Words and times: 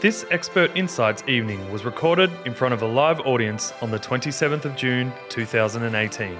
This 0.00 0.24
Expert 0.30 0.74
Insights 0.78 1.22
evening 1.28 1.70
was 1.70 1.84
recorded 1.84 2.30
in 2.46 2.54
front 2.54 2.72
of 2.72 2.80
a 2.80 2.86
live 2.86 3.20
audience 3.20 3.74
on 3.82 3.90
the 3.90 3.98
27th 3.98 4.64
of 4.64 4.74
June 4.74 5.12
2018. 5.28 6.38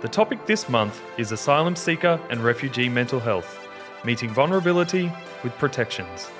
The 0.00 0.08
topic 0.08 0.46
this 0.46 0.70
month 0.70 1.02
is 1.18 1.30
Asylum 1.30 1.76
Seeker 1.76 2.18
and 2.30 2.40
Refugee 2.40 2.88
Mental 2.88 3.20
Health 3.20 3.60
Meeting 4.06 4.30
Vulnerability 4.30 5.12
with 5.42 5.52
Protections. 5.58 6.30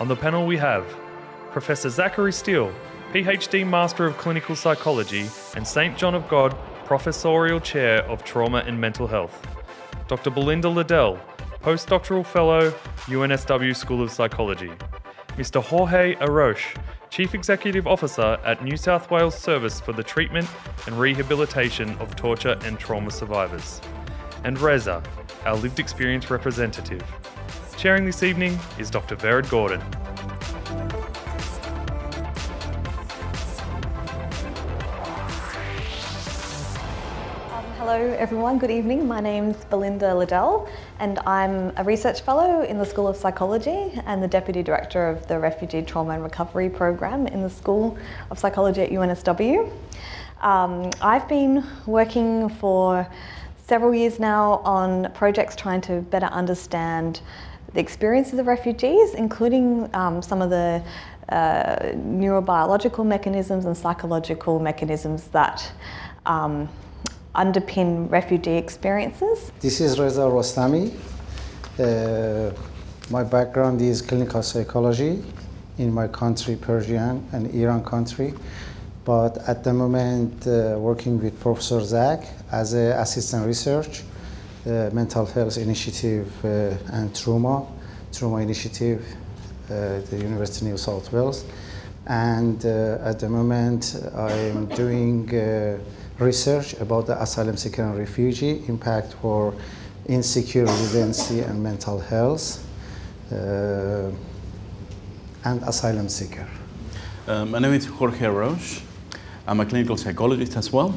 On 0.00 0.08
the 0.08 0.16
panel, 0.16 0.46
we 0.46 0.56
have 0.56 0.86
Professor 1.52 1.90
Zachary 1.90 2.32
Steel, 2.32 2.72
PhD 3.12 3.68
Master 3.68 4.06
of 4.06 4.16
Clinical 4.16 4.56
Psychology 4.56 5.28
and 5.56 5.68
St. 5.68 5.94
John 5.94 6.14
of 6.14 6.26
God 6.28 6.56
Professorial 6.86 7.60
Chair 7.60 8.02
of 8.04 8.24
Trauma 8.24 8.64
and 8.66 8.80
Mental 8.80 9.06
Health, 9.06 9.46
Dr. 10.08 10.30
Belinda 10.30 10.70
Liddell, 10.70 11.20
Postdoctoral 11.60 12.24
Fellow, 12.24 12.70
UNSW 13.08 13.76
School 13.76 14.02
of 14.02 14.10
Psychology, 14.10 14.72
Mr. 15.36 15.60
Jorge 15.60 16.14
Aroche, 16.20 16.76
Chief 17.10 17.34
Executive 17.34 17.88
Officer 17.88 18.38
at 18.44 18.62
New 18.62 18.76
South 18.76 19.10
Wales 19.10 19.36
Service 19.36 19.80
for 19.80 19.92
the 19.92 20.02
Treatment 20.02 20.48
and 20.86 20.98
Rehabilitation 20.98 21.96
of 21.98 22.14
Torture 22.14 22.56
and 22.62 22.78
Trauma 22.78 23.10
Survivors, 23.10 23.80
and 24.44 24.56
Reza, 24.60 25.02
our 25.44 25.56
lived 25.56 25.80
experience 25.80 26.30
representative. 26.30 27.02
Chairing 27.76 28.04
this 28.04 28.22
evening 28.22 28.56
is 28.78 28.90
Dr. 28.90 29.16
Vered 29.16 29.50
Gordon. 29.50 29.82
Hello, 37.96 38.12
everyone. 38.14 38.58
Good 38.58 38.72
evening. 38.72 39.06
My 39.06 39.20
name's 39.20 39.64
Belinda 39.66 40.12
Liddell, 40.16 40.68
and 40.98 41.20
I'm 41.20 41.72
a 41.76 41.84
research 41.84 42.22
fellow 42.22 42.62
in 42.62 42.76
the 42.76 42.84
School 42.84 43.06
of 43.06 43.16
Psychology 43.16 43.92
and 44.04 44.20
the 44.20 44.26
Deputy 44.26 44.64
Director 44.64 45.06
of 45.06 45.24
the 45.28 45.38
Refugee 45.38 45.80
Trauma 45.80 46.14
and 46.14 46.24
Recovery 46.24 46.68
Program 46.68 47.28
in 47.28 47.40
the 47.40 47.48
School 47.48 47.96
of 48.32 48.38
Psychology 48.40 48.82
at 48.82 48.90
UNSW. 48.90 49.70
Um, 50.40 50.90
I've 51.00 51.28
been 51.28 51.64
working 51.86 52.48
for 52.48 53.06
several 53.64 53.94
years 53.94 54.18
now 54.18 54.54
on 54.64 55.12
projects 55.12 55.54
trying 55.54 55.80
to 55.82 56.00
better 56.00 56.26
understand 56.26 57.20
the 57.74 57.80
experiences 57.80 58.40
of 58.40 58.48
refugees, 58.48 59.14
including 59.14 59.88
um, 59.94 60.20
some 60.20 60.42
of 60.42 60.50
the 60.50 60.82
uh, 61.28 61.76
neurobiological 61.94 63.06
mechanisms 63.06 63.66
and 63.66 63.76
psychological 63.76 64.58
mechanisms 64.58 65.28
that 65.28 65.70
um, 66.26 66.68
underpin 67.34 68.10
refugee 68.10 68.56
experiences. 68.56 69.50
This 69.60 69.80
is 69.80 69.98
Reza 69.98 70.22
Rostami. 70.22 70.92
Uh, 71.78 72.52
my 73.10 73.24
background 73.24 73.80
is 73.80 74.00
clinical 74.00 74.42
psychology 74.42 75.22
in 75.78 75.92
my 75.92 76.08
country, 76.08 76.56
Persian 76.56 77.26
and 77.32 77.52
Iran 77.54 77.84
country. 77.84 78.34
But 79.04 79.36
at 79.48 79.64
the 79.64 79.74
moment, 79.74 80.46
uh, 80.46 80.76
working 80.78 81.22
with 81.22 81.38
Professor 81.40 81.80
Zach 81.80 82.26
as 82.50 82.72
an 82.72 82.92
assistant 82.92 83.46
research, 83.46 84.02
uh, 84.66 84.88
mental 84.92 85.26
health 85.26 85.58
initiative 85.58 86.32
uh, 86.44 86.76
and 86.92 87.14
trauma, 87.14 87.66
trauma 88.12 88.38
initiative, 88.38 89.04
uh, 89.66 90.00
the 90.10 90.18
University 90.18 90.66
of 90.66 90.72
New 90.72 90.78
South 90.78 91.12
Wales. 91.12 91.44
And 92.06 92.64
uh, 92.64 92.98
at 93.02 93.18
the 93.18 93.28
moment, 93.28 93.96
I 94.14 94.32
am 94.32 94.66
doing 94.66 95.26
research 96.18 96.74
about 96.74 97.06
the 97.06 97.20
asylum 97.20 97.56
seeker 97.56 97.82
and 97.82 97.98
refugee 97.98 98.62
impact 98.68 99.14
for 99.14 99.54
insecure 100.06 100.64
residency 100.64 101.40
and 101.40 101.62
mental 101.62 101.98
health 101.98 102.64
uh, 103.32 104.10
and 105.44 105.62
asylum 105.62 106.08
seeker. 106.08 106.46
Uh, 107.26 107.44
my 107.44 107.58
name 107.58 107.72
is 107.72 107.86
Jorge 107.86 108.26
Aroche. 108.26 108.82
I'm 109.46 109.60
a 109.60 109.66
clinical 109.66 109.96
psychologist 109.96 110.56
as 110.56 110.72
well, 110.72 110.94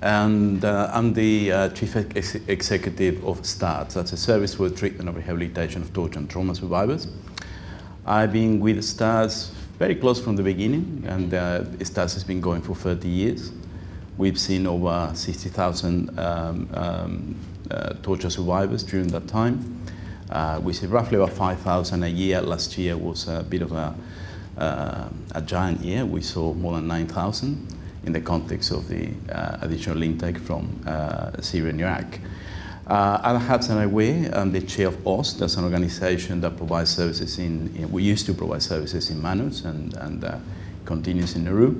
and 0.00 0.64
uh, 0.64 0.90
I'm 0.92 1.12
the 1.12 1.52
uh, 1.52 1.68
chief 1.70 1.96
ex 1.96 2.34
executive 2.48 3.24
of 3.24 3.44
STARTTS, 3.44 3.94
that's 3.94 4.12
a 4.12 4.16
service 4.16 4.54
for 4.54 4.70
treatment 4.70 5.08
and 5.08 5.16
rehabilitation 5.16 5.82
of 5.82 5.92
torture 5.92 6.18
and 6.18 6.30
trauma 6.30 6.54
survivors. 6.54 7.06
I've 8.06 8.32
been 8.32 8.60
with 8.60 8.82
STARTTS 8.82 9.50
very 9.78 9.94
close 9.94 10.20
from 10.20 10.36
the 10.36 10.42
beginning, 10.42 11.04
and 11.06 11.34
uh, 11.34 11.64
STARTTS 11.84 12.14
has 12.14 12.24
been 12.24 12.40
going 12.40 12.62
for 12.62 12.74
30 12.74 13.08
years. 13.08 13.52
We've 14.16 14.38
seen 14.38 14.66
over 14.68 15.10
60,000 15.12 16.18
um, 16.18 16.68
um, 16.74 17.36
uh, 17.68 17.94
torture 17.94 18.30
survivors 18.30 18.84
during 18.84 19.08
that 19.08 19.26
time. 19.26 19.80
Uh, 20.30 20.60
we 20.62 20.72
see 20.72 20.86
roughly 20.86 21.16
about 21.16 21.32
5,000 21.32 22.02
a 22.02 22.08
year. 22.08 22.40
Last 22.40 22.78
year 22.78 22.96
was 22.96 23.26
a 23.26 23.42
bit 23.42 23.62
of 23.62 23.72
a, 23.72 23.94
uh, 24.56 25.08
a 25.34 25.42
giant 25.42 25.80
year. 25.80 26.06
We 26.06 26.20
saw 26.20 26.54
more 26.54 26.74
than 26.74 26.86
9,000 26.86 27.76
in 28.04 28.12
the 28.12 28.20
context 28.20 28.70
of 28.70 28.86
the 28.88 29.08
uh, 29.32 29.58
additional 29.62 30.00
intake 30.02 30.38
from 30.38 30.80
uh, 30.86 31.40
Syria 31.40 31.70
and 31.70 31.80
Iraq. 31.80 32.20
Uh, 32.86 33.20
Adam 33.24 33.40
Hudson 33.40 33.82
Away, 33.82 34.30
I'm 34.30 34.52
the 34.52 34.60
chair 34.60 34.88
of 34.88 35.06
OST. 35.06 35.40
That's 35.40 35.56
an 35.56 35.64
organization 35.64 36.40
that 36.42 36.56
provides 36.56 36.90
services 36.90 37.38
in, 37.38 37.74
in 37.74 37.90
we 37.90 38.04
used 38.04 38.26
to 38.26 38.34
provide 38.34 38.62
services 38.62 39.10
in 39.10 39.20
Manus 39.20 39.64
and, 39.64 39.94
and 39.94 40.22
uh, 40.22 40.38
continues 40.84 41.34
in 41.34 41.44
Nauru. 41.44 41.74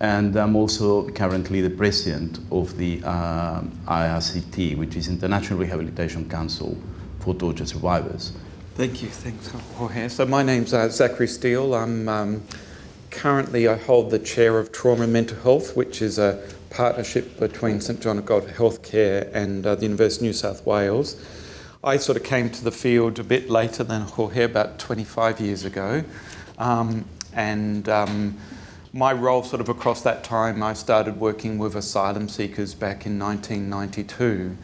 And 0.00 0.36
I'm 0.36 0.54
also 0.54 1.08
currently 1.10 1.60
the 1.60 1.70
president 1.70 2.38
of 2.52 2.76
the 2.76 3.02
uh, 3.04 3.62
IRCT, 3.86 4.76
which 4.76 4.94
is 4.94 5.08
International 5.08 5.58
Rehabilitation 5.58 6.28
Council 6.28 6.76
for 7.18 7.34
Torture 7.34 7.66
Survivors. 7.66 8.32
Thank 8.76 9.02
you. 9.02 9.08
Thanks, 9.08 9.48
Jorge. 9.74 10.08
So 10.08 10.24
my 10.24 10.44
name's 10.44 10.72
uh, 10.72 10.88
Zachary 10.88 11.26
Steel. 11.26 11.74
I'm 11.74 12.08
um, 12.08 12.42
currently 13.10 13.66
I 13.66 13.76
hold 13.76 14.12
the 14.12 14.20
chair 14.20 14.56
of 14.60 14.70
Trauma 14.70 15.02
and 15.02 15.12
Mental 15.12 15.36
Health, 15.40 15.76
which 15.76 16.00
is 16.00 16.20
a 16.20 16.46
partnership 16.70 17.40
between 17.40 17.80
St 17.80 18.00
John 18.00 18.18
of 18.18 18.24
God 18.24 18.44
Healthcare 18.44 19.28
and 19.34 19.66
uh, 19.66 19.74
the 19.74 19.82
University 19.82 20.26
of 20.26 20.28
New 20.28 20.32
South 20.32 20.64
Wales. 20.64 21.20
I 21.82 21.96
sort 21.96 22.16
of 22.16 22.22
came 22.22 22.50
to 22.50 22.62
the 22.62 22.70
field 22.70 23.18
a 23.18 23.24
bit 23.24 23.50
later 23.50 23.82
than 23.82 24.02
Jorge, 24.02 24.44
about 24.44 24.78
25 24.78 25.40
years 25.40 25.64
ago, 25.64 26.04
um, 26.58 27.04
and. 27.32 27.88
Um, 27.88 28.38
my 28.92 29.12
role 29.12 29.42
sort 29.42 29.60
of 29.60 29.68
across 29.68 30.02
that 30.02 30.24
time, 30.24 30.62
I 30.62 30.72
started 30.72 31.20
working 31.20 31.58
with 31.58 31.76
asylum 31.76 32.28
seekers 32.28 32.74
back 32.74 33.06
in 33.06 33.18
1992. 33.18 34.56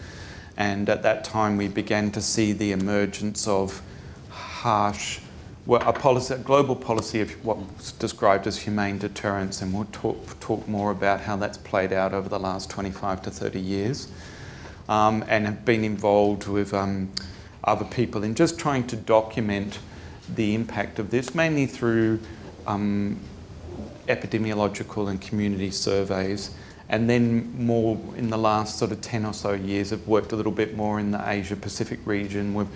And 0.57 0.89
at 0.89 1.03
that 1.03 1.25
time, 1.25 1.57
we 1.57 1.69
began 1.69 2.11
to 2.13 2.23
see 2.23 2.53
the 2.53 2.73
emergence 2.73 3.47
of 3.47 3.83
harsh, 4.31 5.21
well, 5.67 5.83
a, 5.87 5.93
policy, 5.93 6.35
a 6.35 6.39
global 6.39 6.77
policy 6.77 7.21
of 7.21 7.33
what's 7.45 7.93
described 7.93 8.47
as 8.47 8.59
humane 8.59 8.99
deterrence. 8.99 9.61
And 9.61 9.75
we'll 9.75 9.89
talk, 9.93 10.41
talk 10.41 10.67
more 10.69 10.91
about 10.91 11.21
how 11.21 11.37
that's 11.37 11.59
played 11.59 11.93
out 11.93 12.15
over 12.15 12.29
the 12.29 12.39
last 12.39 12.71
25 12.71 13.23
to 13.23 13.31
30 13.31 13.61
years. 13.61 14.09
Um, 14.89 15.25
and 15.29 15.47
have 15.47 15.65
been 15.65 15.83
involved 15.83 16.47
with 16.47 16.75
um, 16.75 17.11
other 17.65 17.87
people 17.87 18.23
in 18.23 18.35
just 18.35 18.59
trying 18.59 18.87
to 18.89 18.97
document 18.97 19.79
the 20.35 20.55
impact 20.55 20.99
of 20.99 21.11
this, 21.11 21.35
mainly 21.35 21.67
through 21.67 22.21
um, 22.67 23.19
epidemiological 24.07 25.09
and 25.09 25.21
community 25.21 25.71
surveys. 25.71 26.51
And 26.89 27.09
then 27.09 27.55
more 27.65 27.99
in 28.17 28.31
the 28.31 28.37
last 28.37 28.79
sort 28.79 28.93
of 28.93 29.01
10 29.01 29.25
or 29.25 29.33
so 29.33 29.53
years, 29.53 29.93
I've 29.93 30.07
worked 30.07 30.33
a 30.33 30.37
little 30.37 30.53
bit 30.53 30.77
more 30.77 31.01
in 31.01 31.11
the 31.11 31.29
Asia 31.29 31.57
Pacific 31.57 31.99
region 32.05 32.55
with 32.55 32.69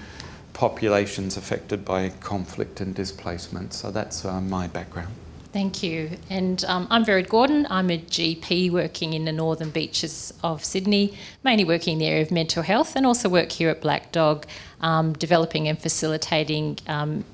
populations 0.55 1.37
affected 1.37 1.84
by 1.84 2.09
conflict 2.21 2.81
and 2.81 2.94
displacement. 2.94 3.75
So 3.75 3.91
that's 3.91 4.25
uh, 4.25 4.41
my 4.41 4.66
background. 4.66 5.15
Thank 5.53 5.83
you. 5.83 6.11
And 6.28 6.62
um, 6.66 6.87
I'm 6.91 7.05
Vered 7.05 7.28
Gordon. 7.28 7.66
I'm 7.71 7.91
a 7.91 7.99
GP 7.99 8.71
working 8.71 9.15
in 9.15 9.25
the 9.25 9.33
northern 9.33 9.71
beaches 9.71 10.34
of 10.42 10.65
Sydney, 10.65 11.16
mainly 11.42 11.65
working 11.65 11.95
in 11.95 11.98
the 12.01 12.07
area 12.07 12.22
of 12.22 12.30
mental 12.30 12.63
health, 12.63 12.97
and 12.97 13.07
also 13.07 13.28
work 13.28 13.51
here 13.53 13.71
at 13.71 13.80
Black 13.80 14.13
Dog, 14.13 14.47
um, 14.80 15.15
developing 15.15 15.69
and 15.69 15.78
facilitating 15.78 16.78
um, 16.86 17.25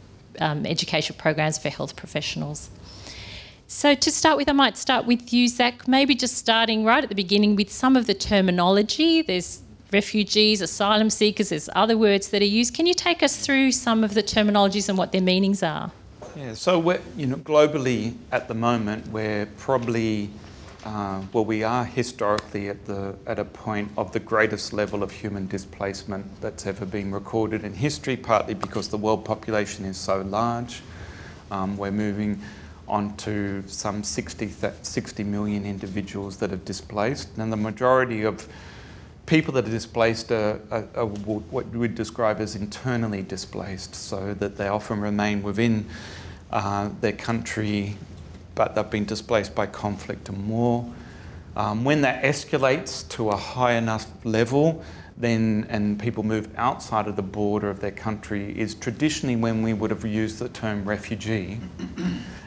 um 0.40 0.64
programs 1.16 1.58
for 1.58 1.68
health 1.68 1.96
professionals. 1.96 2.70
So, 3.74 3.92
to 3.92 4.10
start 4.12 4.36
with, 4.36 4.48
I 4.48 4.52
might 4.52 4.76
start 4.76 5.04
with 5.04 5.32
you, 5.32 5.48
Zach, 5.48 5.88
maybe 5.88 6.14
just 6.14 6.36
starting 6.36 6.84
right 6.84 7.02
at 7.02 7.08
the 7.08 7.16
beginning 7.16 7.56
with 7.56 7.72
some 7.72 7.96
of 7.96 8.06
the 8.06 8.14
terminology. 8.14 9.20
There's 9.20 9.62
refugees, 9.92 10.60
asylum 10.60 11.10
seekers, 11.10 11.48
there's 11.48 11.68
other 11.74 11.98
words 11.98 12.28
that 12.28 12.40
are 12.40 12.44
used. 12.46 12.72
Can 12.72 12.86
you 12.86 12.94
take 12.94 13.20
us 13.20 13.36
through 13.36 13.72
some 13.72 14.04
of 14.04 14.14
the 14.14 14.22
terminologies 14.22 14.88
and 14.88 14.96
what 14.96 15.10
their 15.10 15.20
meanings 15.20 15.64
are? 15.64 15.90
Yeah, 16.36 16.54
so 16.54 16.78
we're, 16.78 17.00
you 17.16 17.26
know, 17.26 17.34
globally 17.34 18.14
at 18.30 18.46
the 18.46 18.54
moment, 18.54 19.08
we're 19.08 19.46
probably, 19.58 20.30
uh, 20.84 21.22
well, 21.32 21.44
we 21.44 21.64
are 21.64 21.84
historically 21.84 22.68
at, 22.68 22.84
the, 22.84 23.16
at 23.26 23.40
a 23.40 23.44
point 23.44 23.90
of 23.98 24.12
the 24.12 24.20
greatest 24.20 24.72
level 24.72 25.02
of 25.02 25.10
human 25.10 25.48
displacement 25.48 26.40
that's 26.40 26.64
ever 26.64 26.86
been 26.86 27.10
recorded 27.10 27.64
in 27.64 27.74
history, 27.74 28.16
partly 28.16 28.54
because 28.54 28.86
the 28.90 28.98
world 28.98 29.24
population 29.24 29.84
is 29.84 29.96
so 29.96 30.22
large. 30.22 30.80
Um, 31.50 31.76
we're 31.76 31.90
moving 31.90 32.40
onto 32.86 33.62
some 33.66 34.02
60, 34.02 34.50
60 34.82 35.24
million 35.24 35.64
individuals 35.64 36.36
that 36.38 36.52
are 36.52 36.56
displaced. 36.56 37.36
And 37.38 37.52
the 37.52 37.56
majority 37.56 38.24
of 38.24 38.48
people 39.26 39.54
that 39.54 39.66
are 39.66 39.70
displaced 39.70 40.30
are, 40.32 40.60
are, 40.70 40.86
are, 40.94 41.06
what 41.06 41.66
we'd 41.70 41.94
describe 41.94 42.40
as 42.40 42.56
internally 42.56 43.22
displaced, 43.22 43.94
so 43.94 44.34
that 44.34 44.56
they 44.56 44.68
often 44.68 45.00
remain 45.00 45.42
within 45.42 45.86
uh, 46.50 46.90
their 47.00 47.12
country, 47.12 47.96
but 48.54 48.74
they've 48.74 48.90
been 48.90 49.06
displaced 49.06 49.54
by 49.54 49.66
conflict 49.66 50.28
and 50.28 50.48
war. 50.48 50.90
Um, 51.56 51.84
when 51.84 52.00
that 52.02 52.22
escalates 52.22 53.08
to 53.10 53.30
a 53.30 53.36
high 53.36 53.74
enough 53.74 54.06
level, 54.24 54.82
then 55.16 55.66
and 55.68 55.98
people 55.98 56.24
move 56.24 56.48
outside 56.56 57.06
of 57.06 57.16
the 57.16 57.22
border 57.22 57.70
of 57.70 57.80
their 57.80 57.92
country 57.92 58.58
is 58.58 58.74
traditionally 58.74 59.36
when 59.36 59.62
we 59.62 59.72
would 59.72 59.90
have 59.90 60.04
used 60.04 60.40
the 60.40 60.48
term 60.48 60.84
refugee, 60.84 61.60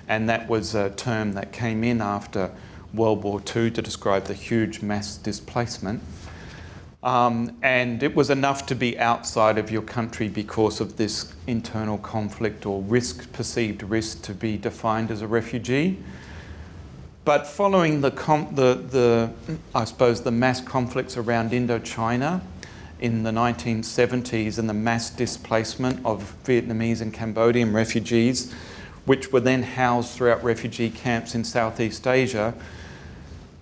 and 0.08 0.30
that 0.30 0.48
was 0.48 0.76
a 0.76 0.90
term 0.92 1.34
that 1.34 1.52
came 1.52 1.84
in 1.84 2.02
after 2.02 2.52
World 2.94 3.24
War 3.24 3.40
II 3.40 3.72
to 3.72 3.82
describe 3.82 4.26
the 4.26 4.34
huge 4.34 4.82
mass 4.82 5.18
displacement. 5.18 6.02
Um, 7.04 7.58
and 7.62 8.02
it 8.02 8.16
was 8.16 8.30
enough 8.30 8.66
to 8.68 8.76
be 8.76 8.98
outside 8.98 9.58
of 9.58 9.70
your 9.70 9.84
country 9.84 10.28
because 10.28 10.82
of 10.82 10.98
this 10.98 11.34
internal 11.46 11.98
conflict 12.00 12.66
or 12.66 12.82
risk, 12.82 13.32
perceived 13.34 13.84
risk, 13.84 14.24
to 14.24 14.34
be 14.34 14.58
defined 14.58 15.12
as 15.12 15.22
a 15.22 15.28
refugee. 15.28 16.00
But 17.24 17.46
following 17.46 18.02
the, 18.02 18.12
com- 18.12 18.56
the, 18.56 18.76
the, 18.76 19.32
I 19.76 19.84
suppose, 19.84 20.22
the 20.22 20.32
mass 20.32 20.62
conflicts 20.62 21.18
around 21.18 21.52
Indochina 21.52 22.42
in 23.00 23.24
the 23.24 23.32
1970s 23.32 24.58
and 24.58 24.68
the 24.68 24.74
mass 24.74 25.10
displacement 25.10 26.04
of 26.06 26.36
Vietnamese 26.46 27.02
and 27.02 27.14
Cambodian 27.14 27.74
refugees, 27.74 28.56
which 29.08 29.32
were 29.32 29.40
then 29.40 29.64
housed 29.64 30.12
throughout 30.12 30.44
refugee 30.44 30.90
camps 30.90 31.34
in 31.34 31.44
Southeast 31.44 32.06
Asia, 32.06 32.54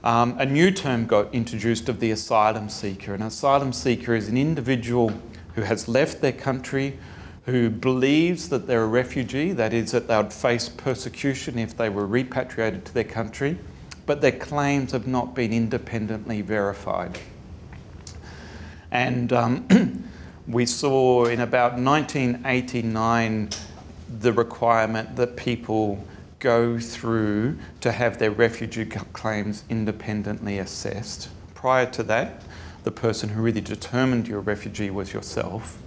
um, 0.03 0.35
a 0.39 0.45
new 0.45 0.71
term 0.71 1.05
got 1.05 1.33
introduced 1.33 1.87
of 1.87 1.99
the 1.99 2.09
asylum 2.09 2.67
seeker. 2.67 3.13
An 3.13 3.21
asylum 3.21 3.71
seeker 3.71 4.15
is 4.15 4.27
an 4.27 4.37
individual 4.37 5.13
who 5.53 5.61
has 5.61 5.87
left 5.87 6.21
their 6.21 6.31
country, 6.31 6.97
who 7.45 7.69
believes 7.69 8.49
that 8.49 8.65
they're 8.65 8.83
a 8.83 8.87
refugee, 8.87 9.51
that 9.53 9.71
is, 9.71 9.91
that 9.91 10.07
they 10.07 10.17
would 10.17 10.33
face 10.33 10.67
persecution 10.67 11.59
if 11.59 11.77
they 11.77 11.89
were 11.89 12.07
repatriated 12.07 12.83
to 12.85 12.93
their 12.93 13.03
country, 13.03 13.57
but 14.07 14.21
their 14.21 14.31
claims 14.31 14.93
have 14.93 15.05
not 15.05 15.35
been 15.35 15.53
independently 15.53 16.41
verified. 16.41 17.19
And 18.89 19.31
um, 19.31 20.09
we 20.47 20.65
saw 20.65 21.25
in 21.25 21.39
about 21.39 21.77
1989 21.77 23.49
the 24.09 24.33
requirement 24.33 25.15
that 25.15 25.35
people 25.35 26.05
go 26.39 26.79
through 26.79 27.57
to 27.81 27.91
have 27.91 28.19
their 28.19 28.31
refugee 28.31 28.85
claims 28.85 29.63
independently 29.69 30.59
assessed. 30.59 31.29
Prior 31.53 31.85
to 31.87 32.03
that, 32.03 32.41
the 32.83 32.91
person 32.91 33.29
who 33.29 33.41
really 33.41 33.61
determined 33.61 34.27
you're 34.27 34.39
a 34.39 34.41
refugee 34.41 34.91
was 34.91 35.11
yourself. 35.11 35.77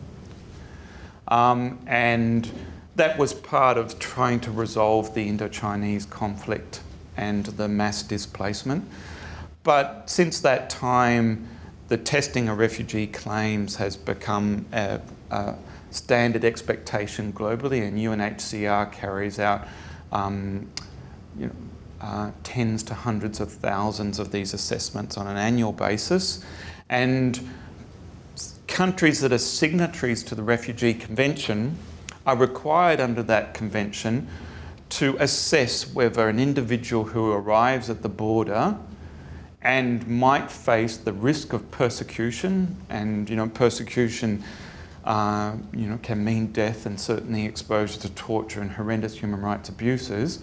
Um, 1.28 1.78
and 1.86 2.50
that 2.96 3.16
was 3.18 3.32
part 3.32 3.78
of 3.78 3.98
trying 4.00 4.40
to 4.40 4.50
resolve 4.50 5.14
the 5.14 5.28
Indochinese 5.28 6.08
conflict 6.10 6.80
and 7.16 7.46
the 7.46 7.68
mass 7.68 8.02
displacement. 8.02 8.84
But 9.62 10.10
since 10.10 10.40
that 10.40 10.70
time, 10.70 11.46
the 11.88 11.96
testing 11.96 12.48
of 12.48 12.58
refugee 12.58 13.06
claims 13.06 13.76
has 13.76 13.96
become 13.96 14.66
a, 14.72 15.00
a 15.30 15.54
standard 15.90 16.44
expectation 16.44 17.32
globally, 17.32 17.86
and 17.86 17.98
UNHCR 17.98 18.92
carries 18.92 19.38
out 19.38 19.66
um, 20.12 20.70
you 21.38 21.46
know, 21.46 21.52
uh, 22.00 22.30
tens 22.42 22.82
to 22.84 22.94
hundreds 22.94 23.40
of 23.40 23.50
thousands 23.50 24.18
of 24.18 24.30
these 24.30 24.54
assessments 24.54 25.16
on 25.16 25.26
an 25.26 25.36
annual 25.36 25.72
basis. 25.72 26.44
And 26.88 27.40
countries 28.66 29.20
that 29.20 29.32
are 29.32 29.38
signatories 29.38 30.22
to 30.24 30.34
the 30.34 30.42
Refugee 30.42 30.94
Convention 30.94 31.76
are 32.26 32.36
required 32.36 33.00
under 33.00 33.22
that 33.24 33.54
convention 33.54 34.28
to 34.90 35.16
assess 35.18 35.92
whether 35.92 36.28
an 36.28 36.38
individual 36.38 37.04
who 37.04 37.32
arrives 37.32 37.90
at 37.90 38.02
the 38.02 38.08
border 38.08 38.76
and 39.62 40.06
might 40.06 40.50
face 40.50 40.96
the 40.96 41.12
risk 41.12 41.52
of 41.52 41.68
persecution 41.70 42.76
and 42.88 43.28
you 43.28 43.36
know 43.36 43.48
persecution 43.48 44.42
uh, 45.08 45.56
you 45.72 45.86
know, 45.86 45.98
can 46.02 46.22
mean 46.22 46.48
death 46.48 46.84
and 46.84 47.00
certainly 47.00 47.46
exposure 47.46 47.98
to 47.98 48.10
torture 48.10 48.60
and 48.60 48.70
horrendous 48.70 49.18
human 49.18 49.40
rights 49.40 49.70
abuses, 49.70 50.40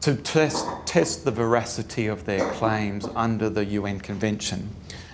to 0.00 0.16
test, 0.16 0.66
test 0.86 1.24
the 1.24 1.30
veracity 1.30 2.08
of 2.08 2.24
their 2.24 2.50
claims 2.50 3.06
under 3.14 3.48
the 3.48 3.64
UN 3.64 4.00
Convention. 4.00 4.68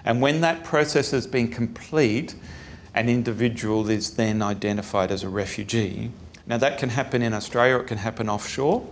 And 0.06 0.22
when 0.22 0.40
that 0.40 0.64
process 0.64 1.10
has 1.10 1.26
been 1.26 1.48
complete, 1.48 2.34
an 2.94 3.10
individual 3.10 3.90
is 3.90 4.14
then 4.14 4.40
identified 4.40 5.10
as 5.10 5.22
a 5.22 5.28
refugee. 5.28 6.10
Now, 6.46 6.56
that 6.56 6.78
can 6.78 6.88
happen 6.88 7.20
in 7.20 7.34
Australia, 7.34 7.76
it 7.76 7.86
can 7.86 7.98
happen 7.98 8.30
offshore. 8.30 8.88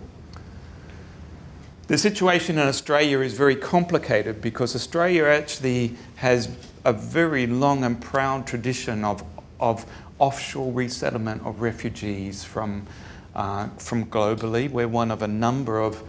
The 1.87 1.97
situation 1.97 2.59
in 2.59 2.69
Australia 2.69 3.21
is 3.21 3.33
very 3.33 3.57
complicated 3.57 4.43
because 4.43 4.77
Australia 4.77 5.25
actually 5.25 5.97
has 6.17 6.51
a 6.85 6.93
very 6.93 7.47
long 7.47 7.85
and 7.85 8.01
proud 8.01 8.47
tradition 8.47 9.05
of 9.05 9.25
of 9.61 9.87
offshore 10.19 10.73
resettlement 10.73 11.45
of 11.45 11.61
refugees 11.61 12.43
from, 12.43 12.87
uh, 13.35 13.69
from 13.79 14.07
globally. 14.07 14.71
We're 14.71 14.89
one 14.89 15.11
of 15.11 15.23
a 15.23 15.29
number 15.29 15.81
of 15.81 16.03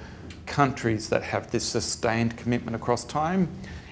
countries 0.46 1.10
that 1.10 1.24
have 1.24 1.52
this 1.52 1.64
sustained 1.64 2.38
commitment 2.38 2.76
across 2.76 3.06
time. 3.06 3.48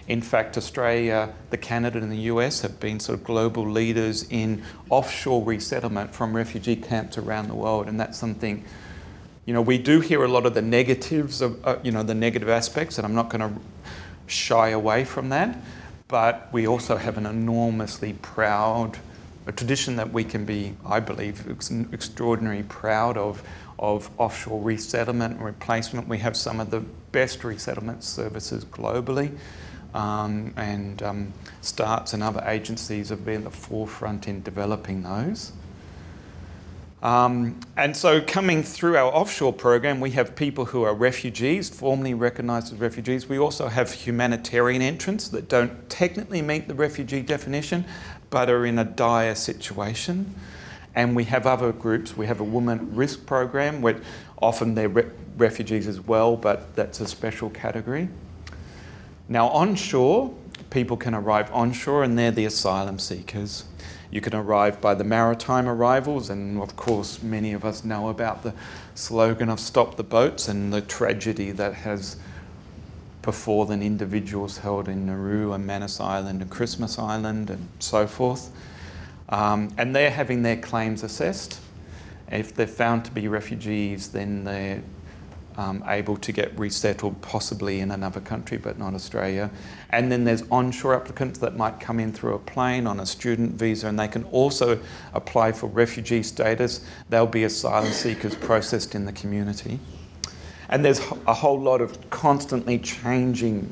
In 0.08 0.22
fact, 0.22 0.58
Australia, 0.58 1.32
the 1.52 1.58
Canada, 1.58 2.00
and 2.00 2.12
the 2.12 2.24
US 2.34 2.62
have 2.62 2.80
been 2.80 3.00
sort 3.00 3.20
of 3.20 3.24
global 3.24 3.70
leaders 3.70 4.26
in 4.32 4.64
offshore 4.90 5.44
resettlement 5.44 6.14
from 6.14 6.36
refugee 6.36 6.76
camps 6.76 7.18
around 7.18 7.48
the 7.48 7.56
world, 7.56 7.88
and 7.88 8.00
that's 8.00 8.18
something. 8.18 8.66
You 9.46 9.54
know, 9.54 9.62
we 9.62 9.78
do 9.78 10.00
hear 10.00 10.24
a 10.24 10.28
lot 10.28 10.46
of 10.46 10.56
the 10.56 10.62
negatives 10.62 11.42
of, 11.42 11.66
uh, 11.66 11.78
you 11.84 11.92
know, 11.92 12.04
the 12.04 12.16
negative 12.16 12.50
aspects, 12.50 12.98
and 12.98 13.06
I'm 13.06 13.16
not 13.16 13.30
going 13.30 13.42
to 13.42 13.62
shy 14.26 14.70
away 14.70 15.06
from 15.06 15.30
that. 15.30 15.58
But 16.08 16.50
we 16.52 16.68
also 16.68 16.98
have 16.98 17.18
an 17.20 17.28
enormously 17.28 18.14
proud 18.14 18.98
a 19.48 19.52
tradition 19.52 19.96
that 19.96 20.12
we 20.12 20.24
can 20.24 20.46
be, 20.46 20.76
I 20.86 21.00
believe, 21.00 21.50
ex- 21.50 21.72
extraordinarily 21.94 22.64
proud 22.64 23.18
of, 23.18 23.42
of 23.80 24.10
offshore 24.18 24.62
resettlement 24.62 25.36
and 25.36 25.46
replacement. 25.46 26.08
We 26.08 26.20
have 26.20 26.38
some 26.38 26.60
of 26.60 26.70
the 26.70 26.82
best 27.12 27.44
resettlement 27.44 28.04
services 28.04 28.66
globally. 28.66 29.36
Um, 29.94 30.54
and 30.56 31.02
um, 31.02 31.34
STARTTS 31.62 32.14
and 32.14 32.22
other 32.22 32.44
agencies 32.46 33.10
have 33.10 33.26
been 33.26 33.38
at 33.38 33.44
the 33.46 33.58
forefront 33.58 34.28
in 34.28 34.44
developing 34.44 35.02
those. 35.02 35.52
Um, 37.02 37.58
and 37.78 37.96
so, 37.96 38.20
coming 38.20 38.62
through 38.62 38.98
our 38.98 39.12
offshore 39.12 39.54
program, 39.54 40.02
we 40.02 40.12
have 40.12 40.36
people 40.36 40.66
who 40.66 40.84
are 40.84 40.94
refugees, 40.94 41.70
formally 41.70 42.14
recognised 42.14 42.74
as 42.74 42.80
refugees. 42.80 43.30
We 43.30 43.40
also 43.40 43.70
have 43.70 43.92
humanitarian 43.92 44.82
entrants 44.82 45.30
that 45.30 45.48
don't 45.48 45.90
technically 45.90 46.42
meet 46.42 46.68
the 46.68 46.74
refugee 46.74 47.22
definition, 47.22 47.86
but 48.30 48.50
are 48.50 48.66
in 48.66 48.80
a 48.80 48.84
dire 48.84 49.36
situation. 49.36 50.36
And 50.96 51.16
we 51.16 51.26
have 51.26 51.46
other 51.46 51.72
groups. 51.72 52.18
We 52.18 52.28
have 52.28 52.40
a 52.40 52.44
women 52.44 52.96
risk 52.96 53.26
program 53.26 53.82
where 53.82 54.02
often 54.42 54.76
they're 54.76 54.90
re- 54.90 55.12
refugees 55.38 55.88
as 55.88 56.02
well, 56.02 56.36
but 56.36 56.76
that's 56.76 57.00
a 57.00 57.08
special 57.08 57.50
category. 57.50 58.10
Now, 59.28 59.48
onshore, 59.50 60.34
people 60.70 60.98
can 60.98 61.14
arrive 61.14 61.52
onshore 61.54 62.04
and 62.04 62.18
they're 62.18 62.32
the 62.32 62.46
asylum 62.46 63.00
seekers. 63.00 63.64
You 64.12 64.22
can 64.22 64.34
arrive 64.34 64.82
by 64.82 64.96
the 64.96 65.04
maritime 65.04 65.68
arrivals, 65.68 66.32
and 66.32 66.60
of 66.60 66.76
course, 66.76 67.22
many 67.22 67.54
of 67.54 67.64
us 67.64 67.84
know 67.84 68.10
about 68.10 68.42
the 68.42 68.56
slogan 68.96 69.50
of 69.50 69.60
Stop 69.60 69.98
the 69.98 70.04
Boats 70.04 70.48
and 70.48 70.74
the 70.74 70.82
tragedy 70.82 71.52
that 71.52 71.76
has 71.76 72.18
befallen 73.22 73.82
individuals 73.82 74.58
held 74.58 74.88
in 74.88 75.06
Nauru 75.06 75.52
and 75.54 75.66
Manus 75.66 76.00
Island 76.00 76.42
and 76.42 76.50
Christmas 76.50 76.98
Island 76.98 77.50
and 77.50 77.68
so 77.80 78.08
forth. 78.08 78.52
Um, 79.30 79.74
and 79.78 79.96
they're 79.96 80.12
having 80.12 80.42
their 80.42 80.58
claims 80.58 81.04
assessed. 81.04 81.60
If 82.32 82.56
they're 82.56 82.68
found 82.68 83.06
to 83.06 83.12
be 83.12 83.28
refugees, 83.28 84.10
then 84.10 84.44
they're 84.44 84.82
um, 85.58 85.84
able 85.88 86.16
to 86.16 86.32
get 86.32 86.58
resettled 86.58 87.22
possibly 87.22 87.82
in 87.82 87.92
another 87.92 88.22
country 88.22 88.58
but 88.58 88.80
not 88.80 88.94
Australia. 88.94 89.52
And 89.90 90.10
then 90.10 90.24
there's 90.24 90.44
onshore 90.50 90.96
applicants 90.96 91.40
that 91.40 91.58
might 91.58 91.82
come 91.82 92.00
in 92.00 92.14
through 92.14 92.36
a 92.36 92.40
plane 92.40 92.88
on 92.88 93.02
a 93.02 93.06
student 93.06 93.56
visa 93.56 93.88
and 93.88 94.00
they 94.00 94.08
can 94.08 94.24
also 94.26 94.80
apply 95.14 95.52
for 95.52 95.68
refugee 95.68 96.24
status. 96.24 96.86
They'll 97.10 97.28
be 97.28 97.44
asylum 97.44 97.92
seekers 97.92 98.36
processed 98.36 98.96
in 98.96 99.06
the 99.06 99.12
community. 99.12 99.80
And 100.70 100.86
there's 100.86 101.00
a 101.28 101.34
whole 101.34 101.60
lot 101.60 101.82
of 101.82 102.10
constantly 102.10 102.78
changing 102.80 103.72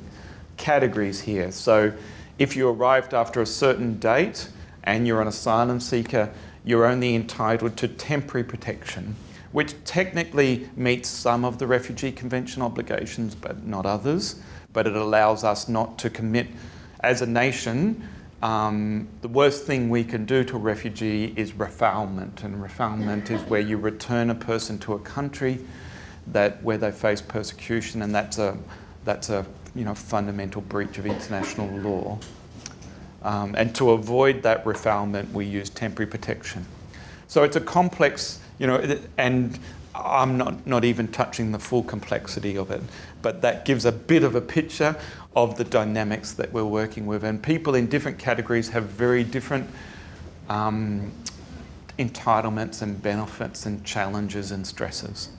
categories 0.57 1.21
here. 1.21 1.51
So 1.51 1.93
if 2.39 2.55
you 2.55 2.69
arrived 2.69 3.13
after 3.13 3.41
a 3.41 3.45
certain 3.45 3.99
date 3.99 4.49
and 4.83 5.05
you're 5.05 5.21
an 5.21 5.27
asylum 5.27 5.79
seeker, 5.79 6.31
you're 6.65 6.85
only 6.85 7.15
entitled 7.15 7.77
to 7.77 7.87
temporary 7.87 8.43
protection 8.43 9.15
which 9.51 9.73
technically 9.85 10.69
meets 10.75 11.09
some 11.09 11.45
of 11.45 11.57
the 11.57 11.65
Refugee 11.65 12.11
Convention 12.11 12.61
obligations 12.61 13.33
but 13.33 13.65
not 13.65 13.85
others. 13.85 14.35
But 14.73 14.87
it 14.87 14.95
allows 14.95 15.43
us 15.43 15.67
not 15.67 15.97
to 15.99 16.09
commit, 16.09 16.47
as 16.99 17.21
a 17.21 17.25
nation, 17.25 18.07
um, 18.43 19.07
the 19.21 19.27
worst 19.27 19.65
thing 19.65 19.89
we 19.89 20.03
can 20.03 20.25
do 20.25 20.43
to 20.43 20.57
a 20.57 20.59
refugee 20.59 21.33
is 21.35 21.53
refoulement, 21.53 22.43
and 22.43 22.63
refoulement 22.63 23.31
is 23.31 23.41
where 23.49 23.61
you 23.61 23.77
return 23.77 24.29
a 24.29 24.35
person 24.35 24.77
to 24.79 24.93
a 24.93 24.99
country 24.99 25.59
that 26.31 26.61
where 26.63 26.77
they 26.77 26.91
face 26.91 27.21
persecution, 27.21 28.01
and 28.01 28.13
that's 28.13 28.37
a 28.37 28.57
that's 29.05 29.29
a 29.29 29.45
you 29.75 29.85
know 29.85 29.95
fundamental 29.95 30.61
breach 30.61 30.97
of 30.97 31.05
international 31.05 31.69
law. 31.79 32.17
Um, 33.23 33.55
and 33.55 33.75
to 33.75 33.91
avoid 33.91 34.43
that 34.43 34.63
refoulement, 34.63 35.31
we 35.31 35.45
use 35.45 35.69
temporary 35.69 36.09
protection. 36.09 36.65
So 37.27 37.43
it's 37.43 37.55
a 37.55 37.61
complex, 37.61 38.39
you 38.57 38.67
know, 38.67 38.99
and 39.17 39.59
I'm 39.93 40.37
not, 40.37 40.65
not 40.65 40.85
even 40.85 41.07
touching 41.09 41.51
the 41.51 41.59
full 41.59 41.83
complexity 41.83 42.57
of 42.57 42.71
it, 42.71 42.81
but 43.21 43.41
that 43.41 43.65
gives 43.65 43.85
a 43.85 43.91
bit 43.91 44.23
of 44.23 44.35
a 44.35 44.41
picture 44.41 44.95
of 45.35 45.57
the 45.57 45.63
dynamics 45.63 46.33
that 46.33 46.51
we're 46.53 46.65
working 46.65 47.05
with. 47.05 47.23
And 47.23 47.41
people 47.41 47.75
in 47.75 47.87
different 47.87 48.17
categories 48.17 48.69
have 48.69 48.85
very 48.85 49.23
different 49.23 49.69
um, 50.49 51.11
entitlements 51.99 52.81
and 52.81 53.01
benefits 53.01 53.65
and 53.65 53.83
challenges 53.83 54.51
and 54.51 54.65
stresses. 54.65 55.29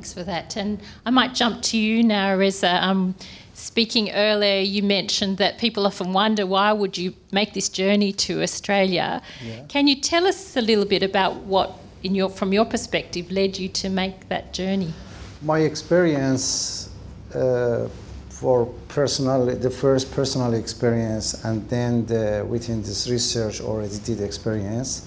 Thanks 0.00 0.14
for 0.14 0.24
that. 0.24 0.56
And 0.56 0.80
I 1.04 1.10
might 1.10 1.34
jump 1.34 1.60
to 1.60 1.76
you 1.76 2.02
now, 2.02 2.34
Reza. 2.34 2.82
Um, 2.82 3.14
speaking 3.52 4.10
earlier, 4.12 4.62
you 4.62 4.82
mentioned 4.82 5.36
that 5.36 5.58
people 5.58 5.86
often 5.86 6.14
wonder 6.14 6.46
why 6.46 6.72
would 6.72 6.96
you 6.96 7.12
make 7.32 7.52
this 7.52 7.68
journey 7.68 8.10
to 8.14 8.42
Australia. 8.42 9.20
Yeah. 9.44 9.62
Can 9.68 9.86
you 9.88 9.96
tell 10.00 10.26
us 10.26 10.56
a 10.56 10.62
little 10.62 10.86
bit 10.86 11.02
about 11.02 11.36
what, 11.42 11.74
in 12.02 12.14
your, 12.14 12.30
from 12.30 12.50
your 12.54 12.64
perspective, 12.64 13.30
led 13.30 13.58
you 13.58 13.68
to 13.68 13.90
make 13.90 14.26
that 14.30 14.54
journey? 14.54 14.94
My 15.42 15.58
experience 15.58 16.88
uh, 17.34 17.86
for 18.30 18.64
personal, 18.88 19.44
the 19.54 19.68
first 19.68 20.10
personal 20.12 20.54
experience, 20.54 21.44
and 21.44 21.68
then 21.68 22.06
the, 22.06 22.46
within 22.48 22.80
this 22.80 23.06
research 23.10 23.60
already 23.60 23.98
did 23.98 24.22
experience, 24.22 25.06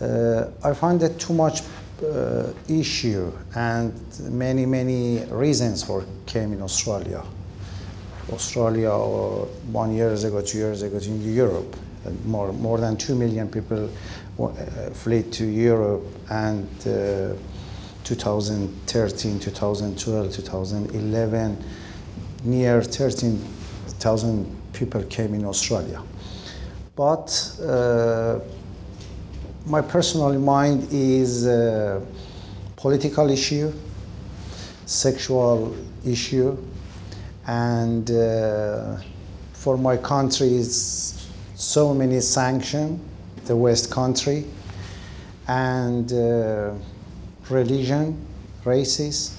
uh, 0.00 0.48
I 0.62 0.74
find 0.74 1.00
that 1.00 1.18
too 1.18 1.34
much 1.34 1.62
uh, 2.02 2.52
issue 2.68 3.32
and 3.54 3.92
many 4.30 4.66
many 4.66 5.24
reasons 5.30 5.82
for 5.82 6.04
came 6.26 6.52
in 6.52 6.62
Australia. 6.62 7.22
Australia 8.30 8.90
or 8.90 9.46
one 9.72 9.94
years 9.94 10.24
ago, 10.24 10.40
two 10.40 10.58
years 10.58 10.82
ago 10.82 10.98
in 10.98 11.34
Europe. 11.34 11.76
More, 12.24 12.52
more 12.52 12.78
than 12.78 12.96
two 12.96 13.14
million 13.14 13.48
people 13.48 13.88
uh, 14.40 14.48
fled 14.92 15.32
to 15.34 15.44
Europe 15.44 16.04
and 16.30 16.66
uh, 16.86 17.34
2013, 18.04 19.38
2012, 19.38 20.32
2011, 20.32 21.64
near 22.44 22.82
13,000 22.82 24.62
people 24.72 25.02
came 25.04 25.34
in 25.34 25.44
Australia. 25.44 26.02
But 26.96 27.56
uh, 27.62 28.40
my 29.66 29.80
personal 29.80 30.32
mind 30.38 30.88
is 30.90 31.46
a 31.46 32.02
political 32.76 33.30
issue, 33.30 33.72
sexual 34.86 35.76
issue, 36.04 36.56
and 37.46 38.10
uh, 38.10 38.96
for 39.52 39.76
my 39.76 39.96
country 39.96 40.48
it's 40.48 41.28
so 41.54 41.94
many 41.94 42.20
sanctions 42.20 43.00
the 43.46 43.56
west 43.56 43.90
country 43.90 44.44
and 45.48 46.12
uh, 46.12 46.72
religion 47.50 48.16
races 48.64 49.36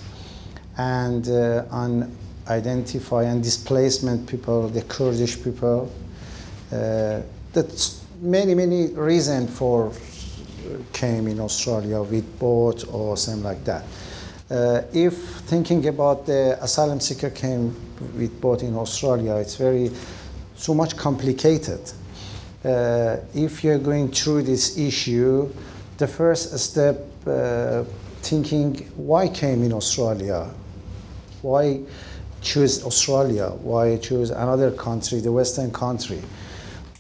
and 0.77 1.29
uh, 1.29 1.63
unidentified 1.71 3.27
and 3.27 3.41
displacement 3.43 4.27
people 4.27 4.67
the 4.69 4.81
kurdish 4.83 5.41
people. 5.41 5.91
Uh, 6.71 7.21
that's 7.53 8.03
many 8.21 8.55
many 8.55 8.87
reasons 8.87 9.49
for 9.57 9.91
came 10.91 11.27
in 11.27 11.39
australia 11.39 12.01
with 12.01 12.39
boat 12.39 12.86
or 12.91 13.17
something 13.17 13.43
like 13.43 13.63
that 13.63 13.84
uh, 14.53 14.84
if 14.93 15.15
thinking 15.48 15.88
about 15.88 16.25
the 16.25 16.62
asylum 16.62 17.00
seeker 17.00 17.29
came 17.29 17.75
with 18.15 18.39
boat 18.39 18.62
in 18.62 18.75
Australia, 18.75 19.36
it's 19.38 19.55
very 19.55 19.89
so 20.55 20.74
much 20.74 20.96
complicated. 20.96 21.79
Uh, 22.63 23.17
if 23.34 23.63
you're 23.63 23.79
going 23.79 24.12
through 24.12 24.43
this 24.43 24.77
issue, 24.77 25.50
the 25.98 26.08
first 26.08 26.58
step 26.60 26.98
uh, 27.25 27.84
thinking 28.22 28.75
why 28.96 29.27
came 29.27 29.63
in 29.63 29.74
Australia, 29.74 30.50
why 31.41 31.79
choose 32.41 32.84
Australia, 32.86 33.50
why 33.50 33.98
choose 33.98 34.29
another 34.29 34.72
country, 34.72 35.20
the 35.20 35.32
Western 35.32 35.72
country. 35.72 36.22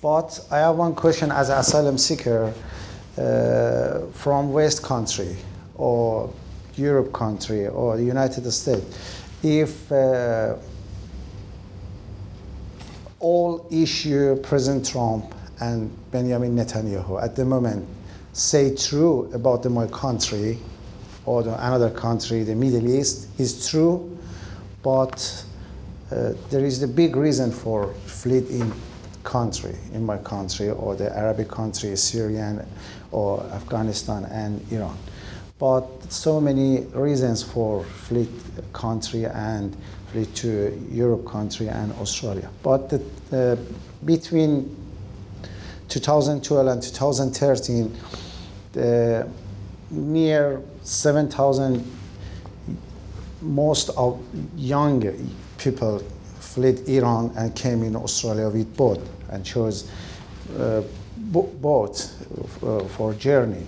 But 0.01 0.43
I 0.49 0.57
have 0.57 0.75
one 0.77 0.95
question 0.95 1.31
as 1.31 1.49
an 1.49 1.59
asylum 1.59 1.97
seeker 1.97 2.53
from 3.15 4.51
West 4.51 4.83
country 4.83 5.35
or 5.75 6.33
Europe 6.75 7.13
country 7.13 7.67
or 7.67 7.97
the 7.97 8.03
United 8.03 8.49
States. 8.51 9.23
If 9.43 9.91
uh, 9.91 10.55
all 13.19 13.67
issue 13.71 14.35
President 14.41 14.85
Trump 14.85 15.33
and 15.59 15.89
Benjamin 16.11 16.55
Netanyahu 16.55 17.21
at 17.23 17.35
the 17.35 17.45
moment 17.45 17.87
say 18.33 18.75
true 18.75 19.29
about 19.33 19.63
the, 19.63 19.69
my 19.69 19.87
country 19.87 20.57
or 21.25 21.43
the, 21.43 21.53
another 21.65 21.89
country, 21.89 22.43
the 22.43 22.55
Middle 22.55 22.89
East, 22.89 23.27
is 23.39 23.69
true, 23.69 24.17
but 24.81 25.45
uh, 26.11 26.33
there 26.49 26.65
is 26.65 26.83
a 26.83 26.87
big 26.87 27.15
reason 27.15 27.51
for 27.51 27.93
fleet 28.05 28.49
in 28.49 28.71
country, 29.23 29.75
in 29.93 30.05
my 30.05 30.17
country, 30.17 30.69
or 30.69 30.95
the 30.95 31.15
Arabic 31.17 31.49
country, 31.49 31.95
Syrian, 31.95 32.65
or 33.11 33.43
Afghanistan 33.51 34.25
and 34.25 34.61
Iran. 34.71 34.97
But 35.59 36.11
so 36.11 36.41
many 36.41 36.81
reasons 36.93 37.43
for 37.43 37.83
fleet 37.83 38.29
country 38.73 39.25
and 39.25 39.75
fleet 40.11 40.33
to 40.35 40.77
Europe 40.91 41.25
country 41.25 41.69
and 41.69 41.91
Australia. 41.93 42.49
But 42.61 42.89
the, 42.89 43.01
uh, 43.31 43.55
between 44.03 44.75
2012 45.89 46.67
and 46.67 46.81
2013, 46.83 47.95
the 48.73 49.27
near 49.91 50.61
7,000 50.81 51.85
most 53.41 53.89
of 53.91 54.19
young 54.55 55.01
people 55.57 56.01
fled 56.43 56.87
Iran 56.87 57.31
and 57.35 57.55
came 57.55 57.83
in 57.83 57.95
Australia 57.95 58.49
with 58.49 58.75
boat 58.75 58.99
and 59.29 59.45
chose 59.45 59.89
uh, 60.59 60.81
boat 61.17 62.11
uh, 62.61 62.83
for 62.95 63.13
journey. 63.13 63.65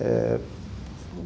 Uh, 0.00 0.38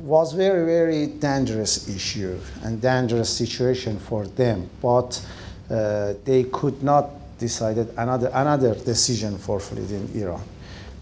was 0.02 0.32
very, 0.32 0.64
very 0.64 1.06
dangerous 1.06 1.88
issue 1.88 2.38
and 2.62 2.80
dangerous 2.80 3.28
situation 3.28 3.98
for 3.98 4.26
them. 4.26 4.68
But 4.82 5.24
uh, 5.70 6.14
they 6.24 6.44
could 6.44 6.82
not 6.82 7.10
decided 7.38 7.88
another, 7.96 8.30
another 8.34 8.74
decision 8.74 9.38
for 9.38 9.60
fleeing 9.60 10.08
Iran. 10.14 10.42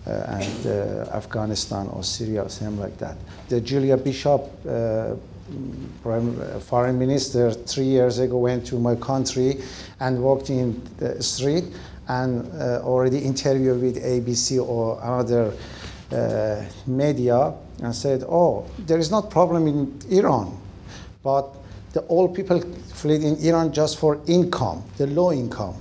Uh, 0.06 0.10
and 0.28 0.66
uh, 0.66 1.16
Afghanistan 1.16 1.88
or 1.88 2.02
Syria 2.02 2.46
something 2.50 2.78
like 2.78 2.98
that. 2.98 3.16
The 3.48 3.62
Julie 3.62 3.96
Bishop, 3.96 4.42
uh, 4.68 5.14
Prime, 6.02 6.40
uh, 6.40 6.58
foreign 6.58 6.98
minister, 6.98 7.50
three 7.52 7.84
years 7.84 8.18
ago 8.18 8.38
went 8.38 8.66
to 8.66 8.78
my 8.78 8.94
country 8.94 9.60
and 10.00 10.22
walked 10.22 10.48
in 10.48 10.80
the 10.98 11.22
street 11.22 11.64
and 12.08 12.50
uh, 12.54 12.80
already 12.82 13.18
interviewed 13.18 13.80
with 13.80 14.02
ABC 14.02 14.66
or 14.66 14.98
another 15.02 15.52
media 16.86 17.52
and 17.82 17.94
said, 17.94 18.22
oh, 18.28 18.64
there 18.78 18.98
is 18.98 19.10
not 19.10 19.30
problem 19.30 19.66
in 19.66 19.98
Iran, 20.10 20.56
but 21.22 21.54
the 21.92 22.06
old 22.06 22.34
people 22.34 22.60
fled 22.94 23.22
in 23.22 23.36
Iran 23.36 23.72
just 23.72 23.98
for 23.98 24.20
income, 24.26 24.82
the 24.96 25.06
low 25.06 25.32
income. 25.32 25.74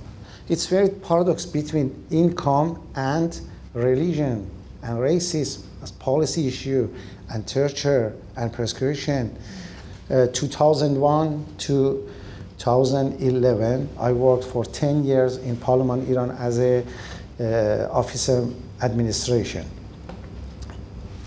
It's 0.48 0.66
very 0.66 0.88
paradox 0.88 1.46
between 1.46 2.04
income 2.10 2.80
and 2.96 3.40
religion 3.74 4.50
and 4.82 4.98
racism 4.98 5.64
as 5.82 5.92
policy 5.92 6.48
issue 6.48 6.88
and 7.30 7.46
torture 7.46 8.14
and 8.36 8.52
persecution. 8.52 9.36
Uh, 10.10 10.26
2001 10.28 11.46
to 11.58 12.08
2011, 12.58 13.88
I 13.98 14.12
worked 14.12 14.44
for 14.44 14.64
10 14.64 15.04
years 15.04 15.38
in 15.38 15.56
Parliament 15.56 16.08
Iran 16.08 16.30
as 16.32 16.58
a 16.58 16.84
uh, 17.40 17.88
officer 17.90 18.46
administration 18.82 19.66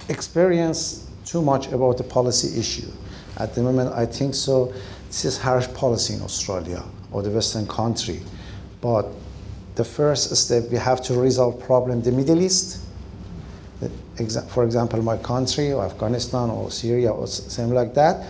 experience 0.09 1.09
too 1.25 1.41
much 1.41 1.71
about 1.71 1.97
the 1.97 2.03
policy 2.03 2.59
issue. 2.59 2.89
At 3.37 3.53
the 3.53 3.61
moment, 3.61 3.93
I 3.93 4.05
think 4.05 4.33
so. 4.33 4.73
This 5.07 5.25
is 5.25 5.37
harsh 5.37 5.67
policy 5.73 6.13
in 6.13 6.21
Australia 6.21 6.83
or 7.11 7.21
the 7.21 7.29
Western 7.29 7.67
country. 7.67 8.21
But 8.81 9.07
the 9.75 9.83
first 9.83 10.35
step, 10.35 10.69
we 10.71 10.77
have 10.77 11.01
to 11.03 11.13
resolve 11.13 11.59
problem 11.59 11.99
in 11.99 12.01
the 12.03 12.11
Middle 12.11 12.41
East. 12.41 12.83
For 14.49 14.63
example, 14.63 15.01
my 15.01 15.17
country 15.17 15.71
or 15.71 15.85
Afghanistan 15.85 16.49
or 16.49 16.71
Syria 16.71 17.11
or 17.11 17.27
something 17.27 17.75
like 17.75 17.93
that. 17.93 18.25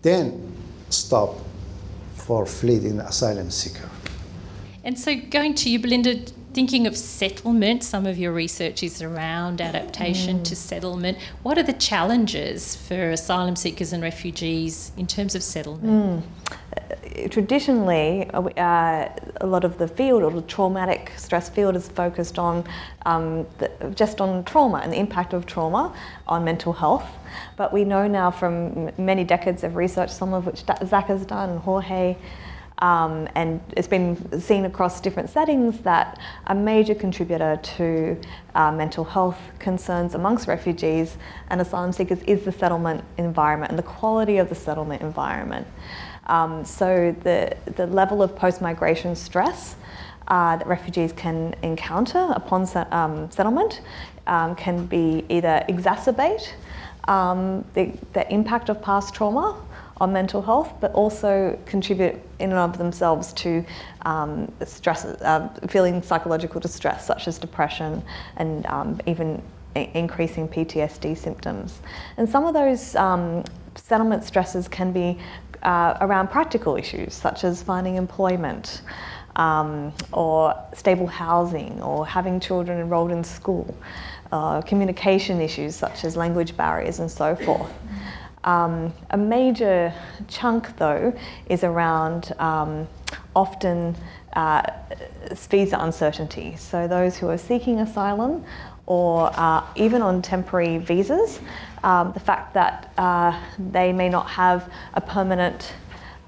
Then 0.00 0.52
stop 0.88 1.36
for 2.14 2.46
fleeing 2.46 2.98
asylum 3.00 3.50
seeker. 3.50 3.88
And 4.84 4.98
so, 4.98 5.14
going 5.14 5.54
to 5.56 5.70
you, 5.70 5.78
Belinda, 5.78 6.24
thinking 6.52 6.86
of 6.86 6.96
settlement, 6.96 7.82
some 7.82 8.06
of 8.06 8.18
your 8.18 8.32
research 8.32 8.82
is 8.82 9.02
around 9.02 9.60
adaptation 9.60 10.38
mm. 10.38 10.44
to 10.44 10.56
settlement. 10.56 11.18
What 11.42 11.58
are 11.58 11.62
the 11.62 11.72
challenges 11.72 12.76
for 12.76 13.10
asylum 13.10 13.56
seekers 13.56 13.92
and 13.92 14.02
refugees 14.02 14.92
in 14.96 15.06
terms 15.06 15.34
of 15.34 15.42
settlement? 15.42 16.24
Mm. 16.24 17.30
traditionally, 17.30 18.28
uh, 18.30 18.42
uh, 18.42 19.12
a 19.40 19.46
lot 19.46 19.64
of 19.64 19.78
the 19.78 19.88
field 19.88 20.22
or 20.22 20.30
the 20.30 20.42
traumatic 20.42 21.12
stress 21.16 21.48
field 21.48 21.76
is 21.76 21.88
focused 21.88 22.38
on 22.38 22.64
um, 23.06 23.46
the, 23.58 23.70
just 23.94 24.20
on 24.20 24.44
trauma 24.44 24.78
and 24.78 24.92
the 24.92 24.98
impact 24.98 25.32
of 25.32 25.46
trauma 25.46 25.94
on 26.26 26.44
mental 26.44 26.72
health. 26.72 27.06
But 27.56 27.72
we 27.72 27.84
know 27.84 28.06
now 28.06 28.30
from 28.30 28.90
many 28.98 29.24
decades 29.24 29.64
of 29.64 29.76
research, 29.76 30.10
some 30.10 30.34
of 30.34 30.46
which 30.46 30.64
Zach 30.86 31.06
has 31.06 31.24
done 31.24 31.50
and 31.50 31.60
Jorge, 31.60 32.16
um, 32.82 33.28
and 33.36 33.60
it's 33.76 33.86
been 33.86 34.40
seen 34.40 34.64
across 34.64 35.00
different 35.00 35.30
settings 35.30 35.78
that 35.80 36.18
a 36.48 36.54
major 36.54 36.96
contributor 36.96 37.58
to 37.62 38.20
uh, 38.56 38.72
mental 38.72 39.04
health 39.04 39.38
concerns 39.60 40.14
amongst 40.16 40.48
refugees 40.48 41.16
and 41.50 41.60
asylum 41.60 41.92
seekers 41.92 42.20
is 42.24 42.44
the 42.44 42.50
settlement 42.50 43.04
environment 43.18 43.70
and 43.70 43.78
the 43.78 43.84
quality 43.84 44.38
of 44.38 44.48
the 44.48 44.54
settlement 44.54 45.00
environment. 45.00 45.64
Um, 46.26 46.64
so 46.64 47.14
the, 47.22 47.56
the 47.76 47.86
level 47.86 48.20
of 48.20 48.34
post-migration 48.34 49.14
stress 49.14 49.76
uh, 50.26 50.56
that 50.56 50.66
refugees 50.66 51.12
can 51.12 51.54
encounter 51.62 52.32
upon 52.34 52.68
um, 52.90 53.30
settlement 53.30 53.80
um, 54.26 54.56
can 54.56 54.86
be 54.86 55.24
either 55.28 55.64
exacerbate 55.68 56.52
um, 57.04 57.64
the, 57.74 57.92
the 58.12 58.32
impact 58.32 58.70
of 58.70 58.82
past 58.82 59.14
trauma 59.14 59.56
on 59.98 60.12
mental 60.12 60.42
health, 60.42 60.72
but 60.80 60.92
also 60.92 61.58
contribute 61.66 62.14
in 62.38 62.50
and 62.50 62.58
of 62.58 62.78
themselves 62.78 63.32
to 63.34 63.64
um, 64.02 64.50
stress, 64.64 65.04
uh, 65.04 65.48
feeling 65.68 66.02
psychological 66.02 66.60
distress, 66.60 67.06
such 67.06 67.28
as 67.28 67.38
depression 67.38 68.02
and 68.36 68.66
um, 68.66 69.00
even 69.06 69.42
increasing 69.74 70.48
PTSD 70.48 71.16
symptoms. 71.16 71.80
And 72.16 72.28
some 72.28 72.44
of 72.44 72.54
those 72.54 72.94
um, 72.96 73.44
settlement 73.74 74.24
stresses 74.24 74.68
can 74.68 74.92
be 74.92 75.18
uh, 75.62 75.96
around 76.00 76.28
practical 76.28 76.76
issues, 76.76 77.14
such 77.14 77.44
as 77.44 77.62
finding 77.62 77.96
employment. 77.96 78.82
Um, 79.34 79.94
or 80.12 80.54
stable 80.74 81.06
housing, 81.06 81.80
or 81.80 82.06
having 82.06 82.38
children 82.38 82.78
enrolled 82.78 83.12
in 83.12 83.24
school, 83.24 83.74
uh, 84.30 84.60
communication 84.60 85.40
issues 85.40 85.74
such 85.74 86.04
as 86.04 86.18
language 86.18 86.54
barriers 86.54 86.98
and 86.98 87.10
so 87.10 87.34
forth. 87.34 87.72
Um, 88.44 88.92
a 89.10 89.16
major 89.16 89.92
chunk, 90.28 90.76
though, 90.76 91.16
is 91.46 91.64
around 91.64 92.32
um, 92.38 92.88
often 93.34 93.96
uh, 94.34 94.62
visa 95.48 95.78
uncertainty. 95.78 96.56
So, 96.56 96.88
those 96.88 97.16
who 97.16 97.28
are 97.28 97.38
seeking 97.38 97.78
asylum 97.80 98.44
or 98.86 99.30
uh, 99.34 99.64
even 99.76 100.02
on 100.02 100.22
temporary 100.22 100.78
visas, 100.78 101.40
um, 101.84 102.12
the 102.12 102.20
fact 102.20 102.54
that 102.54 102.92
uh, 102.98 103.38
they 103.58 103.92
may 103.92 104.08
not 104.08 104.28
have 104.28 104.70
a 104.94 105.00
permanent 105.00 105.72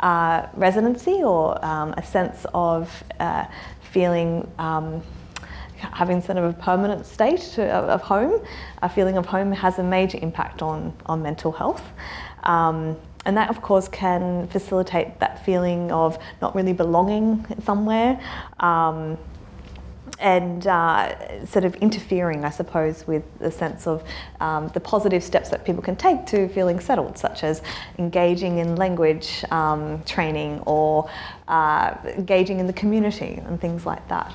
uh, 0.01 0.47
residency 0.55 1.23
or 1.23 1.63
um, 1.65 1.95
a 1.97 2.03
sense 2.03 2.47
of 2.55 3.03
uh, 3.21 3.45
feeling 3.91 4.47
um, 4.59 5.03
having 5.77 6.21
sort 6.21 6.39
of 6.39 6.45
a 6.45 6.53
permanent 6.53 7.07
state 7.07 7.41
to, 7.55 7.71
of 7.71 8.01
home, 8.01 8.41
a 8.83 8.89
feeling 8.89 9.17
of 9.17 9.27
home 9.27 9.53
has 9.53 9.79
a 9.79 9.83
major 9.83 10.19
impact 10.23 10.63
on, 10.63 10.93
on 11.07 11.23
mental 11.23 11.53
health. 11.53 11.83
Um, 12.45 12.97
and 13.27 13.37
that, 13.37 13.49
of 13.49 13.63
course, 13.63 13.89
can 13.89 14.47
facilitate 14.49 15.19
that 15.21 15.45
feeling 15.45 15.91
of 15.91 16.19
not 16.43 16.55
really 16.55 16.75
belonging 16.75 17.47
somewhere. 17.65 18.21
Um, 18.61 19.19
and 20.21 20.67
uh, 20.67 21.45
sort 21.47 21.65
of 21.65 21.75
interfering, 21.77 22.45
I 22.45 22.51
suppose, 22.51 23.07
with 23.07 23.25
the 23.39 23.51
sense 23.51 23.87
of 23.87 24.05
um, 24.41 24.69
the 24.69 24.81
positive 24.81 25.23
steps 25.23 25.49
that 25.51 25.65
people 25.65 25.83
can 25.83 25.97
take 25.97 26.27
to 26.27 26.49
feeling 26.49 26.79
settled, 26.79 27.19
such 27.19 27.43
as 27.43 27.63
engaging 27.99 28.59
in 28.59 28.77
language 28.77 29.45
um, 29.51 30.03
training 30.05 30.61
or 30.67 31.11
uh, 31.49 31.95
engaging 32.05 32.61
in 32.61 32.67
the 32.67 32.73
community 32.73 33.43
and 33.45 33.61
things 33.61 33.87
like 33.87 34.07
that. 34.09 34.33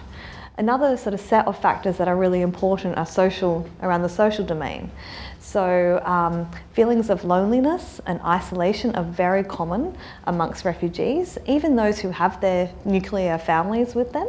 Another 0.60 0.98
sort 0.98 1.14
of 1.14 1.22
set 1.22 1.48
of 1.48 1.58
factors 1.58 1.98
that 2.00 2.10
are 2.10 2.18
really 2.18 2.42
important 2.42 2.98
are 2.98 3.06
social, 3.06 3.66
around 3.82 4.02
the 4.02 4.10
social 4.10 4.46
domain. 4.46 4.92
So, 5.40 6.02
um, 6.04 6.52
feelings 6.74 7.10
of 7.10 7.24
loneliness 7.24 8.02
and 8.06 8.20
isolation 8.24 8.94
are 8.96 9.06
very 9.06 9.42
common 9.42 9.96
amongst 10.26 10.66
refugees, 10.66 11.38
even 11.48 11.78
those 11.78 11.98
who 11.98 12.10
have 12.10 12.42
their 12.42 12.70
nuclear 12.84 13.38
families 13.38 13.96
with 13.96 14.12
them. 14.12 14.28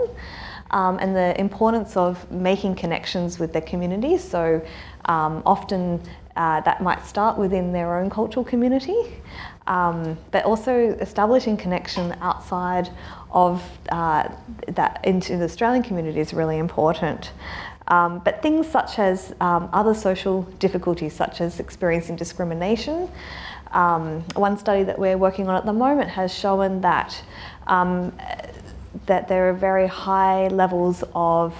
Um, 0.70 1.00
and 1.00 1.16
the 1.16 1.38
importance 1.40 1.96
of 1.96 2.30
making 2.30 2.76
connections 2.76 3.40
with 3.40 3.52
their 3.52 3.62
communities. 3.62 4.22
So, 4.22 4.64
um, 5.06 5.42
often 5.44 6.00
uh, 6.36 6.60
that 6.60 6.80
might 6.80 7.04
start 7.04 7.38
within 7.38 7.72
their 7.72 7.96
own 7.98 8.08
cultural 8.08 8.44
community, 8.44 9.20
um, 9.66 10.16
but 10.30 10.44
also 10.44 10.96
establishing 11.00 11.56
connection 11.56 12.14
outside 12.20 12.88
of 13.32 13.62
uh, 13.90 14.28
that 14.68 15.00
into 15.04 15.36
the 15.36 15.44
Australian 15.44 15.82
community 15.82 16.20
is 16.20 16.32
really 16.32 16.58
important. 16.58 17.32
Um, 17.88 18.20
but 18.20 18.40
things 18.40 18.68
such 18.68 18.98
as 18.98 19.34
um, 19.40 19.68
other 19.72 19.94
social 19.94 20.42
difficulties, 20.60 21.12
such 21.12 21.40
as 21.40 21.58
experiencing 21.58 22.14
discrimination, 22.16 23.10
um, 23.72 24.22
one 24.34 24.56
study 24.58 24.84
that 24.84 24.98
we're 24.98 25.18
working 25.18 25.48
on 25.48 25.56
at 25.56 25.66
the 25.66 25.72
moment 25.72 26.08
has 26.10 26.32
shown 26.32 26.80
that 26.82 27.20
um, 27.66 28.12
that 29.06 29.28
there 29.28 29.48
are 29.48 29.52
very 29.52 29.86
high 29.86 30.48
levels 30.48 31.04
of 31.14 31.54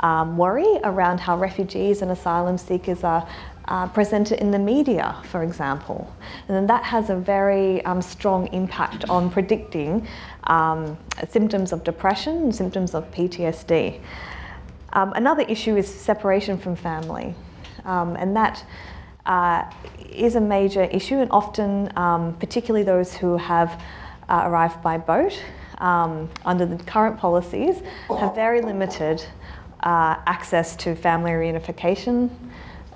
um, 0.00 0.36
worry 0.36 0.78
around 0.84 1.20
how 1.20 1.38
refugees 1.38 2.02
and 2.02 2.10
asylum 2.10 2.58
seekers 2.58 3.04
are 3.04 3.26
uh, 3.68 3.86
presented 3.88 4.40
in 4.40 4.50
the 4.50 4.58
media, 4.58 5.16
for 5.24 5.42
example. 5.42 6.12
And 6.48 6.56
then 6.56 6.66
that 6.66 6.82
has 6.84 7.10
a 7.10 7.16
very 7.16 7.84
um, 7.84 8.02
strong 8.02 8.48
impact 8.48 9.08
on 9.08 9.30
predicting 9.30 10.06
um, 10.44 10.96
symptoms 11.28 11.72
of 11.72 11.84
depression, 11.84 12.52
symptoms 12.52 12.94
of 12.94 13.10
PTSD. 13.10 14.00
Um, 14.92 15.12
another 15.14 15.42
issue 15.42 15.76
is 15.76 15.88
separation 15.88 16.58
from 16.58 16.76
family, 16.76 17.34
um, 17.84 18.16
and 18.16 18.36
that 18.36 18.64
uh, 19.24 19.70
is 20.10 20.34
a 20.36 20.40
major 20.40 20.84
issue, 20.84 21.16
and 21.16 21.30
often, 21.30 21.96
um, 21.96 22.34
particularly 22.36 22.84
those 22.84 23.14
who 23.14 23.36
have 23.36 23.82
uh, 24.28 24.42
arrived 24.46 24.82
by 24.82 24.98
boat 24.98 25.40
um, 25.78 26.28
under 26.44 26.66
the 26.66 26.76
current 26.84 27.18
policies, 27.18 27.82
have 28.08 28.34
very 28.34 28.60
limited 28.60 29.24
uh, 29.82 30.16
access 30.26 30.76
to 30.76 30.94
family 30.94 31.32
reunification 31.32 32.30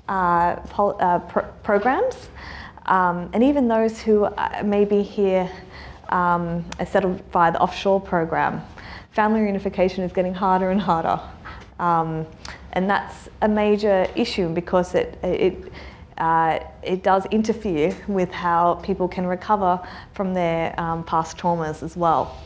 uh, 0.07 0.55
uh, 0.77 1.19
programs. 1.63 2.29
Um, 2.85 3.29
and 3.33 3.43
even 3.43 3.67
those 3.67 4.01
who 4.01 4.25
uh, 4.25 4.61
may 4.63 4.85
be 4.85 5.01
here 5.01 5.51
um, 6.09 6.65
are 6.79 6.85
settled 6.85 7.21
via 7.31 7.51
the 7.51 7.59
offshore 7.59 8.01
program. 8.01 8.61
Family 9.11 9.39
reunification 9.39 9.99
is 9.99 10.11
getting 10.11 10.33
harder 10.33 10.69
and 10.71 10.79
harder. 10.79 11.19
Um, 11.79 12.25
and 12.73 12.89
that's 12.89 13.29
a 13.41 13.47
major 13.47 14.07
issue 14.15 14.53
because 14.53 14.93
it, 14.95 15.17
it, 15.23 15.71
uh, 16.17 16.59
it 16.83 17.03
does 17.03 17.25
interfere 17.27 17.95
with 18.07 18.31
how 18.31 18.75
people 18.75 19.07
can 19.07 19.25
recover 19.25 19.79
from 20.13 20.33
their 20.33 20.79
um, 20.79 21.03
past 21.03 21.37
traumas 21.37 21.83
as 21.83 21.95
well. 21.95 22.37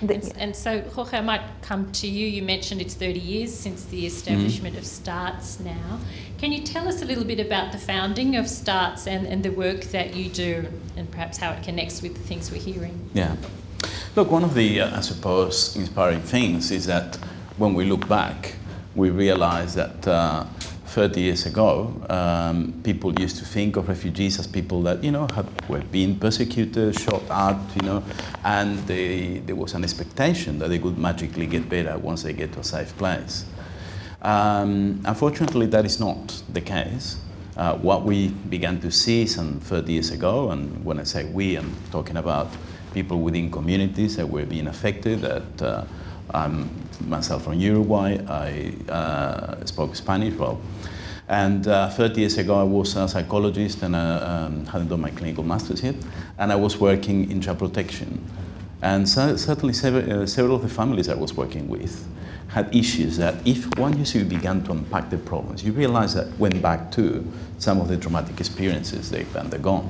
And, 0.00 0.32
and, 0.36 0.56
so, 0.56 0.80
Jorge, 0.80 1.18
I 1.18 1.20
might 1.20 1.42
come 1.60 1.92
to 1.92 2.08
you. 2.08 2.26
You 2.26 2.42
mentioned 2.42 2.80
it's 2.80 2.94
30 2.94 3.20
years 3.20 3.54
since 3.54 3.84
the 3.84 4.04
establishment 4.04 4.74
mm-hmm. 4.74 4.82
of 4.82 4.86
STARTTS 4.86 5.60
now. 5.60 6.00
Can 6.42 6.50
you 6.50 6.62
tell 6.62 6.88
us 6.88 7.02
a 7.02 7.04
little 7.04 7.22
bit 7.22 7.38
about 7.38 7.70
the 7.70 7.78
founding 7.78 8.34
of 8.34 8.48
STARTTS 8.48 9.06
and, 9.06 9.28
and 9.28 9.44
the 9.44 9.52
work 9.52 9.82
that 9.92 10.16
you 10.16 10.28
do 10.28 10.66
and 10.96 11.08
perhaps 11.08 11.38
how 11.38 11.52
it 11.52 11.62
connects 11.62 12.02
with 12.02 12.14
the 12.14 12.20
things 12.20 12.50
we're 12.50 12.60
hearing? 12.60 13.08
Yeah. 13.14 13.36
Look, 14.16 14.32
one 14.32 14.42
of 14.42 14.52
the, 14.54 14.80
uh, 14.80 14.98
I 14.98 15.02
suppose, 15.02 15.76
inspiring 15.76 16.20
things 16.20 16.72
is 16.72 16.86
that 16.86 17.14
when 17.58 17.74
we 17.74 17.84
look 17.84 18.08
back, 18.08 18.56
we 18.96 19.10
realize 19.10 19.76
that 19.76 20.08
uh, 20.08 20.42
30 20.86 21.20
years 21.20 21.46
ago, 21.46 21.94
um, 22.10 22.74
people 22.82 23.12
used 23.20 23.36
to 23.38 23.44
think 23.44 23.76
of 23.76 23.86
refugees 23.86 24.40
as 24.40 24.48
people 24.48 24.82
that, 24.82 25.04
you 25.04 25.12
know, 25.12 25.28
had, 25.36 25.46
were 25.68 25.82
being 25.92 26.18
persecuted, 26.18 26.98
shot 26.98 27.22
at, 27.30 27.76
you 27.76 27.82
know, 27.82 28.02
and 28.42 28.80
they, 28.88 29.40
there 29.46 29.54
was 29.54 29.74
an 29.74 29.84
expectation 29.84 30.58
that 30.58 30.70
they 30.70 30.80
would 30.80 30.98
magically 30.98 31.46
get 31.46 31.68
better 31.68 31.96
once 31.98 32.24
they 32.24 32.32
get 32.32 32.52
to 32.54 32.58
a 32.58 32.64
safe 32.64 32.98
place. 32.98 33.44
Um, 34.22 35.02
unfortunately, 35.04 35.66
that 35.66 35.84
is 35.84 35.98
not 35.98 36.42
the 36.52 36.60
case. 36.60 37.16
Uh, 37.56 37.76
what 37.76 38.04
we 38.04 38.28
began 38.28 38.80
to 38.80 38.90
see 38.90 39.26
some 39.26 39.60
30 39.60 39.92
years 39.92 40.10
ago, 40.10 40.52
and 40.52 40.84
when 40.84 40.98
I 41.00 41.02
say 41.02 41.24
we, 41.24 41.56
I'm 41.56 41.74
talking 41.90 42.16
about 42.16 42.48
people 42.94 43.20
within 43.20 43.50
communities 43.50 44.16
that 44.16 44.28
were 44.28 44.46
being 44.46 44.68
affected, 44.68 45.20
that 45.22 45.62
uh, 45.62 45.84
I'm 46.32 46.70
myself 47.06 47.44
from 47.44 47.54
Uruguay, 47.54 48.18
I 48.28 48.74
uh, 48.90 49.64
spoke 49.64 49.96
Spanish 49.96 50.34
well. 50.34 50.60
And 51.28 51.66
uh, 51.66 51.90
30 51.90 52.20
years 52.20 52.38
ago, 52.38 52.54
I 52.60 52.62
was 52.62 52.94
a 52.96 53.08
psychologist 53.08 53.82
and 53.82 53.96
uh, 53.96 54.46
um, 54.46 54.66
hadn't 54.66 54.88
done 54.88 55.00
my 55.00 55.10
clinical 55.10 55.42
master's 55.42 55.82
yet, 55.82 55.96
and 56.38 56.52
I 56.52 56.56
was 56.56 56.78
working 56.78 57.30
in 57.30 57.40
child 57.40 57.58
protection. 57.58 58.24
And 58.82 59.08
so, 59.08 59.36
certainly 59.36 59.74
several, 59.74 60.22
uh, 60.22 60.26
several 60.26 60.56
of 60.56 60.62
the 60.62 60.68
families 60.68 61.08
I 61.08 61.14
was 61.14 61.34
working 61.34 61.68
with 61.68 62.06
had 62.52 62.74
issues 62.74 63.16
that 63.16 63.34
if 63.46 63.66
once 63.78 64.14
you 64.14 64.24
began 64.24 64.62
to 64.64 64.72
unpack 64.72 65.08
the 65.08 65.16
problems, 65.16 65.64
you 65.64 65.72
realize 65.72 66.14
that 66.14 66.28
went 66.38 66.60
back 66.60 66.90
to 66.92 67.26
some 67.58 67.80
of 67.80 67.88
the 67.88 67.96
traumatic 67.96 68.38
experiences 68.38 69.10
they've 69.10 69.36
undergone. 69.36 69.88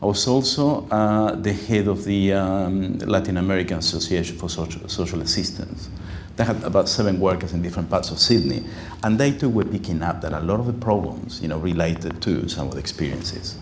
I 0.00 0.06
was 0.06 0.26
also 0.28 0.88
uh, 0.88 1.34
the 1.34 1.52
head 1.52 1.88
of 1.88 2.04
the 2.04 2.32
um, 2.32 2.98
Latin 3.00 3.36
American 3.36 3.78
Association 3.78 4.38
for 4.38 4.48
Social, 4.48 4.88
Social 4.88 5.20
Assistance. 5.20 5.90
They 6.36 6.44
had 6.44 6.62
about 6.62 6.88
seven 6.88 7.20
workers 7.20 7.52
in 7.52 7.60
different 7.60 7.90
parts 7.90 8.10
of 8.10 8.18
Sydney, 8.18 8.64
and 9.02 9.18
they 9.18 9.32
too 9.32 9.50
were 9.50 9.64
picking 9.64 10.02
up 10.02 10.22
that 10.22 10.32
a 10.32 10.40
lot 10.40 10.60
of 10.60 10.66
the 10.66 10.72
problems, 10.72 11.42
you 11.42 11.48
know, 11.48 11.58
related 11.58 12.22
to 12.22 12.48
some 12.48 12.68
of 12.68 12.74
the 12.74 12.80
experiences. 12.80 13.58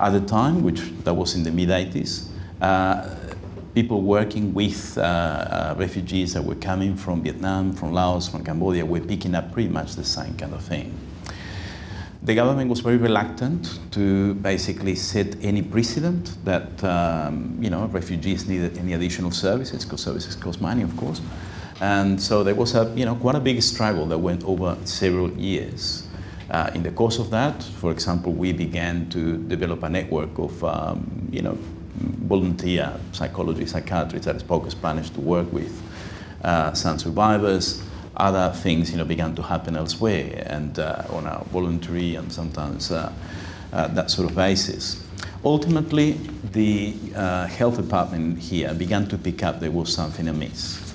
At 0.00 0.10
the 0.10 0.20
time, 0.22 0.62
which 0.62 0.80
that 1.04 1.14
was 1.14 1.36
in 1.36 1.44
the 1.44 1.52
mid 1.52 1.68
80s, 1.68 2.26
uh, 2.60 3.14
people 3.74 4.02
working 4.02 4.52
with 4.52 4.98
uh, 4.98 5.00
uh, 5.00 5.74
refugees 5.78 6.34
that 6.34 6.44
were 6.44 6.56
coming 6.56 6.96
from 6.96 7.22
Vietnam, 7.22 7.72
from 7.72 7.92
Laos, 7.92 8.28
from 8.28 8.44
Cambodia 8.44 8.84
were 8.84 9.00
picking 9.00 9.34
up 9.34 9.52
pretty 9.52 9.68
much 9.68 9.94
the 9.94 10.04
same 10.04 10.36
kind 10.36 10.52
of 10.52 10.62
thing. 10.62 10.92
The 12.22 12.34
government 12.34 12.68
was 12.68 12.80
very 12.80 12.98
reluctant 12.98 13.78
to 13.92 14.34
basically 14.34 14.94
set 14.94 15.42
any 15.42 15.62
precedent 15.62 16.36
that 16.44 16.84
um, 16.84 17.56
you 17.60 17.70
know 17.70 17.86
refugees 17.86 18.46
needed 18.46 18.76
any 18.76 18.92
additional 18.92 19.30
services 19.30 19.84
because 19.84 20.02
services 20.02 20.34
cost 20.34 20.60
money, 20.60 20.82
of 20.82 20.94
course. 20.96 21.22
And 21.80 22.20
so 22.20 22.44
there 22.44 22.54
was 22.54 22.74
a 22.74 22.92
you 22.94 23.06
know 23.06 23.14
quite 23.14 23.36
a 23.36 23.40
big 23.40 23.62
struggle 23.62 24.04
that 24.06 24.18
went 24.18 24.44
over 24.44 24.76
several 24.84 25.30
years. 25.30 26.06
Uh, 26.50 26.68
in 26.74 26.82
the 26.82 26.90
course 26.90 27.18
of 27.20 27.30
that, 27.30 27.62
for 27.62 27.92
example, 27.92 28.32
we 28.32 28.52
began 28.52 29.08
to 29.10 29.38
develop 29.38 29.84
a 29.84 29.88
network 29.88 30.36
of 30.38 30.62
um, 30.64 31.28
you 31.32 31.40
know 31.40 31.56
volunteer 32.00 32.92
psychologists, 33.12 33.72
psychiatrists 33.72 34.26
that 34.26 34.40
spoke 34.40 34.70
Spanish 34.70 35.10
to 35.10 35.20
work 35.20 35.52
with 35.52 35.82
uh, 36.42 36.72
some 36.72 36.98
survivors. 36.98 37.82
Other 38.16 38.52
things, 38.54 38.90
you 38.90 38.98
know, 38.98 39.04
began 39.04 39.34
to 39.36 39.42
happen 39.42 39.76
elsewhere 39.76 40.42
and 40.46 40.78
uh, 40.78 41.04
on 41.10 41.26
a 41.26 41.44
voluntary 41.52 42.16
and 42.16 42.32
sometimes 42.32 42.90
uh, 42.90 43.12
uh 43.72 43.88
that 43.88 44.10
sort 44.10 44.28
of 44.28 44.36
basis. 44.36 45.02
Ultimately, 45.44 46.12
the 46.52 46.94
uh, 47.14 47.46
health 47.46 47.76
department 47.76 48.38
here 48.38 48.74
began 48.74 49.08
to 49.08 49.16
pick 49.16 49.42
up 49.42 49.60
there 49.60 49.70
was 49.70 49.94
something 49.94 50.28
amiss 50.28 50.90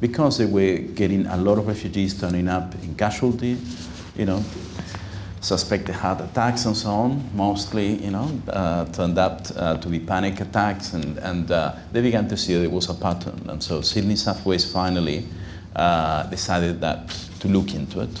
because 0.00 0.36
they 0.36 0.44
were 0.44 0.76
getting 0.76 1.26
a 1.26 1.36
lot 1.36 1.58
of 1.58 1.66
refugees 1.66 2.18
turning 2.20 2.48
up 2.48 2.74
in 2.82 2.94
casualty, 2.94 3.56
you 4.16 4.26
know, 4.26 4.44
suspected 5.40 5.94
heart 5.94 6.20
attacks 6.20 6.64
and 6.64 6.76
so 6.76 6.90
on, 6.90 7.30
mostly, 7.34 8.02
you 8.02 8.10
know, 8.10 8.30
uh, 8.48 8.84
turned 8.86 9.18
up 9.18 9.46
uh, 9.56 9.76
to 9.76 9.88
be 9.88 10.00
panic 10.00 10.40
attacks, 10.40 10.92
and, 10.92 11.18
and 11.18 11.50
uh, 11.50 11.74
they 11.92 12.00
began 12.00 12.28
to 12.28 12.36
see 12.36 12.58
there 12.58 12.70
was 12.70 12.88
a 12.88 12.94
pattern. 12.94 13.46
And 13.48 13.62
so 13.62 13.80
Sydney 13.80 14.16
Southwest 14.16 14.72
finally 14.72 15.26
uh, 15.74 16.24
decided 16.24 16.80
that 16.80 17.08
to 17.40 17.48
look 17.48 17.74
into 17.74 18.00
it 18.00 18.20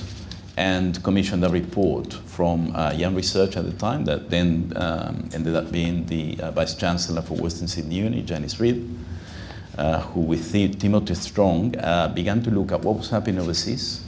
and 0.56 1.02
commissioned 1.02 1.44
a 1.44 1.48
report 1.48 2.14
from 2.14 2.74
uh, 2.74 2.92
Young 2.92 3.14
Research 3.14 3.56
at 3.56 3.64
the 3.64 3.72
time 3.72 4.04
that 4.06 4.30
then 4.30 4.72
um, 4.76 5.28
ended 5.34 5.54
up 5.54 5.70
being 5.70 6.06
the 6.06 6.38
uh, 6.40 6.50
Vice 6.52 6.74
Chancellor 6.74 7.22
for 7.22 7.34
Western 7.34 7.68
Sydney 7.68 7.96
Uni, 7.96 8.22
Janice 8.22 8.58
Reid, 8.58 8.88
who 10.12 10.20
with 10.20 10.52
Timothy 10.52 11.14
Strong 11.14 11.72
began 12.14 12.42
to 12.42 12.50
look 12.50 12.72
at 12.72 12.80
what 12.80 12.96
was 12.96 13.10
happening 13.10 13.38
overseas 13.38 14.05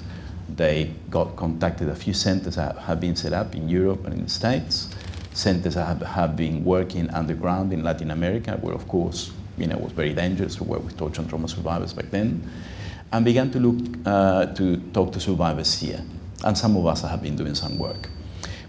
they 0.59 0.91
got 1.09 1.37
contacted 1.37 1.89
a 1.89 1.95
few 1.95 2.13
centers 2.13 2.57
have 2.57 3.01
been 3.01 3.17
set 3.17 3.33
up 3.33 3.55
in 3.55 3.69
Europe 3.69 4.05
and 4.05 4.15
in 4.15 4.25
the 4.25 4.29
States, 4.29 4.93
centers 5.33 5.75
have, 5.75 6.03
have 6.03 6.37
been 6.37 6.65
working 6.65 7.09
underground 7.11 7.73
in 7.73 7.85
Latin 7.85 8.11
America, 8.11 8.59
where 8.61 8.75
of 8.75 8.87
course, 8.89 9.33
you 9.57 9.69
know, 9.69 9.79
was 9.79 9.93
very 9.93 10.13
dangerous 10.13 10.61
work 10.61 10.85
with 10.85 10.97
torture 10.99 11.21
and 11.21 11.31
trauma 11.31 11.49
survivors 11.49 11.95
back 11.95 12.11
then, 12.11 12.43
and 13.13 13.25
began 13.25 13.51
to 13.53 13.61
look, 13.61 13.99
uh, 14.05 14.47
to 14.47 14.77
talk 14.93 15.13
to 15.13 15.21
survivors 15.21 15.79
here. 15.79 16.03
And 16.45 16.59
some 16.59 16.77
of 16.77 16.87
us 16.87 17.03
have 17.03 17.23
been 17.23 17.37
doing 17.37 17.55
some 17.55 17.79
work. 17.79 18.11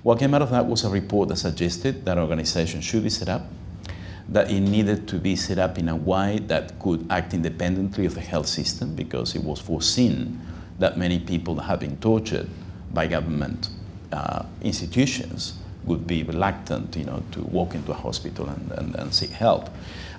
What 0.04 0.20
came 0.20 0.34
out 0.36 0.44
of 0.44 0.52
that 0.52 0.66
was 0.66 0.84
a 0.84 0.90
report 0.90 1.30
that 1.30 1.38
suggested 1.38 2.06
that 2.06 2.18
organization 2.20 2.82
should 2.82 3.04
be 3.04 3.10
set 3.10 3.30
up, 3.30 3.48
that 4.30 4.52
it 4.52 4.60
needed 4.60 5.08
to 5.08 5.16
be 5.16 5.36
set 5.36 5.58
up 5.58 5.80
in 5.80 5.90
a 5.90 5.96
way 5.96 6.38
that 6.48 6.80
could 6.80 7.08
act 7.10 7.34
independently 7.34 8.06
of 8.06 8.14
the 8.14 8.22
health 8.22 8.48
system 8.48 8.96
because 8.96 9.36
it 9.36 9.44
was 9.44 9.60
foreseen 9.60 10.40
that 10.80 10.98
many 10.98 11.20
people 11.20 11.56
that 11.56 11.64
have 11.64 11.80
been 11.80 11.98
tortured 11.98 12.50
by 12.94 13.08
government 13.08 13.70
uh, 14.12 14.44
institutions 14.62 15.54
would 15.84 16.06
be 16.06 16.24
reluctant, 16.24 16.96
you 16.96 17.06
know, 17.06 17.24
to 17.32 17.42
walk 17.44 17.76
into 17.76 17.92
a 17.92 17.96
hospital 17.96 18.48
and, 18.50 18.72
and, 18.74 18.96
and 18.96 19.14
seek 19.14 19.30
help. 19.30 19.70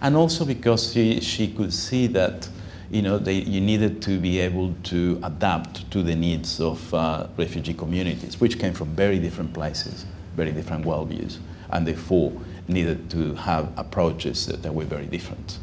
And 0.00 0.16
also 0.16 0.44
because 0.44 0.92
she, 0.92 1.20
she 1.20 1.48
could 1.52 1.72
see 1.72 2.06
that, 2.08 2.48
you 2.90 3.02
know, 3.02 3.18
they, 3.18 3.34
you 3.34 3.60
needed 3.60 4.02
to 4.02 4.18
be 4.18 4.40
able 4.40 4.74
to 4.84 5.20
adapt 5.22 5.90
to 5.90 6.02
the 6.02 6.14
needs 6.14 6.60
of 6.60 6.92
uh, 6.94 7.26
refugee 7.36 7.74
communities, 7.74 8.40
which 8.40 8.58
came 8.58 8.72
from 8.72 8.88
very 8.94 9.18
different 9.18 9.52
places, 9.52 10.06
very 10.36 10.52
different 10.52 10.84
worldviews, 10.84 11.38
and 11.70 11.86
therefore 11.86 12.32
needed 12.68 13.10
to 13.10 13.34
have 13.34 13.72
approaches 13.76 14.46
that, 14.46 14.62
that 14.62 14.74
were 14.74 14.84
very 14.84 15.06
different. 15.06 15.58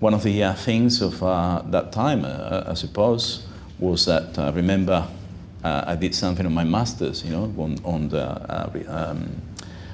One 0.00 0.14
of 0.14 0.22
the 0.22 0.42
uh, 0.42 0.54
things 0.54 1.00
of 1.02 1.22
uh, 1.22 1.62
that 1.66 1.92
time, 1.92 2.24
uh, 2.24 2.64
I 2.66 2.74
suppose, 2.74 3.46
was 3.82 4.06
that 4.06 4.38
I 4.38 4.46
uh, 4.46 4.52
remember 4.52 5.08
uh, 5.64 5.84
I 5.86 5.96
did 5.96 6.14
something 6.14 6.46
on 6.46 6.54
my 6.54 6.64
master's, 6.64 7.24
you 7.24 7.30
know, 7.32 7.52
on, 7.58 7.78
on 7.84 8.08
the 8.08 8.24
uh, 8.24 8.70
um, 8.88 9.42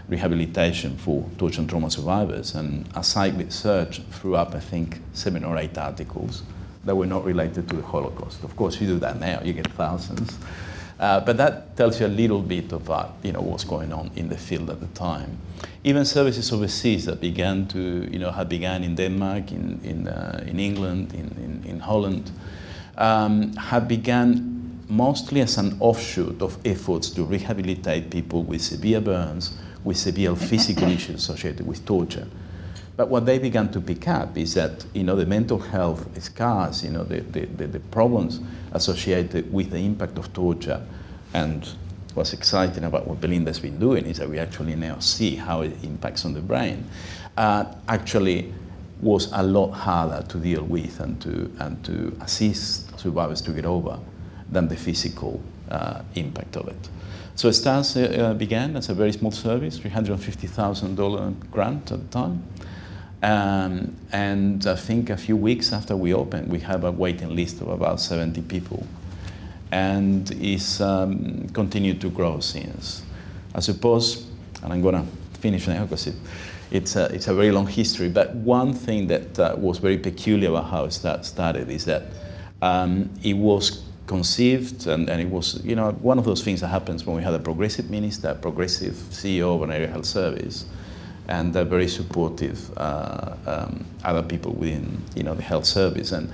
rehabilitation 0.08 0.96
for 0.98 1.24
torture 1.38 1.60
and 1.60 1.68
trauma 1.68 1.90
survivors. 1.90 2.54
And 2.54 2.86
a 2.94 3.02
site 3.02 3.50
search 3.52 4.00
threw 4.10 4.36
up, 4.36 4.54
I 4.54 4.60
think, 4.60 5.00
seven 5.14 5.42
or 5.44 5.56
eight 5.56 5.76
articles 5.76 6.42
that 6.84 6.94
were 6.94 7.06
not 7.06 7.24
related 7.24 7.68
to 7.70 7.76
the 7.76 7.82
Holocaust. 7.82 8.44
Of 8.44 8.56
course, 8.56 8.80
you 8.80 8.86
do 8.86 8.98
that 8.98 9.20
now, 9.20 9.40
you 9.42 9.52
get 9.54 9.68
thousands. 9.72 10.38
Uh, 11.00 11.20
but 11.20 11.36
that 11.36 11.76
tells 11.76 12.00
you 12.00 12.06
a 12.06 12.08
little 12.08 12.42
bit 12.42 12.72
about 12.72 13.14
you 13.22 13.32
know, 13.32 13.40
what's 13.40 13.64
going 13.64 13.92
on 13.92 14.10
in 14.16 14.28
the 14.28 14.36
field 14.36 14.68
at 14.68 14.80
the 14.80 14.86
time. 14.88 15.38
Even 15.84 16.04
services 16.04 16.52
overseas 16.52 17.06
that 17.06 17.20
began 17.20 17.66
to, 17.68 18.08
you 18.10 18.18
know, 18.18 18.32
had 18.32 18.48
begun 18.48 18.82
in 18.84 18.96
Denmark, 18.96 19.52
in, 19.52 19.80
in, 19.84 20.08
uh, 20.08 20.44
in 20.46 20.58
England, 20.58 21.14
in, 21.14 21.30
in, 21.42 21.70
in 21.70 21.80
Holland, 21.80 22.30
um, 22.98 23.54
have 23.56 23.88
begun 23.88 24.84
mostly 24.88 25.40
as 25.40 25.56
an 25.58 25.76
offshoot 25.80 26.42
of 26.42 26.58
efforts 26.64 27.10
to 27.10 27.22
rehabilitate 27.24 28.10
people 28.10 28.42
with 28.42 28.60
severe 28.60 29.00
burns, 29.00 29.56
with 29.84 29.96
severe 29.96 30.34
physical 30.50 30.88
issues 30.88 31.16
associated 31.16 31.66
with 31.66 31.84
torture. 31.86 32.26
But 32.96 33.08
what 33.08 33.26
they 33.26 33.38
began 33.38 33.70
to 33.72 33.80
pick 33.80 34.08
up 34.08 34.36
is 34.36 34.54
that 34.54 34.84
you 34.92 35.04
know 35.04 35.14
the 35.14 35.26
mental 35.26 35.60
health 35.60 36.20
scars, 36.22 36.84
you 36.84 36.90
know 36.90 37.04
the, 37.04 37.20
the, 37.20 37.46
the, 37.46 37.66
the 37.68 37.80
problems 37.80 38.40
associated 38.72 39.52
with 39.52 39.70
the 39.70 39.78
impact 39.78 40.18
of 40.18 40.32
torture, 40.32 40.84
and 41.32 41.68
what's 42.14 42.32
exciting 42.32 42.82
about 42.82 43.06
what 43.06 43.20
Belinda's 43.20 43.60
been 43.60 43.78
doing 43.78 44.04
is 44.04 44.18
that 44.18 44.28
we 44.28 44.40
actually 44.40 44.74
now 44.74 44.98
see 44.98 45.36
how 45.36 45.60
it 45.60 45.72
impacts 45.84 46.24
on 46.24 46.34
the 46.34 46.40
brain. 46.40 46.84
Uh, 47.36 47.72
actually, 47.86 48.52
was 49.00 49.30
a 49.32 49.42
lot 49.44 49.70
harder 49.70 50.26
to 50.28 50.38
deal 50.38 50.64
with 50.64 50.98
and 50.98 51.20
to, 51.22 51.52
and 51.60 51.84
to 51.84 52.16
assist 52.20 52.87
survivors 52.98 53.40
to 53.42 53.52
get 53.52 53.64
over 53.64 53.98
than 54.50 54.68
the 54.68 54.76
physical 54.76 55.40
uh, 55.70 56.02
impact 56.14 56.56
of 56.56 56.68
it. 56.68 56.88
So 57.34 57.50
STARTTS 57.50 57.96
uh, 57.96 58.34
began 58.34 58.76
as 58.76 58.88
a 58.88 58.94
very 58.94 59.12
small 59.12 59.30
service, 59.30 59.78
$350,000 59.78 61.50
grant 61.50 61.92
at 61.92 62.00
the 62.00 62.08
time. 62.08 62.42
Um, 63.22 63.96
and 64.12 64.66
I 64.66 64.76
think 64.76 65.10
a 65.10 65.16
few 65.16 65.36
weeks 65.36 65.72
after 65.72 65.96
we 65.96 66.14
opened, 66.14 66.50
we 66.50 66.60
have 66.60 66.84
a 66.84 66.90
waiting 66.90 67.34
list 67.34 67.60
of 67.60 67.68
about 67.68 68.00
70 68.00 68.42
people. 68.42 68.86
And 69.70 70.30
it's 70.42 70.80
um, 70.80 71.48
continued 71.52 72.00
to 72.00 72.10
grow 72.10 72.40
since. 72.40 73.02
I 73.54 73.60
suppose, 73.60 74.26
and 74.62 74.72
I'm 74.72 74.82
going 74.82 74.94
to 74.94 75.38
finish 75.38 75.68
now 75.68 75.84
because 75.84 76.06
it, 76.06 76.14
it's 76.70 76.96
a, 76.96 77.06
it's 77.06 77.28
a 77.28 77.34
very 77.34 77.50
long 77.50 77.66
history. 77.66 78.08
But 78.08 78.34
one 78.34 78.72
thing 78.72 79.06
that 79.08 79.38
uh, 79.38 79.54
was 79.58 79.78
very 79.78 79.98
peculiar 79.98 80.50
about 80.50 80.70
how 80.70 80.84
it 80.84 80.92
start, 80.92 81.24
started 81.24 81.68
is 81.70 81.84
that 81.84 82.02
um, 82.62 83.10
it 83.22 83.34
was 83.34 83.84
conceived, 84.06 84.86
and, 84.86 85.08
and, 85.08 85.20
it 85.20 85.28
was, 85.28 85.62
you 85.64 85.76
know, 85.76 85.92
one 85.92 86.18
of 86.18 86.24
those 86.24 86.42
things 86.42 86.60
that 86.60 86.68
happens 86.68 87.04
when 87.04 87.16
we 87.16 87.22
had 87.22 87.34
a 87.34 87.38
progressive 87.38 87.90
minister, 87.90 88.28
a 88.28 88.34
progressive 88.34 88.94
CEO 89.10 89.54
of 89.54 89.62
an 89.62 89.70
area 89.70 89.86
health 89.86 90.06
service, 90.06 90.64
and 91.28 91.52
very 91.52 91.88
supportive 91.88 92.70
uh, 92.78 93.34
um, 93.46 93.84
other 94.02 94.22
people 94.22 94.52
within, 94.52 95.02
you 95.14 95.22
know, 95.22 95.34
the 95.34 95.42
health 95.42 95.66
service. 95.66 96.12
And 96.12 96.32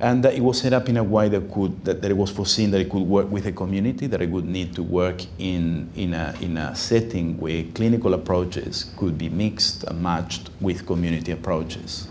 and 0.00 0.26
it 0.26 0.42
was 0.42 0.60
set 0.60 0.72
up 0.72 0.88
in 0.88 0.96
a 0.96 1.04
way 1.04 1.28
that 1.28 1.50
could 1.52 1.84
that, 1.84 2.02
that, 2.02 2.10
it 2.10 2.16
was 2.16 2.30
foreseen 2.30 2.70
that 2.72 2.80
it 2.80 2.90
could 2.90 3.02
work 3.02 3.30
with 3.30 3.46
a 3.46 3.52
community 3.52 4.06
that 4.08 4.20
it 4.20 4.28
would 4.28 4.44
need 4.44 4.74
to 4.74 4.82
work 4.82 5.22
in 5.38 5.88
in 5.94 6.12
a 6.14 6.34
in 6.40 6.58
a 6.58 6.74
setting 6.74 7.38
where 7.38 7.64
clinical 7.74 8.12
approaches 8.12 8.92
could 8.96 9.16
be 9.16 9.28
mixed 9.28 9.84
and 9.84 10.02
matched 10.02 10.50
with 10.60 10.84
community 10.84 11.32
approaches. 11.32 12.08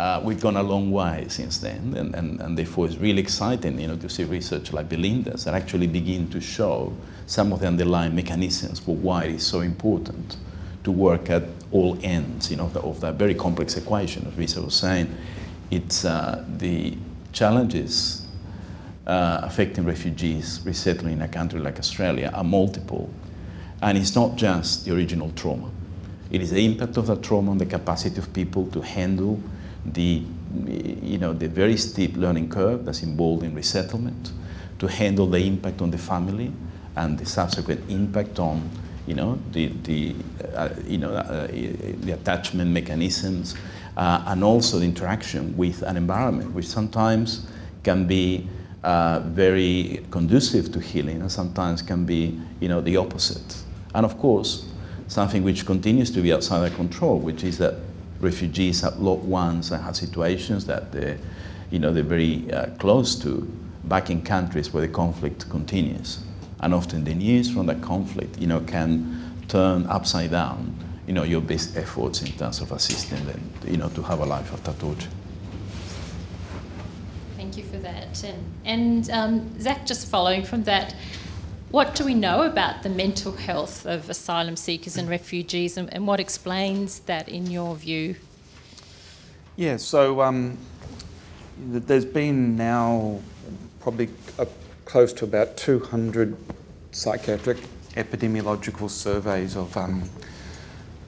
Uh, 0.00 0.18
we've 0.24 0.40
gone 0.40 0.56
a 0.56 0.62
long 0.62 0.90
way 0.90 1.26
since 1.28 1.58
then, 1.58 1.92
and, 1.94 2.14
and, 2.14 2.40
and 2.40 2.56
therefore 2.56 2.86
it's 2.86 2.96
really 2.96 3.20
exciting, 3.20 3.78
you 3.78 3.86
know, 3.86 3.96
to 3.96 4.08
see 4.08 4.24
research 4.24 4.72
like 4.72 4.88
Belinda's 4.88 5.44
that 5.44 5.52
actually 5.52 5.86
begin 5.86 6.26
to 6.30 6.40
show 6.40 6.90
some 7.26 7.52
of 7.52 7.60
the 7.60 7.66
underlying 7.66 8.14
mechanisms 8.14 8.80
for 8.80 8.96
why 8.96 9.24
it 9.24 9.34
is 9.34 9.46
so 9.46 9.60
important 9.60 10.38
to 10.84 10.90
work 10.90 11.28
at 11.28 11.42
all 11.70 11.98
ends, 12.02 12.50
you 12.50 12.56
know, 12.56 12.64
of, 12.64 12.72
the, 12.72 12.80
of 12.80 12.98
that 13.02 13.16
very 13.16 13.34
complex 13.34 13.76
equation, 13.76 14.26
as 14.26 14.38
Lisa 14.38 14.62
was 14.62 14.74
saying. 14.74 15.14
It's 15.70 16.06
uh, 16.06 16.46
the 16.56 16.96
challenges 17.34 18.26
uh, 19.06 19.40
affecting 19.42 19.84
refugees 19.84 20.62
resettling 20.64 21.12
in 21.12 21.20
a 21.20 21.28
country 21.28 21.60
like 21.60 21.78
Australia 21.78 22.30
are 22.32 22.42
multiple. 22.42 23.10
And 23.82 23.98
it's 23.98 24.14
not 24.14 24.36
just 24.36 24.86
the 24.86 24.94
original 24.94 25.30
trauma. 25.32 25.70
It 26.30 26.40
is 26.40 26.52
the 26.52 26.64
impact 26.64 26.96
of 26.96 27.06
that 27.08 27.22
trauma 27.22 27.50
on 27.50 27.58
the 27.58 27.66
capacity 27.66 28.16
of 28.16 28.32
people 28.32 28.66
to 28.68 28.80
handle 28.80 29.42
the, 29.84 30.22
you 31.02 31.18
know, 31.18 31.32
the 31.32 31.48
very 31.48 31.76
steep 31.76 32.16
learning 32.16 32.48
curve 32.48 32.84
that's 32.84 33.02
involved 33.02 33.42
in 33.42 33.54
resettlement, 33.54 34.32
to 34.78 34.88
handle 34.88 35.26
the 35.26 35.38
impact 35.38 35.82
on 35.82 35.90
the 35.90 35.98
family 35.98 36.52
and 36.96 37.18
the 37.18 37.26
subsequent 37.26 37.88
impact 37.90 38.38
on, 38.38 38.68
you 39.06 39.14
know, 39.14 39.38
the, 39.52 39.68
the, 39.84 40.14
uh, 40.54 40.70
you 40.86 40.98
know, 40.98 41.10
uh, 41.10 41.46
the 41.46 42.12
attachment 42.12 42.70
mechanisms, 42.70 43.54
uh, 43.96 44.24
and 44.26 44.42
also 44.42 44.78
the 44.78 44.84
interaction 44.84 45.56
with 45.56 45.82
an 45.82 45.96
environment, 45.96 46.52
which 46.54 46.66
sometimes 46.66 47.46
can 47.82 48.06
be 48.06 48.48
uh, 48.82 49.20
very 49.20 50.04
conducive 50.10 50.72
to 50.72 50.80
healing 50.80 51.20
and 51.20 51.30
sometimes 51.30 51.82
can 51.82 52.04
be, 52.06 52.40
you 52.60 52.68
know, 52.68 52.80
the 52.80 52.96
opposite. 52.96 53.62
And 53.94 54.06
of 54.06 54.18
course, 54.18 54.66
something 55.08 55.42
which 55.42 55.66
continues 55.66 56.10
to 56.12 56.22
be 56.22 56.32
outside 56.32 56.62
our 56.62 56.76
control, 56.76 57.18
which 57.18 57.44
is 57.44 57.58
that 57.58 57.74
refugees 58.20 58.82
have 58.82 58.98
loved 58.98 59.24
ones 59.24 59.70
and 59.72 59.82
have 59.82 59.96
situations 59.96 60.66
that 60.66 60.92
they're, 60.92 61.18
you 61.70 61.78
know, 61.78 61.92
they're 61.92 62.02
very 62.02 62.50
uh, 62.52 62.66
close 62.78 63.14
to 63.16 63.50
back 63.84 64.10
in 64.10 64.22
countries 64.22 64.72
where 64.72 64.86
the 64.86 64.92
conflict 64.92 65.48
continues. 65.50 66.20
And 66.60 66.74
often 66.74 67.04
the 67.04 67.14
news 67.14 67.50
from 67.50 67.66
that 67.66 67.82
conflict, 67.82 68.38
you 68.38 68.46
know, 68.46 68.60
can 68.60 69.44
turn 69.48 69.86
upside 69.86 70.30
down, 70.30 70.74
you 71.06 71.14
know, 71.14 71.22
your 71.22 71.40
best 71.40 71.76
efforts 71.76 72.22
in 72.22 72.32
terms 72.32 72.60
of 72.60 72.72
assisting 72.72 73.24
them, 73.26 73.40
you 73.66 73.78
know, 73.78 73.88
to 73.90 74.02
have 74.02 74.20
a 74.20 74.26
life 74.26 74.52
after 74.52 74.72
torture. 74.74 75.08
Thank 77.36 77.56
you 77.56 77.64
for 77.64 77.78
that. 77.78 78.22
And, 78.22 78.44
and 78.64 79.10
um, 79.10 79.60
Zach, 79.60 79.86
just 79.86 80.08
following 80.08 80.44
from 80.44 80.64
that, 80.64 80.94
what 81.70 81.94
do 81.94 82.04
we 82.04 82.14
know 82.14 82.42
about 82.42 82.82
the 82.82 82.88
mental 82.88 83.32
health 83.32 83.86
of 83.86 84.10
asylum 84.10 84.56
seekers 84.56 84.96
and 84.96 85.08
refugees, 85.08 85.76
and, 85.76 85.92
and 85.94 86.06
what 86.06 86.18
explains 86.18 87.00
that 87.00 87.28
in 87.28 87.48
your 87.48 87.76
view? 87.76 88.16
Yeah, 89.56 89.76
so 89.76 90.20
um, 90.20 90.58
there's 91.58 92.04
been 92.04 92.56
now 92.56 93.20
probably 93.80 94.08
close 94.84 95.12
to 95.12 95.24
about 95.24 95.56
200 95.56 96.36
psychiatric 96.90 97.58
epidemiological 97.94 98.90
surveys 98.90 99.56
of 99.56 99.76
um, 99.76 100.08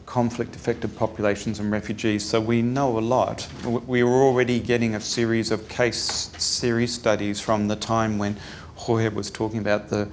conflict 0.06 0.54
affected 0.54 0.94
populations 0.96 1.58
and 1.58 1.72
refugees, 1.72 2.24
so 2.24 2.40
we 2.40 2.62
know 2.62 2.98
a 2.98 3.00
lot. 3.00 3.48
We 3.64 4.04
were 4.04 4.22
already 4.22 4.60
getting 4.60 4.94
a 4.94 5.00
series 5.00 5.50
of 5.50 5.68
case 5.68 6.30
series 6.38 6.94
studies 6.94 7.40
from 7.40 7.66
the 7.66 7.76
time 7.76 8.18
when 8.18 8.36
Jorge 8.76 9.08
was 9.08 9.30
talking 9.30 9.58
about 9.58 9.88
the 9.88 10.08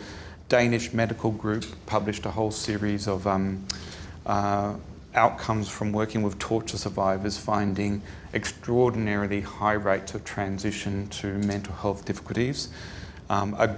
Danish 0.50 0.94
medical 0.94 1.32
group 1.32 1.64
published 1.86 2.26
a 2.26 2.32
whole 2.32 2.50
series 2.50 3.08
of 3.08 3.28
um, 3.28 3.64
uh, 4.26 4.74
outcomes 5.14 5.70
from 5.70 5.92
working 5.92 6.24
with 6.24 6.40
torture 6.40 6.78
survivors, 6.78 7.38
finding 7.38 8.02
extraordinarily 8.34 9.42
high 9.42 9.74
rates 9.74 10.16
of 10.16 10.26
transition 10.26 11.08
to 11.10 11.28
mental 11.28 11.76
health 11.76 12.04
difficulties. 12.04 12.70
Um, 13.30 13.54
a, 13.60 13.76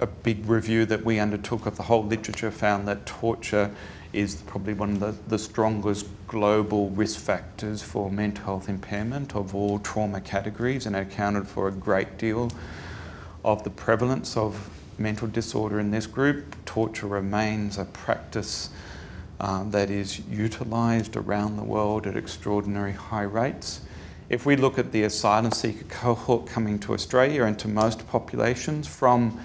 a, 0.00 0.06
big 0.06 0.46
review 0.46 0.84
that 0.86 1.02
we 1.04 1.18
undertook 1.18 1.64
of 1.64 1.76
the 1.76 1.84
whole 1.84 2.04
literature 2.04 2.50
found 2.50 2.86
that 2.86 3.06
torture 3.06 3.70
is 4.12 4.36
probably 4.42 4.74
one 4.74 4.90
of 4.90 5.00
the, 5.00 5.14
the 5.28 5.38
strongest 5.38 6.06
global 6.28 6.90
risk 6.90 7.18
factors 7.18 7.82
for 7.82 8.10
mental 8.10 8.44
health 8.44 8.68
impairment 8.68 9.34
of 9.34 9.54
all 9.54 9.78
trauma 9.78 10.20
categories 10.20 10.84
and 10.84 10.94
accounted 10.94 11.46
for 11.46 11.68
a 11.68 11.72
great 11.72 12.18
deal 12.18 12.50
of 13.42 13.64
the 13.64 13.70
prevalence 13.70 14.36
of 14.36 14.68
mental 15.00 15.26
disorder 15.26 15.80
in 15.80 15.90
this 15.90 16.06
group. 16.06 16.54
Torture 16.64 17.06
remains 17.06 17.78
a 17.78 17.84
practice 17.86 18.70
um, 19.40 19.70
that 19.70 19.90
is 19.90 20.20
utilised 20.28 21.16
around 21.16 21.56
the 21.56 21.64
world 21.64 22.06
at 22.06 22.16
extraordinary 22.16 22.92
high 22.92 23.22
rates. 23.22 23.80
If 24.28 24.46
we 24.46 24.54
look 24.54 24.78
at 24.78 24.92
the 24.92 25.02
asylum 25.02 25.50
seeker 25.50 25.84
cohort 25.88 26.46
coming 26.46 26.78
to 26.80 26.92
Australia 26.92 27.44
and 27.44 27.58
to 27.58 27.68
most 27.68 28.06
populations 28.06 28.86
from, 28.86 29.40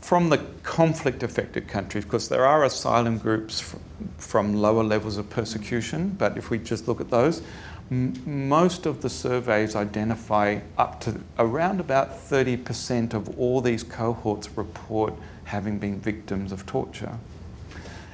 from 0.00 0.30
the 0.30 0.38
conflict 0.62 1.22
affected 1.22 1.68
countries, 1.68 2.04
because 2.04 2.28
there 2.28 2.46
are 2.46 2.64
asylum 2.64 3.18
groups 3.18 3.60
from, 3.60 3.80
from 4.16 4.54
lower 4.54 4.84
levels 4.84 5.18
of 5.18 5.28
persecution, 5.28 6.10
but 6.18 6.38
if 6.38 6.48
we 6.48 6.58
just 6.58 6.88
look 6.88 7.00
at 7.00 7.10
those, 7.10 7.42
most 7.90 8.84
of 8.86 9.02
the 9.02 9.08
surveys 9.08 9.76
identify 9.76 10.60
up 10.76 11.00
to 11.00 11.20
around 11.38 11.78
about 11.78 12.18
30% 12.18 13.14
of 13.14 13.38
all 13.38 13.60
these 13.60 13.84
cohorts 13.84 14.56
report 14.56 15.14
having 15.44 15.78
been 15.78 16.00
victims 16.00 16.50
of 16.50 16.66
torture. 16.66 17.18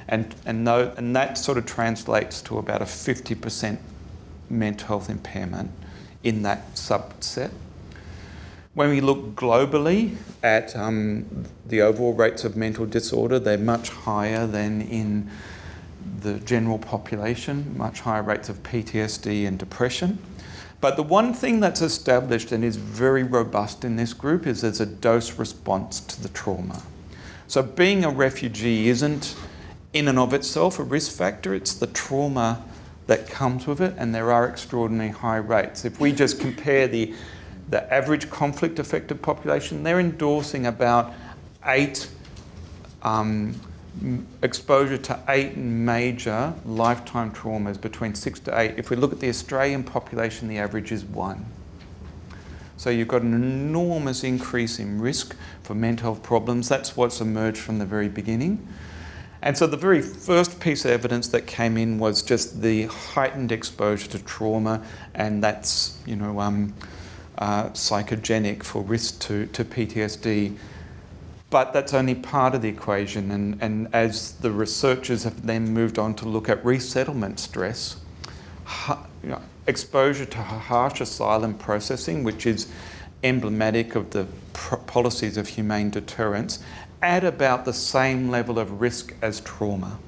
And, 0.07 0.35
and, 0.45 0.63
no, 0.63 0.93
and 0.97 1.15
that 1.15 1.37
sort 1.37 1.57
of 1.57 1.65
translates 1.65 2.41
to 2.43 2.57
about 2.59 2.81
a 2.81 2.85
50% 2.85 3.77
mental 4.49 4.87
health 4.87 5.09
impairment 5.09 5.71
in 6.23 6.43
that 6.43 6.75
subset. 6.75 7.51
When 8.75 8.89
we 8.89 9.01
look 9.01 9.35
globally 9.35 10.17
at 10.43 10.75
um, 10.75 11.45
the 11.65 11.81
overall 11.81 12.13
rates 12.13 12.43
of 12.43 12.55
mental 12.55 12.85
disorder, 12.85 13.39
they're 13.39 13.57
much 13.57 13.89
higher 13.89 14.45
than 14.45 14.81
in 14.81 15.29
the 16.19 16.39
general 16.39 16.79
population, 16.79 17.75
much 17.77 18.01
higher 18.01 18.23
rates 18.23 18.49
of 18.49 18.61
PTSD 18.63 19.47
and 19.47 19.59
depression. 19.59 20.17
But 20.81 20.97
the 20.97 21.03
one 21.03 21.33
thing 21.33 21.59
that's 21.59 21.81
established 21.81 22.51
and 22.51 22.63
is 22.63 22.75
very 22.75 23.23
robust 23.23 23.85
in 23.85 23.95
this 23.95 24.13
group 24.13 24.45
is 24.45 24.61
there's 24.61 24.81
a 24.81 24.85
dose 24.85 25.39
response 25.39 26.01
to 26.01 26.21
the 26.21 26.29
trauma. 26.29 26.83
So 27.47 27.61
being 27.61 28.03
a 28.03 28.09
refugee 28.09 28.89
isn't 28.89 29.35
in 29.93 30.07
and 30.07 30.19
of 30.19 30.33
itself 30.33 30.79
a 30.79 30.83
risk 30.83 31.15
factor, 31.15 31.53
it's 31.53 31.73
the 31.73 31.87
trauma 31.87 32.63
that 33.07 33.29
comes 33.29 33.67
with 33.67 33.79
it, 33.81 33.93
and 33.97 34.13
there 34.13 34.31
are 34.31 34.47
extraordinarily 34.47 35.13
high 35.13 35.37
rates. 35.37 35.85
If 35.85 35.99
we 35.99 36.11
just 36.11 36.39
compare 36.39 36.87
the, 36.87 37.13
the 37.69 37.93
average 37.93 38.29
conflict 38.29 38.79
affected 38.79 39.21
population, 39.21 39.83
they're 39.83 39.99
endorsing 39.99 40.65
about 40.65 41.13
eight 41.65 42.09
um, 43.03 43.59
exposure 44.41 44.97
to 44.97 45.19
eight 45.29 45.55
major 45.55 46.53
lifetime 46.65 47.31
traumas 47.31 47.79
between 47.79 48.15
six 48.15 48.39
to 48.41 48.59
eight. 48.59 48.75
If 48.77 48.89
we 48.89 48.95
look 48.95 49.13
at 49.13 49.19
the 49.19 49.29
Australian 49.29 49.83
population, 49.83 50.47
the 50.47 50.57
average 50.57 50.91
is 50.91 51.03
one. 51.05 51.45
So 52.77 52.89
you've 52.89 53.07
got 53.07 53.21
an 53.21 53.33
enormous 53.33 54.23
increase 54.23 54.79
in 54.79 54.99
risk 54.99 55.35
for 55.61 55.75
mental 55.75 56.13
health 56.13 56.23
problems. 56.23 56.67
That's 56.67 56.97
what's 56.97 57.21
emerged 57.21 57.59
from 57.59 57.79
the 57.79 57.85
very 57.85 58.09
beginning. 58.09 58.67
And 59.41 59.57
so 59.57 59.67
the 59.67 59.77
very 59.77 60.01
first 60.01 60.59
piece 60.59 60.85
of 60.85 60.91
evidence 60.91 61.27
that 61.29 61.45
came 61.45 61.77
in 61.77 61.99
was 61.99 62.21
just 62.21 62.61
the 62.61 62.85
heightened 62.85 63.51
exposure 63.51 64.07
to 64.09 64.19
trauma, 64.23 64.85
and 65.13 65.43
that's 65.43 65.97
you 66.05 66.15
know 66.15 66.39
um, 66.39 66.73
uh, 67.37 67.65
psychogenic 67.69 68.63
for 68.63 68.81
risk 68.81 69.19
to, 69.21 69.45
to 69.47 69.65
PTSD 69.65 70.57
but 71.53 71.71
that's 71.71 71.93
only 71.93 72.15
part 72.15 72.55
of 72.55 72.63
the 72.63 72.67
equation. 72.67 73.29
And, 73.29 73.61
and 73.61 73.87
as 73.93 74.31
the 74.31 74.49
researchers 74.49 75.23
have 75.23 75.45
then 75.45 75.71
moved 75.71 75.99
on 75.99 76.15
to 76.15 76.27
look 76.27 76.49
at 76.49 76.65
resettlement 76.65 77.39
stress, 77.39 77.97
you 78.89 79.29
know, 79.29 79.39
exposure 79.67 80.25
to 80.25 80.37
harsh 80.39 80.99
asylum 80.99 81.53
processing, 81.53 82.23
which 82.23 82.47
is 82.47 82.71
emblematic 83.23 83.93
of 83.93 84.09
the 84.09 84.25
policies 84.87 85.37
of 85.37 85.47
humane 85.47 85.91
deterrence, 85.91 86.57
at 87.03 87.23
about 87.23 87.65
the 87.65 87.73
same 87.73 88.31
level 88.31 88.57
of 88.57 88.81
risk 88.81 89.13
as 89.21 89.39
trauma. 89.41 89.99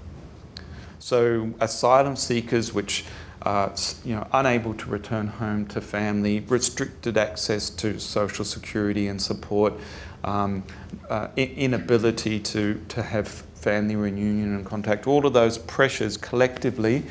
So, 0.98 1.54
asylum 1.60 2.16
seekers, 2.16 2.74
which 2.74 3.06
are 3.44 3.72
you 4.04 4.16
know, 4.16 4.28
unable 4.34 4.74
to 4.74 4.90
return 4.90 5.28
home 5.28 5.68
to 5.68 5.80
family, 5.80 6.40
restricted 6.40 7.18
access 7.18 7.70
to 7.70 8.00
social 8.00 8.44
security 8.44 9.08
and 9.08 9.22
support, 9.22 9.74
um, 10.26 10.64
uh, 11.10 11.30
inability 11.38 12.40
to, 12.40 12.84
to 12.90 13.02
have 13.02 13.28
family 13.28 13.96
reunion 13.96 14.56
and 14.56 14.66
contact, 14.66 15.08
all 15.08 15.26
of 15.26 15.34
those 15.34 15.58
pressures 15.58 16.18
collectively 16.18 17.04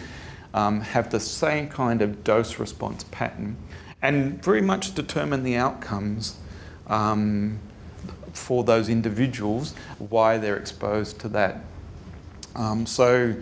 um, 0.52 0.80
have 0.80 1.10
the 1.10 1.20
same 1.20 1.68
kind 1.68 2.02
of 2.02 2.22
dose 2.22 2.58
response 2.58 3.04
pattern 3.10 3.56
and 4.02 4.44
very 4.44 4.60
much 4.60 4.94
determine 4.94 5.42
the 5.42 5.56
outcomes 5.56 6.36
um, 6.88 7.58
for 8.34 8.62
those 8.62 8.88
individuals, 8.88 9.74
why 9.98 10.36
they're 10.36 10.56
exposed 10.56 11.18
to 11.20 11.28
that. 11.28 11.60
Um, 12.54 12.84
so, 12.84 13.34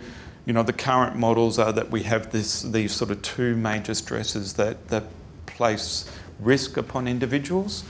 you 0.45 0.53
know, 0.53 0.63
the 0.63 0.73
current 0.73 1.17
models 1.17 1.59
are 1.59 1.73
that 1.73 1.91
we 1.91 2.03
have 2.03 2.31
this, 2.31 2.61
these 2.61 2.93
sort 2.93 3.11
of 3.11 3.21
two 3.21 3.55
major 3.55 3.93
stresses 3.93 4.53
that, 4.53 4.87
that 4.87 5.03
place 5.45 6.09
risk 6.39 6.77
upon 6.77 7.07
individuals. 7.07 7.83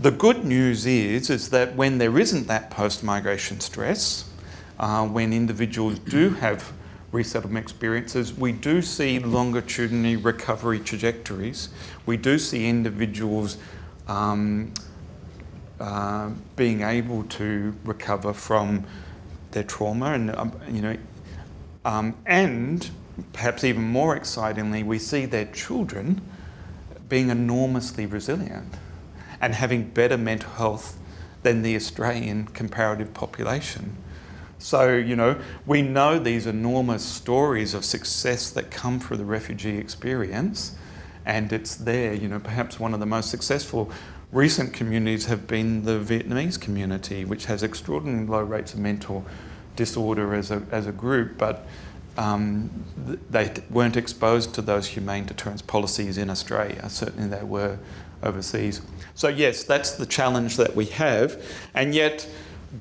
The 0.00 0.12
good 0.12 0.44
news 0.44 0.86
is, 0.86 1.28
is 1.28 1.50
that 1.50 1.74
when 1.74 1.98
there 1.98 2.20
isn't 2.20 2.46
that 2.46 2.70
post 2.70 3.02
migration 3.02 3.58
stress, 3.58 4.30
uh, 4.78 5.04
when 5.04 5.32
individuals 5.32 5.98
do 5.98 6.30
have 6.34 6.72
resettlement 7.10 7.64
experiences, 7.64 8.32
we 8.32 8.52
do 8.52 8.80
see 8.80 9.18
longitudinal 9.18 10.20
recovery 10.20 10.78
trajectories. 10.78 11.70
We 12.06 12.16
do 12.16 12.38
see 12.38 12.68
individuals 12.68 13.56
um, 14.06 14.72
uh, 15.80 16.30
being 16.54 16.82
able 16.82 17.24
to 17.24 17.74
recover 17.82 18.32
from 18.32 18.84
their 19.50 19.64
trauma, 19.64 20.12
and 20.12 20.30
um, 20.36 20.60
you 20.70 20.80
know, 20.80 20.96
um, 21.84 22.14
and 22.24 22.88
perhaps 23.32 23.64
even 23.64 23.82
more 23.82 24.14
excitingly, 24.14 24.84
we 24.84 25.00
see 25.00 25.26
their 25.26 25.46
children 25.46 26.20
being 27.08 27.30
enormously 27.30 28.06
resilient 28.06 28.72
and 29.40 29.54
having 29.54 29.84
better 29.84 30.16
mental 30.16 30.50
health 30.50 30.98
than 31.42 31.62
the 31.62 31.76
Australian 31.76 32.46
comparative 32.46 33.14
population. 33.14 33.96
So, 34.58 34.96
you 34.96 35.14
know, 35.14 35.40
we 35.66 35.82
know 35.82 36.18
these 36.18 36.46
enormous 36.46 37.04
stories 37.04 37.74
of 37.74 37.84
success 37.84 38.50
that 38.50 38.70
come 38.70 38.98
through 38.98 39.18
the 39.18 39.24
refugee 39.24 39.78
experience, 39.78 40.76
and 41.24 41.52
it's 41.52 41.76
there, 41.76 42.12
you 42.12 42.26
know, 42.26 42.40
perhaps 42.40 42.80
one 42.80 42.92
of 42.92 43.00
the 43.00 43.06
most 43.06 43.30
successful 43.30 43.90
recent 44.32 44.72
communities 44.72 45.26
have 45.26 45.46
been 45.46 45.84
the 45.84 45.98
Vietnamese 45.98 46.60
community, 46.60 47.24
which 47.24 47.46
has 47.46 47.62
extraordinarily 47.62 48.26
low 48.26 48.42
rates 48.42 48.74
of 48.74 48.80
mental 48.80 49.24
disorder 49.76 50.34
as 50.34 50.50
a, 50.50 50.62
as 50.70 50.86
a 50.86 50.92
group, 50.92 51.38
but 51.38 51.66
um, 52.16 52.68
they 53.30 53.54
weren't 53.70 53.96
exposed 53.96 54.54
to 54.54 54.60
those 54.60 54.88
humane 54.88 55.24
deterrence 55.24 55.62
policies 55.62 56.18
in 56.18 56.28
Australia. 56.28 56.88
Certainly 56.90 57.28
they 57.28 57.44
were 57.44 57.78
overseas. 58.22 58.82
So, 59.14 59.28
yes, 59.28 59.64
that's 59.64 59.92
the 59.92 60.06
challenge 60.06 60.56
that 60.56 60.74
we 60.76 60.86
have, 60.86 61.42
and 61.74 61.94
yet 61.94 62.28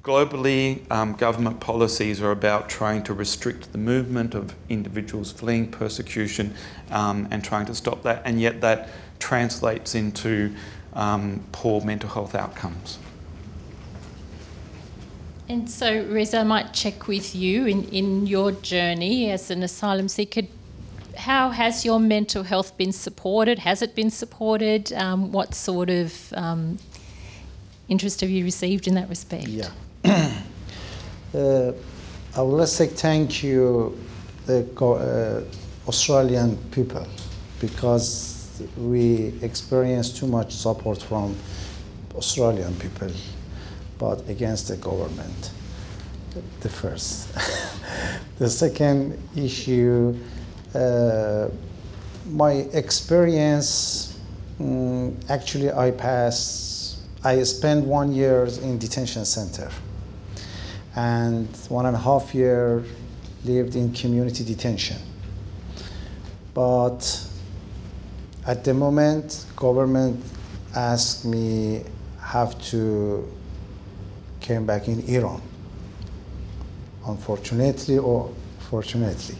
globally, 0.03 0.89
um, 0.91 1.13
government 1.13 1.59
policies 1.59 2.21
are 2.21 2.31
about 2.31 2.69
trying 2.69 3.03
to 3.03 3.13
restrict 3.13 3.71
the 3.71 3.77
movement 3.77 4.35
of 4.35 4.53
individuals 4.69 5.31
fleeing 5.31 5.71
persecution 5.71 6.53
um, 6.91 7.27
and 7.31 7.43
trying 7.43 7.65
to 7.65 7.75
stop 7.75 8.03
that, 8.03 8.21
and 8.25 8.41
yet 8.41 8.61
that 8.61 8.89
translates 9.19 9.95
into 9.95 10.53
um, 10.93 11.43
poor 11.51 11.81
mental 11.81 12.09
health 12.09 12.35
outcomes. 12.35 12.99
And 15.49 15.69
so, 15.69 16.03
Reza, 16.03 16.39
I 16.39 16.43
might 16.43 16.73
check 16.73 17.07
with 17.07 17.33
you 17.33 17.67
in, 17.67 17.85
in 17.85 18.27
your 18.27 18.51
journey 18.51 19.31
as 19.31 19.49
an 19.49 19.63
asylum 19.63 20.09
seeker. 20.09 20.41
How 21.17 21.49
has 21.49 21.83
your 21.83 21.99
mental 21.99 22.43
health 22.43 22.77
been 22.77 22.91
supported? 22.91 23.59
Has 23.59 23.81
it 23.81 23.95
been 23.95 24.11
supported? 24.11 24.93
Um, 24.93 25.31
what 25.31 25.55
sort 25.55 25.89
of 25.89 26.33
um, 26.33 26.77
interest 27.87 28.21
have 28.21 28.29
you 28.29 28.43
received 28.43 28.87
in 28.87 28.93
that 28.95 29.09
respect? 29.09 29.47
Yeah. 29.47 29.69
uh, 30.05 31.71
I 32.35 32.41
would 32.41 32.57
like 32.57 32.67
to 32.67 32.67
say 32.67 32.87
thank 32.87 33.41
you, 33.43 33.97
the 34.45 34.63
uh, 34.79 35.87
Australian 35.87 36.57
people, 36.69 37.07
because 37.59 38.61
we 38.77 39.33
experience 39.41 40.11
too 40.11 40.27
much 40.27 40.53
support 40.53 41.01
from 41.01 41.35
Australian 42.15 42.75
people, 42.75 43.11
but 43.97 44.27
against 44.29 44.67
the 44.67 44.77
government. 44.77 45.51
The 46.61 46.69
first. 46.69 47.33
the 48.37 48.49
second 48.49 49.17
issue, 49.35 50.15
uh, 50.15 50.36
my 50.73 52.51
experience, 52.73 54.19
um, 54.59 55.17
actually, 55.29 55.71
I 55.71 55.91
passed, 55.91 56.99
I 57.23 57.41
spent 57.43 57.85
one 57.85 58.13
year 58.13 58.45
in 58.61 58.77
detention 58.77 59.25
center 59.25 59.69
and 60.95 61.47
one 61.69 61.85
and 61.85 61.95
a 61.95 61.99
half 61.99 62.33
year 62.33 62.83
lived 63.45 63.75
in 63.75 63.93
community 63.93 64.43
detention. 64.43 64.97
But 66.53 67.27
at 68.47 68.63
the 68.63 68.73
moment, 68.73 69.45
government 69.55 70.23
asked 70.75 71.23
me 71.23 71.83
have 72.19 72.59
to 72.61 73.31
came 74.41 74.65
back 74.65 74.87
in 74.87 75.01
Iran. 75.07 75.41
Unfortunately 77.05 77.97
or 77.97 78.33
fortunately. 78.69 79.35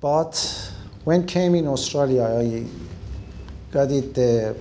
But 0.00 0.72
when 1.04 1.26
came 1.26 1.54
in 1.54 1.66
Australia, 1.66 2.22
I 2.24 2.64
got 3.70 3.90
it 3.90 4.16
uh, 4.18 4.54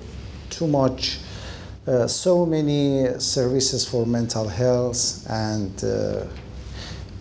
too 0.49 0.67
much 0.67 1.19
uh, 1.87 2.07
so 2.07 2.45
many 2.45 3.19
services 3.19 3.87
for 3.87 4.05
mental 4.05 4.47
health 4.47 5.25
and 5.29 5.83
uh, 5.83 6.25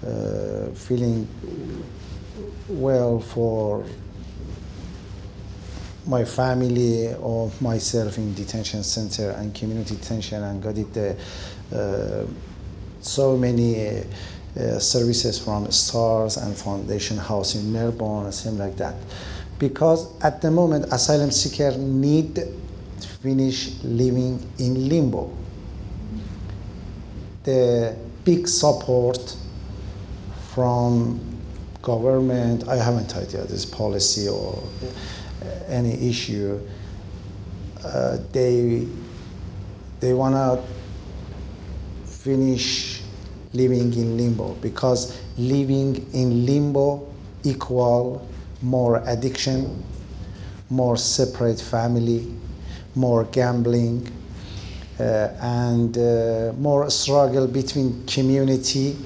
uh, 0.06 0.66
feeling 0.74 1.26
well 2.68 3.20
for 3.20 3.86
my 6.06 6.24
family 6.24 7.14
or 7.14 7.50
myself 7.60 8.18
in 8.18 8.34
detention 8.34 8.82
center 8.82 9.30
and 9.30 9.54
community 9.54 9.94
detention 9.94 10.42
and 10.42 10.62
got 10.62 10.76
it 10.76 11.18
uh, 11.72 12.26
so 13.00 13.36
many 13.36 13.88
uh, 13.88 14.02
services 14.80 15.38
from 15.38 15.70
STARTTS 15.70 16.36
and 16.36 16.56
foundation 16.56 17.16
house 17.16 17.54
in 17.54 17.72
melbourne 17.72 18.26
and 18.26 18.34
things 18.34 18.58
like 18.58 18.76
that 18.76 18.94
because 19.58 20.08
at 20.22 20.40
the 20.40 20.50
moment 20.50 20.84
asylum 20.92 21.30
seeker 21.30 21.76
need 21.76 22.34
to 22.34 23.08
finish 23.22 23.72
living 23.82 24.44
in 24.58 24.88
limbo. 24.88 25.36
The 27.44 27.96
big 28.24 28.46
support 28.48 29.36
from 30.54 31.20
government, 31.82 32.68
I 32.68 32.76
haven't 32.76 33.16
idea 33.16 33.44
this 33.44 33.64
policy 33.64 34.28
or 34.28 34.62
any 35.68 36.08
issue. 36.08 36.60
Uh, 37.84 38.18
they 38.32 38.86
they 40.00 40.12
want 40.12 40.34
to 40.34 40.62
finish 42.04 42.97
living 43.58 43.92
in 44.02 44.16
limbo 44.16 44.54
because 44.68 45.00
living 45.36 45.90
in 46.14 46.46
limbo 46.46 47.06
equal 47.44 48.26
more 48.62 49.02
addiction, 49.06 49.82
more 50.70 50.96
separate 50.96 51.60
family, 51.60 52.34
more 52.94 53.24
gambling, 53.24 54.10
uh, 54.98 55.28
and 55.40 55.96
uh, 55.96 56.52
more 56.58 56.90
struggle 56.90 57.46
between 57.46 58.04
community, 58.06 58.96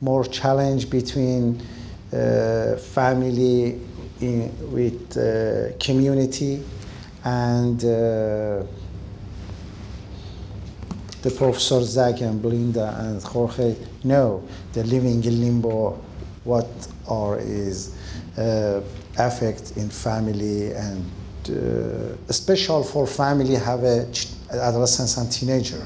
more 0.00 0.24
challenge 0.24 0.88
between 0.88 1.60
uh, 2.12 2.76
family 2.76 3.80
in, 4.20 4.50
with 4.72 5.16
uh, 5.16 5.76
community, 5.78 6.62
and 7.24 7.84
uh, 7.84 8.62
the 11.22 11.30
Professor 11.30 11.82
Zach 11.82 12.20
and 12.20 12.40
Belinda 12.40 12.96
and 12.98 13.22
Jorge 13.22 13.76
know 14.04 14.42
the 14.72 14.84
living 14.84 15.22
in 15.24 15.40
limbo, 15.40 16.00
what 16.44 16.68
are 17.08 17.38
is 17.38 17.94
uh, 18.38 18.80
affect 19.18 19.76
in 19.76 19.88
family 19.90 20.72
and 20.72 21.04
uh, 21.48 22.32
special 22.32 22.82
for 22.82 23.06
family 23.06 23.54
have 23.54 23.84
a 23.84 24.08
adolescent 24.52 25.16
and 25.16 25.32
teenager. 25.32 25.84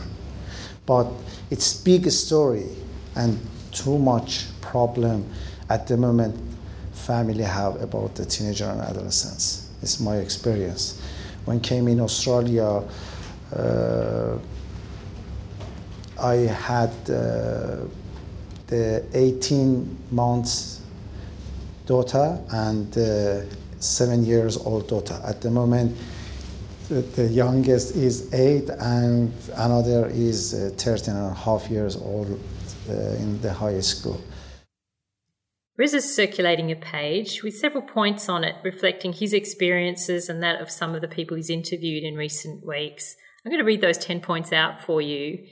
But 0.86 1.08
it's 1.50 1.74
big 1.74 2.10
story 2.10 2.68
and 3.16 3.38
too 3.72 3.98
much 3.98 4.46
problem 4.60 5.28
at 5.70 5.86
the 5.86 5.96
moment 5.96 6.38
family 6.92 7.42
have 7.42 7.80
about 7.82 8.14
the 8.14 8.24
teenager 8.24 8.66
and 8.66 8.80
adolescents 8.80 9.64
it's 9.84 10.00
my 10.00 10.16
experience. 10.16 10.98
When 11.44 11.60
came 11.60 11.88
in 11.88 12.00
australia 12.00 12.82
uh, 13.54 14.38
i 16.18 16.34
had 16.34 16.90
uh, 17.10 17.84
the 18.66 19.04
18 19.12 19.98
months 20.10 20.80
daughter 21.86 22.38
and 22.50 22.96
uh, 22.96 23.42
seven 23.84 24.24
years 24.24 24.56
old 24.56 24.88
daughter. 24.88 25.20
At 25.24 25.42
the 25.42 25.50
moment, 25.50 25.96
the, 26.88 27.02
the 27.02 27.26
youngest 27.26 27.96
is 27.96 28.32
eight, 28.32 28.68
and 28.70 29.32
another 29.56 30.08
is 30.08 30.54
uh, 30.54 30.70
13 30.76 31.14
and 31.14 31.30
a 31.30 31.34
half 31.34 31.70
years 31.70 31.96
old 31.96 32.40
uh, 32.88 32.92
in 32.92 33.40
the 33.40 33.52
high 33.52 33.80
school. 33.80 34.20
Riz 35.76 35.92
is 35.92 36.14
circulating 36.14 36.70
a 36.70 36.76
page 36.76 37.42
with 37.42 37.56
several 37.56 37.82
points 37.82 38.28
on 38.28 38.44
it 38.44 38.54
reflecting 38.62 39.12
his 39.12 39.32
experiences 39.32 40.28
and 40.28 40.40
that 40.42 40.60
of 40.60 40.70
some 40.70 40.94
of 40.94 41.00
the 41.00 41.08
people 41.08 41.36
he's 41.36 41.50
interviewed 41.50 42.04
in 42.04 42.14
recent 42.14 42.64
weeks. 42.64 43.16
I'm 43.44 43.50
going 43.50 43.58
to 43.60 43.66
read 43.66 43.80
those 43.80 43.98
10 43.98 44.20
points 44.20 44.52
out 44.52 44.80
for 44.80 45.02
you. 45.02 45.44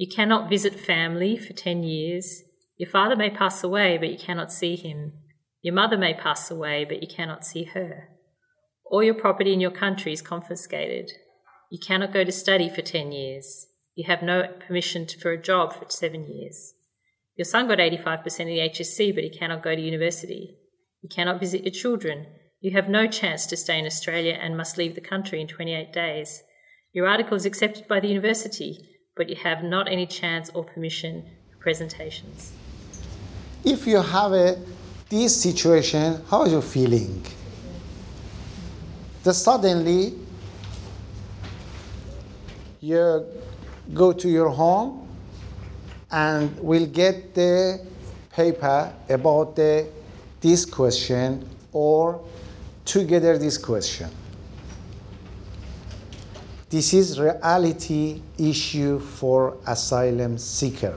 You 0.00 0.08
cannot 0.08 0.48
visit 0.48 0.80
family 0.80 1.36
for 1.36 1.52
10 1.52 1.82
years. 1.82 2.42
Your 2.78 2.88
father 2.88 3.16
may 3.16 3.28
pass 3.28 3.62
away, 3.62 3.98
but 3.98 4.08
you 4.08 4.16
cannot 4.16 4.50
see 4.50 4.74
him. 4.74 5.12
Your 5.60 5.74
mother 5.74 5.98
may 5.98 6.14
pass 6.14 6.50
away, 6.50 6.86
but 6.86 7.02
you 7.02 7.06
cannot 7.06 7.44
see 7.44 7.64
her. 7.64 8.08
All 8.86 9.02
your 9.02 9.12
property 9.12 9.52
in 9.52 9.60
your 9.60 9.70
country 9.70 10.14
is 10.14 10.22
confiscated. 10.22 11.12
You 11.70 11.78
cannot 11.78 12.14
go 12.14 12.24
to 12.24 12.32
study 12.32 12.70
for 12.70 12.80
10 12.80 13.12
years. 13.12 13.66
You 13.94 14.04
have 14.06 14.22
no 14.22 14.44
permission 14.66 15.06
for 15.06 15.32
a 15.32 15.42
job 15.42 15.74
for 15.74 15.84
seven 15.90 16.26
years. 16.26 16.72
Your 17.36 17.44
son 17.44 17.68
got 17.68 17.76
85% 17.76 18.40
in 18.40 18.46
the 18.46 18.58
HSC, 18.70 19.14
but 19.14 19.24
he 19.24 19.28
cannot 19.28 19.62
go 19.62 19.76
to 19.76 19.82
university. 19.82 20.56
You 21.02 21.10
cannot 21.10 21.40
visit 21.40 21.64
your 21.64 21.74
children. 21.74 22.24
You 22.62 22.70
have 22.70 22.88
no 22.88 23.06
chance 23.06 23.44
to 23.48 23.54
stay 23.54 23.78
in 23.78 23.84
Australia 23.84 24.38
and 24.40 24.56
must 24.56 24.78
leave 24.78 24.94
the 24.94 25.02
country 25.02 25.42
in 25.42 25.46
28 25.46 25.92
days. 25.92 26.42
Your 26.94 27.06
article 27.06 27.36
is 27.36 27.44
accepted 27.44 27.86
by 27.86 28.00
the 28.00 28.08
university, 28.08 28.89
but 29.20 29.28
you 29.28 29.36
have 29.36 29.62
not 29.62 29.86
any 29.86 30.06
chance 30.06 30.48
or 30.54 30.64
permission 30.64 31.22
for 31.50 31.58
presentations. 31.58 32.52
If 33.62 33.86
you 33.86 34.00
have 34.00 34.32
a, 34.32 34.56
this 35.10 35.42
situation, 35.42 36.22
how 36.30 36.40
are 36.40 36.48
you 36.48 36.62
feeling? 36.62 37.22
Then 39.22 39.34
suddenly 39.34 40.14
you 42.80 43.26
go 43.92 44.14
to 44.14 44.26
your 44.26 44.48
home 44.48 45.06
and 46.10 46.58
will 46.58 46.86
get 46.86 47.34
the 47.34 47.84
paper 48.32 48.90
about 49.10 49.54
the, 49.54 49.86
this 50.40 50.64
question 50.64 51.46
or 51.74 52.24
together 52.86 53.36
this 53.36 53.58
question. 53.58 54.08
This 56.70 56.94
is 56.94 57.18
reality 57.18 58.22
issue 58.38 59.00
for 59.00 59.56
asylum 59.66 60.38
seeker. 60.38 60.96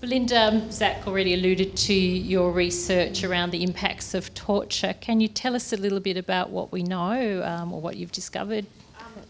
Belinda, 0.00 0.48
um, 0.48 0.70
Zach 0.72 1.06
already 1.06 1.34
alluded 1.34 1.76
to 1.76 1.94
your 1.94 2.50
research 2.50 3.22
around 3.22 3.52
the 3.52 3.62
impacts 3.62 4.14
of 4.14 4.34
torture. 4.34 4.96
Can 5.00 5.20
you 5.20 5.28
tell 5.28 5.54
us 5.54 5.72
a 5.72 5.76
little 5.76 6.00
bit 6.00 6.16
about 6.16 6.50
what 6.50 6.72
we 6.72 6.82
know 6.82 7.40
um, 7.44 7.72
or 7.72 7.80
what 7.80 7.98
you've 7.98 8.10
discovered? 8.10 8.66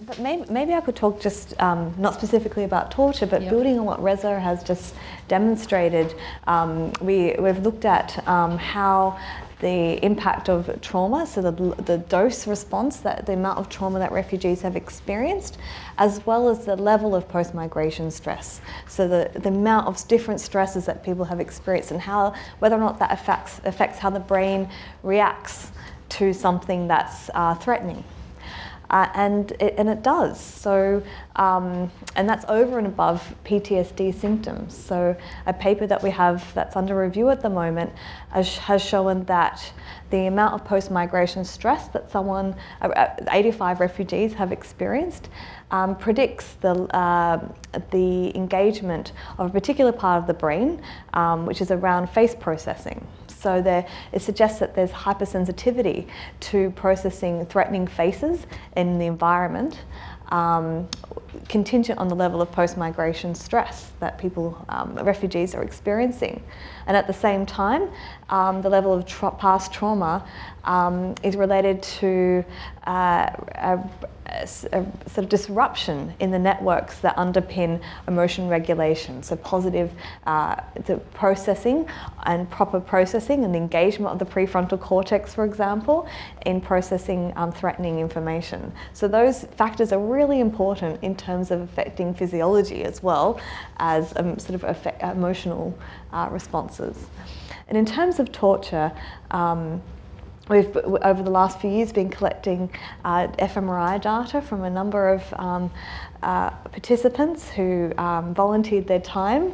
But 0.06 0.18
maybe, 0.18 0.50
maybe 0.50 0.72
I 0.72 0.80
could 0.80 0.96
talk 0.96 1.20
just 1.20 1.60
um, 1.60 1.94
not 1.98 2.14
specifically 2.14 2.64
about 2.64 2.90
torture, 2.90 3.26
but 3.26 3.42
Yep. 3.42 3.50
building 3.50 3.78
on 3.78 3.84
what 3.84 4.02
Reza 4.02 4.40
has 4.40 4.62
just 4.62 4.94
demonstrated. 5.28 6.14
Um, 6.46 6.90
we, 7.02 7.36
we've 7.38 7.58
looked 7.58 7.84
at 7.84 8.26
um, 8.26 8.56
how 8.56 9.18
the 9.60 10.04
impact 10.04 10.48
of 10.48 10.80
trauma, 10.80 11.26
so 11.26 11.42
the, 11.42 11.52
the 11.82 11.98
dose 11.98 12.46
response, 12.46 12.98
that 13.00 13.26
the 13.26 13.34
amount 13.34 13.58
of 13.58 13.68
trauma 13.68 13.98
that 13.98 14.12
refugees 14.12 14.62
have 14.62 14.76
experienced, 14.76 15.58
as 15.98 16.24
well 16.26 16.48
as 16.48 16.64
the 16.64 16.76
level 16.76 17.14
of 17.14 17.28
post 17.28 17.54
migration 17.54 18.10
stress. 18.10 18.60
So 18.88 19.06
the, 19.06 19.30
the 19.38 19.48
amount 19.48 19.86
of 19.86 20.06
different 20.08 20.40
stresses 20.40 20.86
that 20.86 21.04
people 21.04 21.24
have 21.24 21.40
experienced 21.40 21.90
and 21.90 22.00
how 22.00 22.34
whether 22.58 22.76
or 22.76 22.80
not 22.80 22.98
that 22.98 23.12
affects, 23.12 23.60
affects 23.64 23.98
how 23.98 24.10
the 24.10 24.20
brain 24.20 24.68
reacts 25.02 25.70
to 26.10 26.32
something 26.32 26.88
that's 26.88 27.30
uh, 27.34 27.54
threatening. 27.54 28.02
Uh, 28.90 29.08
and 29.14 29.52
it, 29.60 29.74
and 29.78 29.88
it 29.88 30.02
does. 30.02 30.40
So, 30.40 31.00
um, 31.36 31.90
and 32.16 32.28
that's 32.28 32.44
over 32.48 32.76
and 32.76 32.88
above 32.88 33.34
PTSD 33.44 34.12
symptoms. 34.12 34.76
So, 34.76 35.16
a 35.46 35.52
paper 35.52 35.86
that 35.86 36.02
we 36.02 36.10
have 36.10 36.52
that's 36.54 36.74
under 36.74 36.98
review 36.98 37.30
at 37.30 37.40
the 37.40 37.50
moment 37.50 37.92
has, 38.30 38.56
has 38.58 38.82
shown 38.82 39.24
that 39.26 39.72
the 40.10 40.26
amount 40.26 40.54
of 40.54 40.64
post-migration 40.64 41.44
stress 41.44 41.86
that 41.88 42.10
someone, 42.10 42.56
uh, 42.82 42.88
uh, 42.88 43.14
85 43.30 43.78
refugees 43.78 44.32
have 44.34 44.50
experienced, 44.50 45.28
um, 45.70 45.96
predicts 45.96 46.54
the 46.60 46.72
uh, 46.94 47.38
the 47.90 48.36
engagement 48.36 49.12
of 49.38 49.50
a 49.50 49.52
particular 49.52 49.92
part 49.92 50.20
of 50.20 50.26
the 50.26 50.34
brain, 50.34 50.82
um, 51.14 51.46
which 51.46 51.60
is 51.60 51.70
around 51.70 52.10
face 52.10 52.34
processing. 52.34 53.06
So 53.28 53.62
there, 53.62 53.86
it 54.12 54.20
suggests 54.20 54.58
that 54.58 54.74
there's 54.74 54.90
hypersensitivity 54.90 56.08
to 56.40 56.70
processing 56.72 57.46
threatening 57.46 57.86
faces 57.86 58.46
in 58.76 58.98
the 58.98 59.06
environment, 59.06 59.82
um, 60.28 60.86
contingent 61.48 61.98
on 61.98 62.08
the 62.08 62.14
level 62.14 62.42
of 62.42 62.52
post-migration 62.52 63.34
stress 63.34 63.92
that 63.98 64.18
people, 64.18 64.62
um, 64.68 64.94
refugees, 64.94 65.54
are 65.54 65.62
experiencing. 65.62 66.42
And 66.86 66.96
at 66.96 67.06
the 67.06 67.14
same 67.14 67.46
time, 67.46 67.88
um, 68.28 68.60
the 68.60 68.68
level 68.68 68.92
of 68.92 69.06
tra- 69.06 69.32
past 69.32 69.72
trauma 69.72 70.26
um, 70.64 71.14
is 71.22 71.34
related 71.34 71.82
to 71.82 72.44
uh, 72.86 73.30
a, 73.54 73.80
a 74.30 74.46
sort 74.46 75.18
of 75.18 75.28
disruption 75.28 76.14
in 76.20 76.30
the 76.30 76.38
networks 76.38 76.98
that 77.00 77.16
underpin 77.16 77.80
emotion 78.08 78.48
regulation. 78.48 79.22
So 79.22 79.36
positive 79.36 79.90
uh, 80.26 80.56
the 80.86 80.96
processing 81.14 81.86
and 82.24 82.48
proper 82.50 82.80
processing 82.80 83.44
and 83.44 83.56
engagement 83.56 84.12
of 84.12 84.18
the 84.18 84.24
prefrontal 84.24 84.80
cortex, 84.80 85.34
for 85.34 85.44
example, 85.44 86.08
in 86.46 86.60
processing 86.60 87.32
um, 87.36 87.52
threatening 87.52 87.98
information. 87.98 88.72
So 88.92 89.08
those 89.08 89.44
factors 89.56 89.92
are 89.92 90.00
really 90.00 90.40
important 90.40 91.02
in 91.02 91.16
terms 91.16 91.50
of 91.50 91.60
affecting 91.60 92.14
physiology 92.14 92.84
as 92.84 93.02
well 93.02 93.40
as 93.78 94.12
um, 94.16 94.38
sort 94.38 94.62
of 94.62 94.86
emotional 95.02 95.76
uh, 96.12 96.28
responses. 96.30 97.06
And 97.68 97.78
in 97.78 97.86
terms 97.86 98.18
of 98.18 98.32
torture, 98.32 98.92
um, 99.30 99.80
We've, 100.50 100.76
over 100.76 101.22
the 101.22 101.30
last 101.30 101.60
few 101.60 101.70
years, 101.70 101.92
been 101.92 102.08
collecting 102.10 102.70
uh, 103.04 103.28
fMRI 103.38 104.02
data 104.02 104.42
from 104.42 104.64
a 104.64 104.70
number 104.70 105.10
of 105.10 105.22
um, 105.34 105.70
uh, 106.24 106.50
participants 106.50 107.48
who 107.48 107.92
um, 107.96 108.34
volunteered 108.34 108.88
their 108.88 108.98
time 108.98 109.52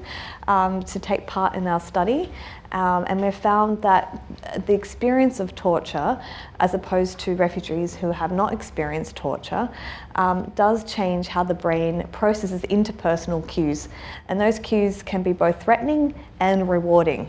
um, 0.48 0.82
to 0.84 0.98
take 0.98 1.26
part 1.26 1.54
in 1.54 1.66
our 1.66 1.80
study. 1.80 2.32
Um, 2.72 3.04
and 3.08 3.20
we've 3.20 3.34
found 3.34 3.82
that 3.82 4.24
the 4.66 4.72
experience 4.72 5.38
of 5.38 5.54
torture, 5.54 6.18
as 6.60 6.72
opposed 6.72 7.18
to 7.20 7.34
refugees 7.34 7.94
who 7.94 8.10
have 8.10 8.32
not 8.32 8.54
experienced 8.54 9.16
torture, 9.16 9.68
um, 10.14 10.50
does 10.56 10.82
change 10.90 11.28
how 11.28 11.44
the 11.44 11.52
brain 11.52 12.08
processes 12.10 12.62
interpersonal 12.62 13.46
cues. 13.46 13.90
And 14.28 14.40
those 14.40 14.58
cues 14.58 15.02
can 15.02 15.22
be 15.22 15.34
both 15.34 15.62
threatening 15.62 16.14
and 16.40 16.70
rewarding. 16.70 17.28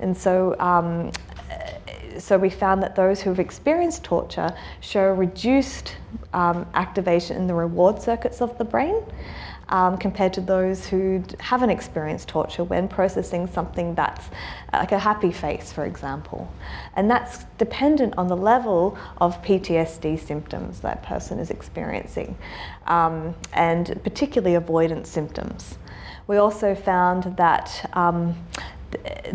And 0.00 0.14
so 0.14 0.54
um, 0.60 1.12
so 2.18 2.38
we 2.38 2.50
found 2.50 2.82
that 2.82 2.96
those 2.96 3.20
who 3.20 3.30
have 3.30 3.40
experienced 3.40 4.04
torture 4.04 4.54
show 4.80 5.12
reduced 5.12 5.96
um, 6.32 6.66
activation 6.74 7.36
in 7.36 7.46
the 7.46 7.54
reward 7.54 8.00
circuits 8.00 8.40
of 8.40 8.56
the 8.58 8.64
brain 8.64 9.02
um, 9.68 9.98
compared 9.98 10.32
to 10.34 10.40
those 10.40 10.86
who 10.86 11.22
haven't 11.40 11.70
experienced 11.70 12.28
torture 12.28 12.62
when 12.64 12.86
processing 12.88 13.46
something 13.46 13.94
that's 13.94 14.26
uh, 14.72 14.78
like 14.78 14.92
a 14.92 14.98
happy 14.98 15.32
face, 15.32 15.72
for 15.72 15.84
example. 15.84 16.52
And 16.94 17.10
that's 17.10 17.44
dependent 17.58 18.14
on 18.16 18.28
the 18.28 18.36
level 18.36 18.96
of 19.18 19.42
PTSD 19.42 20.20
symptoms 20.20 20.80
that 20.80 21.02
person 21.02 21.38
is 21.38 21.50
experiencing, 21.50 22.36
um, 22.86 23.34
and 23.52 24.00
particularly 24.04 24.54
avoidance 24.54 25.08
symptoms. 25.08 25.78
We 26.28 26.38
also 26.38 26.74
found 26.74 27.36
that 27.36 27.88
um, 27.92 28.36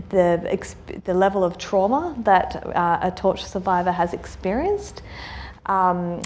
the, 0.10 0.76
the 1.04 1.14
level 1.14 1.44
of 1.44 1.58
trauma 1.58 2.16
that 2.20 2.66
uh, 2.66 3.00
a 3.02 3.12
torture 3.12 3.46
survivor 3.46 3.92
has 3.92 4.14
experienced 4.14 5.02
um, 5.66 6.22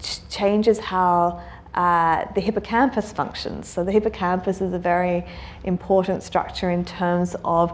ch- 0.00 0.28
changes 0.28 0.78
how 0.78 1.42
uh, 1.74 2.24
the 2.32 2.40
hippocampus 2.40 3.12
functions. 3.12 3.68
So 3.68 3.84
the 3.84 3.92
hippocampus 3.92 4.62
is 4.62 4.72
a 4.72 4.78
very 4.78 5.26
important 5.64 6.22
structure 6.22 6.70
in 6.70 6.84
terms 6.84 7.36
of 7.44 7.70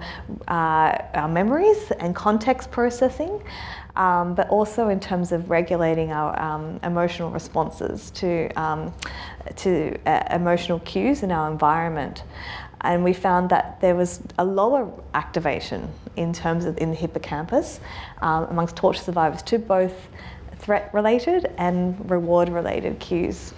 uh, 0.48 0.98
our 1.14 1.28
memories 1.28 1.92
and 2.00 2.14
context 2.14 2.72
processing, 2.72 3.40
um, 3.94 4.34
but 4.34 4.48
also 4.48 4.88
in 4.88 4.98
terms 4.98 5.30
of 5.30 5.50
regulating 5.50 6.10
our 6.10 6.36
um, 6.40 6.80
emotional 6.82 7.30
responses 7.30 8.10
to, 8.12 8.48
um, 8.60 8.92
to 9.56 9.96
uh, 10.06 10.24
emotional 10.30 10.80
cues 10.80 11.22
in 11.22 11.30
our 11.30 11.48
environment. 11.48 12.24
And 12.82 13.04
we 13.04 13.12
found 13.12 13.50
that 13.50 13.80
there 13.80 13.94
was 13.94 14.20
a 14.38 14.44
lower 14.44 14.90
activation 15.14 15.88
in 16.16 16.32
terms 16.32 16.64
of 16.64 16.78
in 16.78 16.90
the 16.90 16.96
hippocampus 16.96 17.80
um, 18.20 18.44
amongst 18.44 18.76
torture 18.76 19.02
survivors 19.02 19.42
to 19.42 19.58
both 19.58 20.08
threat 20.58 20.92
related 20.92 21.52
and 21.58 22.10
reward 22.10 22.48
related 22.48 22.98
cues 22.98 23.52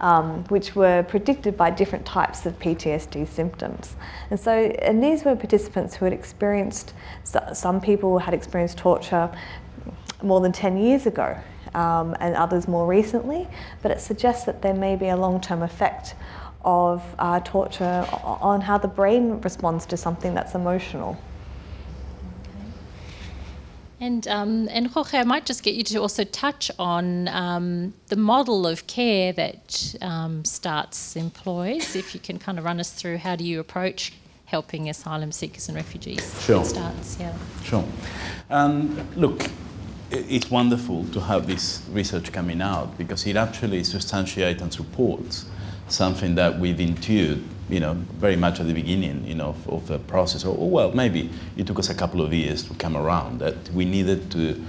um, 0.00 0.44
which 0.44 0.74
were 0.74 1.02
predicted 1.02 1.56
by 1.56 1.70
different 1.70 2.06
types 2.06 2.46
of 2.46 2.58
PTSD 2.58 3.28
symptoms. 3.28 3.96
And 4.30 4.40
so, 4.40 4.52
and 4.52 5.02
these 5.02 5.24
were 5.24 5.36
participants 5.36 5.94
who 5.94 6.04
had 6.06 6.14
experienced, 6.14 6.94
some 7.52 7.80
people 7.80 8.18
had 8.18 8.34
experienced 8.34 8.78
torture 8.78 9.30
more 10.22 10.40
than 10.40 10.52
10 10.52 10.76
years 10.78 11.06
ago. 11.06 11.36
Um, 11.72 12.16
and 12.18 12.34
others 12.34 12.66
more 12.66 12.84
recently, 12.84 13.46
but 13.80 13.92
it 13.92 14.00
suggests 14.00 14.44
that 14.46 14.60
there 14.60 14.74
may 14.74 14.96
be 14.96 15.06
a 15.10 15.16
long 15.16 15.40
term 15.40 15.62
effect 15.62 16.16
of 16.64 17.02
uh, 17.18 17.40
torture 17.40 18.06
on 18.22 18.60
how 18.60 18.78
the 18.78 18.88
brain 18.88 19.40
responds 19.40 19.86
to 19.86 19.96
something 19.96 20.34
that's 20.34 20.54
emotional. 20.54 21.16
And 24.02 24.26
um, 24.28 24.68
and 24.70 24.86
Jorge, 24.86 25.18
I 25.18 25.24
might 25.24 25.44
just 25.44 25.62
get 25.62 25.74
you 25.74 25.84
to 25.84 25.98
also 25.98 26.24
touch 26.24 26.70
on 26.78 27.28
um, 27.28 27.92
the 28.06 28.16
model 28.16 28.66
of 28.66 28.86
care 28.86 29.30
that 29.34 29.94
um, 30.00 30.42
STARTTS 30.42 31.16
employs. 31.16 31.94
If 31.94 32.14
you 32.14 32.20
can 32.20 32.38
kind 32.38 32.58
of 32.58 32.64
run 32.64 32.80
us 32.80 32.90
through 32.90 33.18
how 33.18 33.36
do 33.36 33.44
you 33.44 33.60
approach 33.60 34.14
helping 34.46 34.88
asylum 34.88 35.32
seekers 35.32 35.68
and 35.68 35.76
refugees? 35.76 36.42
Sure. 36.42 36.64
STARTTS, 36.64 37.20
yeah. 37.20 37.34
Sure. 37.62 37.84
And 38.48 39.16
look, 39.16 39.50
it's 40.10 40.50
wonderful 40.50 41.04
to 41.12 41.20
have 41.20 41.46
this 41.46 41.82
research 41.92 42.32
coming 42.32 42.62
out 42.62 42.96
because 42.96 43.26
it 43.26 43.36
actually 43.36 43.84
substantiates 43.84 44.62
and 44.62 44.72
supports 44.72 45.44
something 45.92 46.34
that 46.36 46.58
we've 46.58 46.80
intuited 46.80 47.44
you 47.70 47.78
know, 47.78 47.94
very 48.18 48.36
much 48.36 48.58
at 48.58 48.66
the 48.66 48.74
beginning, 48.74 49.24
you 49.24 49.34
know, 49.34 49.50
of, 49.50 49.68
of 49.68 49.86
the 49.86 49.98
process. 49.98 50.44
Or, 50.44 50.56
or, 50.56 50.68
well, 50.68 50.92
maybe 50.92 51.30
it 51.56 51.66
took 51.66 51.78
us 51.78 51.88
a 51.88 51.94
couple 51.94 52.20
of 52.20 52.32
years 52.32 52.64
to 52.64 52.74
come 52.74 52.96
around 52.96 53.38
that 53.38 53.70
we 53.70 53.84
needed 53.84 54.30
to 54.32 54.60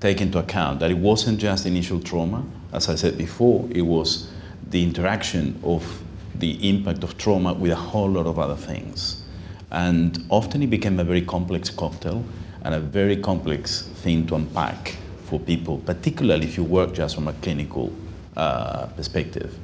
take 0.00 0.20
into 0.22 0.38
account 0.38 0.80
that 0.80 0.90
it 0.90 0.96
wasn't 0.96 1.38
just 1.38 1.66
initial 1.66 2.00
trauma. 2.00 2.44
As 2.72 2.88
I 2.88 2.94
said 2.94 3.18
before, 3.18 3.68
it 3.70 3.82
was 3.82 4.30
the 4.66 4.82
interaction 4.82 5.60
of 5.62 6.02
the 6.34 6.68
impact 6.68 7.04
of 7.04 7.18
trauma 7.18 7.52
with 7.52 7.72
a 7.72 7.76
whole 7.76 8.08
lot 8.08 8.26
of 8.26 8.38
other 8.38 8.56
things. 8.56 9.22
And 9.70 10.24
often 10.30 10.62
it 10.62 10.70
became 10.70 10.98
a 10.98 11.04
very 11.04 11.22
complex 11.22 11.68
cocktail 11.68 12.24
and 12.62 12.74
a 12.74 12.80
very 12.80 13.16
complex 13.16 13.82
thing 13.82 14.26
to 14.28 14.36
unpack 14.36 14.96
for 15.24 15.38
people, 15.38 15.78
particularly 15.78 16.46
if 16.46 16.56
you 16.56 16.64
work 16.64 16.94
just 16.94 17.14
from 17.14 17.28
a 17.28 17.34
clinical 17.34 17.92
uh, 18.36 18.86
perspective. 18.86 19.54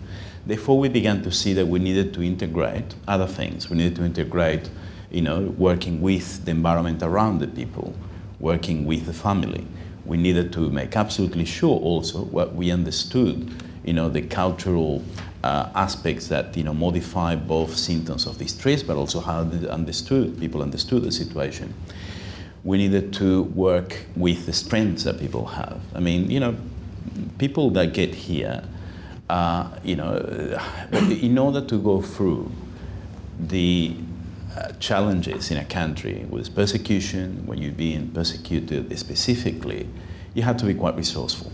Therefore, 0.46 0.78
we 0.78 0.88
began 0.88 1.22
to 1.22 1.32
see 1.32 1.52
that 1.54 1.66
we 1.66 1.78
needed 1.78 2.14
to 2.14 2.22
integrate 2.22 2.94
other 3.08 3.26
things. 3.26 3.68
We 3.68 3.76
needed 3.76 3.96
to 3.96 4.04
integrate, 4.04 4.70
you 5.10 5.22
know, 5.22 5.54
working 5.58 6.00
with 6.00 6.44
the 6.44 6.52
environment 6.52 7.02
around 7.02 7.40
the 7.40 7.48
people, 7.48 7.94
working 8.38 8.86
with 8.86 9.06
the 9.06 9.12
family. 9.12 9.66
We 10.04 10.16
needed 10.16 10.52
to 10.52 10.70
make 10.70 10.96
absolutely 10.96 11.44
sure 11.44 11.78
also 11.80 12.24
what 12.24 12.54
we 12.54 12.70
understood, 12.70 13.52
you 13.84 13.92
know, 13.92 14.08
the 14.08 14.22
cultural 14.22 15.02
uh, 15.46 15.70
aspects 15.76 16.26
that 16.26 16.56
you 16.56 16.64
know 16.64 16.74
modify 16.74 17.36
both 17.36 17.76
symptoms 17.76 18.26
of 18.26 18.36
distress, 18.38 18.82
but 18.82 18.96
also 18.96 19.20
how 19.20 19.44
they 19.44 19.68
understood 19.68 20.38
people 20.40 20.62
understood 20.62 21.02
the 21.02 21.12
situation. 21.12 21.72
We 22.64 22.78
needed 22.78 23.12
to 23.14 23.44
work 23.44 24.06
with 24.16 24.46
the 24.46 24.52
strengths 24.52 25.04
that 25.04 25.20
people 25.20 25.46
have. 25.46 25.80
I 25.94 26.00
mean, 26.00 26.30
you 26.30 26.40
know, 26.40 26.56
people 27.38 27.70
that 27.70 27.94
get 27.94 28.12
here, 28.12 28.64
uh, 29.28 29.68
you 29.82 29.96
know, 29.96 30.16
in 30.92 31.38
order 31.38 31.60
to 31.60 31.78
go 31.78 32.00
through 32.00 32.50
the 33.38 33.96
uh, 34.56 34.72
challenges 34.80 35.50
in 35.50 35.58
a 35.58 35.64
country 35.64 36.24
with 36.30 36.54
persecution, 36.54 37.46
when 37.46 37.58
you're 37.58 37.72
being 37.72 38.08
persecuted 38.10 38.96
specifically, 38.98 39.88
you 40.34 40.42
have 40.42 40.56
to 40.56 40.64
be 40.64 40.74
quite 40.74 40.96
resourceful. 40.96 41.50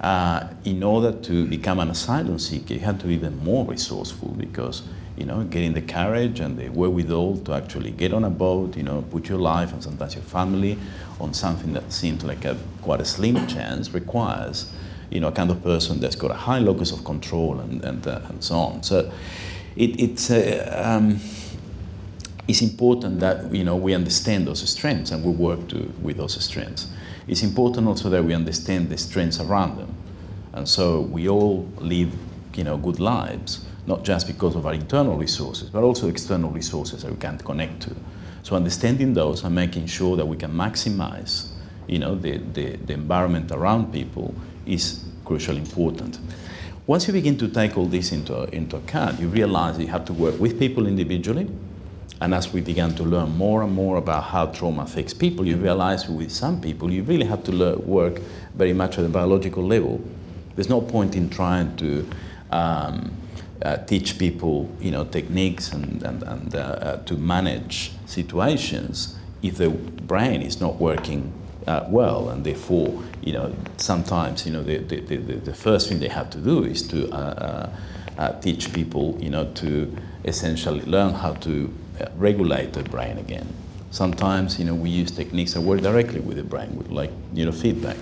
Uh, 0.00 0.46
in 0.64 0.82
order 0.82 1.10
to 1.10 1.46
become 1.46 1.80
an 1.80 1.90
asylum 1.90 2.38
seeker, 2.38 2.74
you 2.74 2.80
have 2.80 2.98
to 3.00 3.06
be 3.06 3.14
even 3.14 3.36
more 3.42 3.64
resourceful 3.66 4.28
because, 4.38 4.82
you 5.16 5.24
know, 5.24 5.42
getting 5.42 5.72
the 5.72 5.82
courage 5.82 6.38
and 6.38 6.56
the 6.56 6.68
wherewithal 6.68 7.36
to 7.38 7.52
actually 7.52 7.90
get 7.90 8.12
on 8.12 8.22
a 8.22 8.30
boat, 8.30 8.76
you 8.76 8.84
know, 8.84 9.02
put 9.10 9.28
your 9.28 9.38
life 9.38 9.72
and 9.72 9.82
sometimes 9.82 10.14
your 10.14 10.22
family 10.22 10.78
on 11.18 11.34
something 11.34 11.72
that 11.72 11.92
seems 11.92 12.22
like 12.22 12.44
a 12.44 12.56
quite 12.80 13.00
a 13.00 13.04
slim 13.04 13.44
chance 13.48 13.92
requires, 13.92 14.72
you 15.10 15.20
know, 15.20 15.28
a 15.28 15.32
kind 15.32 15.50
of 15.50 15.62
person 15.62 16.00
that's 16.00 16.16
got 16.16 16.30
a 16.30 16.34
high 16.34 16.58
locus 16.58 16.92
of 16.92 17.04
control 17.04 17.60
and, 17.60 17.84
and, 17.84 18.06
uh, 18.06 18.20
and 18.28 18.42
so 18.42 18.54
on. 18.56 18.82
So 18.82 19.10
it, 19.76 20.00
it's, 20.00 20.30
uh, 20.30 20.82
um, 20.84 21.20
it's 22.46 22.62
important 22.62 23.20
that, 23.20 23.52
you 23.52 23.64
know, 23.64 23.76
we 23.76 23.94
understand 23.94 24.46
those 24.46 24.68
strengths 24.68 25.10
and 25.10 25.24
we 25.24 25.32
work 25.32 25.68
to, 25.68 25.92
with 26.02 26.16
those 26.16 26.42
strengths 26.42 26.88
it's 27.28 27.42
important 27.42 27.86
also 27.86 28.08
that 28.08 28.24
we 28.24 28.34
understand 28.34 28.88
the 28.88 28.96
strengths 28.96 29.38
around 29.38 29.76
them. 29.76 29.94
And 30.54 30.66
so 30.66 31.02
we 31.02 31.28
all 31.28 31.68
live, 31.76 32.12
you 32.54 32.64
know, 32.64 32.78
good 32.78 32.98
lives, 32.98 33.64
not 33.86 34.02
just 34.02 34.26
because 34.26 34.56
of 34.56 34.66
our 34.66 34.72
internal 34.72 35.16
resources, 35.16 35.68
but 35.68 35.82
also 35.82 36.08
external 36.08 36.50
resources 36.50 37.02
that 37.02 37.12
we 37.12 37.18
can 37.18 37.38
connect 37.38 37.82
to. 37.82 37.94
So 38.42 38.56
understanding 38.56 39.12
those 39.12 39.44
and 39.44 39.54
making 39.54 39.86
sure 39.86 40.16
that 40.16 40.26
we 40.26 40.38
can 40.38 40.52
maximize, 40.52 41.48
you 41.86 41.98
know, 41.98 42.14
the, 42.14 42.38
the, 42.38 42.76
the 42.76 42.94
environment 42.94 43.52
around 43.52 43.92
people 43.92 44.34
is 44.68 45.04
crucially 45.24 45.58
important. 45.58 46.18
Once 46.86 47.06
you 47.06 47.12
begin 47.12 47.36
to 47.36 47.48
take 47.48 47.76
all 47.76 47.86
this 47.86 48.12
into, 48.12 48.44
into 48.54 48.76
account, 48.76 49.20
you 49.20 49.28
realize 49.28 49.78
you 49.78 49.86
have 49.86 50.04
to 50.04 50.12
work 50.12 50.38
with 50.40 50.58
people 50.58 50.86
individually, 50.86 51.46
and 52.20 52.34
as 52.34 52.52
we 52.52 52.60
began 52.60 52.94
to 52.94 53.02
learn 53.02 53.30
more 53.36 53.62
and 53.62 53.72
more 53.72 53.96
about 53.96 54.24
how 54.24 54.46
trauma 54.46 54.82
affects 54.82 55.14
people, 55.14 55.46
you 55.46 55.56
realize 55.56 56.08
with 56.08 56.32
some 56.32 56.60
people 56.60 56.90
you 56.90 57.02
really 57.02 57.26
have 57.26 57.44
to 57.44 57.52
learn, 57.52 57.86
work 57.86 58.20
very 58.54 58.72
much 58.72 58.98
at 58.98 59.02
the 59.02 59.08
biological 59.08 59.62
level. 59.62 60.00
There's 60.54 60.68
no 60.68 60.80
point 60.80 61.14
in 61.14 61.30
trying 61.30 61.76
to 61.76 62.08
um, 62.50 63.12
uh, 63.62 63.76
teach 63.78 64.18
people, 64.18 64.68
you 64.80 64.90
know, 64.90 65.04
techniques 65.04 65.72
and, 65.72 66.02
and, 66.02 66.22
and 66.22 66.54
uh, 66.54 66.58
uh, 66.58 66.96
to 67.04 67.14
manage 67.14 67.92
situations 68.06 69.16
if 69.42 69.58
the 69.58 69.70
brain 69.70 70.42
is 70.42 70.60
not 70.60 70.76
working 70.76 71.32
uh, 71.68 71.86
well, 71.88 72.30
and 72.30 72.44
therefore, 72.44 73.02
you 73.20 73.32
know, 73.34 73.54
sometimes, 73.76 74.46
you 74.46 74.52
know, 74.52 74.62
the, 74.62 74.78
the, 74.78 75.00
the, 75.00 75.16
the 75.16 75.54
first 75.54 75.88
thing 75.88 76.00
they 76.00 76.08
have 76.08 76.30
to 76.30 76.38
do 76.38 76.64
is 76.64 76.82
to 76.88 77.10
uh, 77.10 77.70
uh, 78.16 78.32
teach 78.40 78.72
people, 78.72 79.16
you 79.20 79.28
know, 79.28 79.52
to 79.52 79.94
essentially 80.24 80.80
learn 80.86 81.12
how 81.12 81.34
to 81.34 81.72
regulate 82.16 82.72
the 82.72 82.82
brain 82.84 83.18
again. 83.18 83.46
Sometimes, 83.90 84.58
you 84.58 84.64
know, 84.64 84.74
we 84.74 84.88
use 84.88 85.10
techniques 85.10 85.52
that 85.52 85.60
work 85.60 85.82
directly 85.82 86.20
with 86.20 86.38
the 86.38 86.42
brain, 86.42 86.74
with 86.76 86.88
like, 86.88 87.10
you 87.34 87.44
know, 87.44 87.52
feedback. 87.52 87.98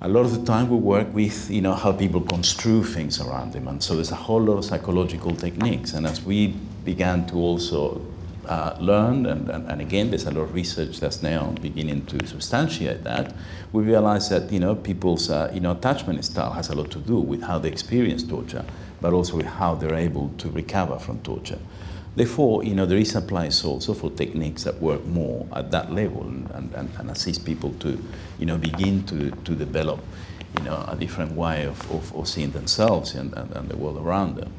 A 0.00 0.08
lot 0.08 0.26
of 0.26 0.38
the 0.38 0.44
time 0.44 0.68
we 0.68 0.76
work 0.76 1.14
with, 1.14 1.50
you 1.50 1.62
know, 1.62 1.74
how 1.74 1.92
people 1.92 2.20
construe 2.20 2.82
things 2.82 3.20
around 3.20 3.52
them. 3.52 3.68
And 3.68 3.82
so 3.82 3.94
there's 3.94 4.10
a 4.10 4.16
whole 4.16 4.40
lot 4.40 4.58
of 4.58 4.64
psychological 4.64 5.34
techniques. 5.36 5.94
And 5.94 6.04
as 6.04 6.20
we 6.22 6.48
began 6.84 7.26
to 7.28 7.36
also 7.36 8.04
uh, 8.46 8.76
learn, 8.80 9.26
and, 9.26 9.48
and, 9.48 9.70
and, 9.70 9.80
again, 9.80 10.10
there's 10.10 10.26
a 10.26 10.30
lot 10.30 10.42
of 10.42 10.54
research 10.54 11.00
that's 11.00 11.22
now 11.22 11.52
beginning 11.60 12.06
to 12.06 12.26
substantiate 12.26 13.04
that, 13.04 13.34
we 13.72 13.82
realize 13.82 14.28
that, 14.28 14.52
you 14.52 14.60
know, 14.60 14.74
people's, 14.74 15.30
uh, 15.30 15.50
you 15.52 15.60
know, 15.60 15.72
attachment 15.72 16.24
style 16.24 16.52
has 16.52 16.68
a 16.68 16.74
lot 16.74 16.90
to 16.90 16.98
do 16.98 17.18
with 17.18 17.42
how 17.42 17.58
they 17.58 17.68
experience 17.68 18.22
torture, 18.22 18.64
but 19.00 19.12
also 19.12 19.36
with 19.36 19.46
how 19.46 19.74
they're 19.74 19.94
able 19.94 20.30
to 20.38 20.48
recover 20.50 20.98
from 20.98 21.20
torture. 21.20 21.58
Therefore, 22.16 22.62
you 22.62 22.74
know, 22.74 22.86
there 22.86 22.98
is 22.98 23.16
a 23.16 23.20
place 23.20 23.64
also 23.64 23.92
for 23.92 24.10
techniques 24.10 24.62
that 24.64 24.80
work 24.80 25.04
more 25.04 25.46
at 25.52 25.72
that 25.72 25.92
level 25.92 26.22
and, 26.22 26.48
and, 26.74 26.90
and 26.96 27.10
assist 27.10 27.44
people 27.44 27.72
to, 27.80 28.00
you 28.38 28.46
know, 28.46 28.56
begin 28.56 29.04
to, 29.06 29.30
to 29.30 29.54
develop, 29.54 30.00
you 30.56 30.64
know, 30.64 30.84
a 30.86 30.94
different 30.94 31.32
way 31.32 31.64
of, 31.64 31.90
of, 31.90 32.14
of 32.14 32.28
seeing 32.28 32.52
themselves 32.52 33.14
and, 33.14 33.34
and, 33.34 33.50
and 33.52 33.68
the 33.68 33.76
world 33.76 33.98
around 33.98 34.36
them. 34.36 34.52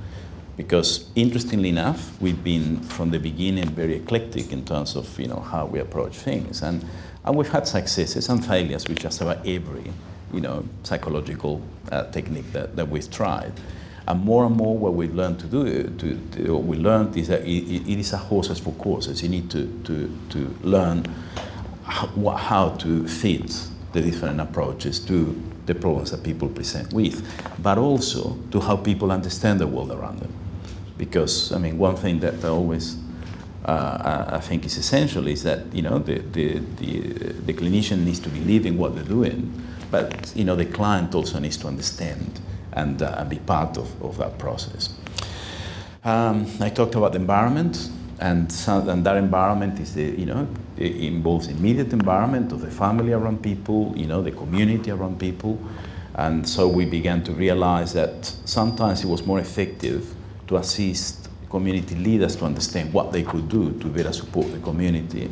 Because 0.57 1.09
interestingly 1.15 1.69
enough, 1.69 2.19
we've 2.21 2.41
been 2.41 2.79
from 2.81 3.11
the 3.11 3.19
beginning 3.19 3.67
very 3.69 3.95
eclectic 3.95 4.53
in 4.53 4.63
terms 4.63 4.95
of, 4.95 5.19
you 5.19 5.27
know, 5.27 5.39
how 5.39 5.65
we 5.65 5.79
approach 5.79 6.15
things. 6.15 6.61
And, 6.61 6.85
and 7.25 7.35
we've 7.35 7.51
had 7.51 7.67
successes 7.67 8.29
and 8.29 8.45
failures 8.45 8.87
with 8.87 8.99
just 8.99 9.19
about 9.21 9.45
every, 9.45 9.91
you 10.31 10.39
know, 10.39 10.65
psychological 10.83 11.61
uh, 11.91 12.09
technique 12.11 12.51
that, 12.53 12.75
that 12.77 12.87
we've 12.87 13.09
tried. 13.11 13.51
And 14.07 14.23
more 14.23 14.45
and 14.45 14.55
more, 14.55 14.77
what 14.77 14.93
we've 14.93 15.13
learned 15.13 15.39
to 15.39 15.47
do, 15.47 15.83
to, 15.83 16.17
to, 16.33 16.53
what 16.53 16.63
we 16.63 16.77
learned 16.77 17.17
is 17.17 17.27
that 17.27 17.41
it, 17.41 17.89
it 17.89 17.99
is 17.99 18.13
a 18.13 18.17
horses 18.17 18.59
for 18.59 18.71
courses. 18.73 19.23
You 19.23 19.29
need 19.29 19.49
to, 19.51 19.67
to, 19.85 20.17
to 20.29 20.57
learn 20.61 21.05
how, 21.83 22.07
how 22.31 22.69
to 22.69 23.07
fit 23.07 23.67
the 23.93 24.01
different 24.01 24.39
approaches 24.39 24.99
to 24.99 25.41
the 25.65 25.73
problems 25.73 26.11
that 26.11 26.23
people 26.23 26.47
present 26.47 26.93
with, 26.93 27.27
but 27.61 27.77
also 27.77 28.37
to 28.51 28.59
how 28.59 28.77
people 28.77 29.11
understand 29.11 29.59
the 29.59 29.67
world 29.67 29.91
around 29.91 30.19
them. 30.19 30.31
Because, 30.97 31.51
I 31.51 31.57
mean, 31.57 31.77
one 31.77 31.95
thing 31.95 32.19
that 32.21 32.43
I 32.43 32.47
always 32.47 32.97
uh, 33.65 34.25
I 34.29 34.39
think 34.39 34.65
is 34.65 34.77
essential 34.77 35.27
is 35.27 35.43
that, 35.43 35.73
you 35.73 35.81
know, 35.81 35.99
the, 35.99 36.19
the, 36.19 36.59
the, 36.77 36.99
the 37.47 37.53
clinician 37.53 38.05
needs 38.05 38.19
to 38.19 38.29
believe 38.29 38.65
in 38.65 38.77
what 38.77 38.95
they're 38.95 39.03
doing, 39.03 39.51
but, 39.91 40.31
you 40.35 40.43
know, 40.43 40.55
the 40.55 40.65
client 40.65 41.15
also 41.15 41.39
needs 41.39 41.57
to 41.57 41.67
understand 41.67 42.39
and, 42.73 43.01
uh, 43.01 43.25
be 43.25 43.37
part 43.39 43.77
of, 43.77 44.01
of 44.03 44.17
that 44.17 44.37
process. 44.37 44.93
Um, 46.03 46.45
I 46.59 46.69
talked 46.69 46.95
about 46.95 47.13
the 47.13 47.19
environment, 47.19 47.89
and, 48.19 48.51
so, 48.51 48.87
and 48.87 49.05
that 49.05 49.17
environment 49.17 49.79
is 49.79 49.95
the, 49.95 50.03
you 50.03 50.25
know, 50.25 50.47
it 50.77 50.95
involves 50.95 51.47
immediate 51.47 51.91
environment 51.91 52.51
of 52.51 52.61
the 52.61 52.71
family 52.71 53.13
around 53.13 53.41
people, 53.41 53.93
you 53.97 54.05
know, 54.05 54.21
the 54.21 54.31
community 54.31 54.91
around 54.91 55.19
people. 55.19 55.59
And 56.13 56.47
so 56.47 56.67
we 56.67 56.85
began 56.85 57.23
to 57.23 57.33
realize 57.33 57.93
that 57.93 58.25
sometimes 58.45 59.03
it 59.03 59.07
was 59.07 59.25
more 59.25 59.39
effective 59.39 60.14
to 60.47 60.57
assist 60.57 61.29
community 61.49 61.95
leaders 61.95 62.35
to 62.35 62.45
understand 62.45 62.93
what 62.93 63.11
they 63.11 63.23
could 63.23 63.47
do 63.49 63.71
to 63.79 63.87
better 63.87 64.11
support 64.11 64.51
the 64.51 64.59
community 64.59 65.29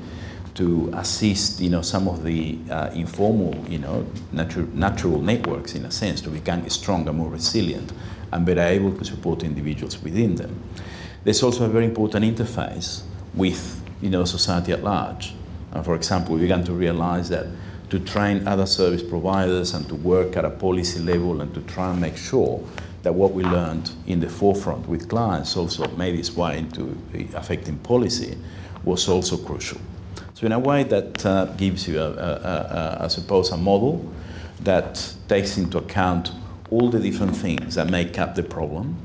to 0.55 0.91
assist, 0.93 1.59
you 1.59 1.70
know, 1.70 1.82
some 1.82 2.07
of 2.07 2.24
the 2.24 2.57
uh, 2.70 2.89
informal, 2.93 3.55
you 3.68 3.80
know, 3.80 4.05
natural, 4.32 4.68
natural 4.74 5.20
networks 5.20 5.74
in 5.76 5.86
a 5.86 5.91
sense 5.91 6.22
to 6.22 6.30
become 6.30 6.68
stronger, 6.70 7.11
more 7.11 7.30
resilient, 7.30 7.91
and 8.32 8.45
better 8.45 8.61
able 8.61 8.95
to 8.95 9.03
support 9.03 9.43
individuals 9.43 10.01
within 10.03 10.36
them. 10.36 10.61
There's 11.24 11.41
also 11.41 11.66
a 11.66 11.70
very 11.70 11.86
important 11.86 12.24
interface 12.26 13.01
with, 13.34 13.82
you 14.01 14.09
know, 14.09 14.26
society 14.26 14.72
at 14.74 14.84
large. 14.84 15.34
For 15.84 15.95
example, 15.95 16.36
we 16.36 16.41
began 16.41 16.64
to 16.66 16.74
realize 16.74 17.30
that 17.30 17.47
to 17.89 17.99
train 17.99 18.47
other 18.47 18.66
service 18.68 19.01
providers 19.01 19.74
and 19.74 19.88
to 19.88 19.95
work 19.95 20.38
at 20.38 20.45
a 20.45 20.49
policy 20.49 20.99
level 20.99 21.41
and 21.41 21.53
to 21.53 21.61
try 21.61 21.91
and 21.91 21.99
make 21.99 22.18
sure 22.18 22.64
that 23.03 23.13
what 23.13 23.33
we 23.33 23.43
learned 23.43 23.91
in 24.07 24.19
the 24.19 24.29
forefront 24.29 24.87
with 24.87 25.07
clients 25.07 25.55
also 25.55 25.87
made 25.95 26.17
its 26.17 26.35
way 26.35 26.57
into 26.57 26.97
affecting 27.35 27.77
policy 27.79 28.37
was 28.83 29.07
also 29.07 29.37
crucial. 29.37 29.79
So 30.33 30.45
in 30.45 30.51
a 30.51 30.59
way 30.59 30.83
that 30.83 31.25
uh, 31.25 31.45
gives 31.57 31.87
you, 31.87 32.01
I 32.01 33.07
suppose, 33.07 33.51
a 33.51 33.57
model 33.57 34.09
that 34.61 35.13
takes 35.27 35.57
into 35.57 35.77
account 35.77 36.31
all 36.69 36.89
the 36.89 36.99
different 36.99 37.35
things 37.35 37.75
that 37.75 37.89
make 37.89 38.17
up 38.17 38.35
the 38.35 38.43
problem 38.43 38.97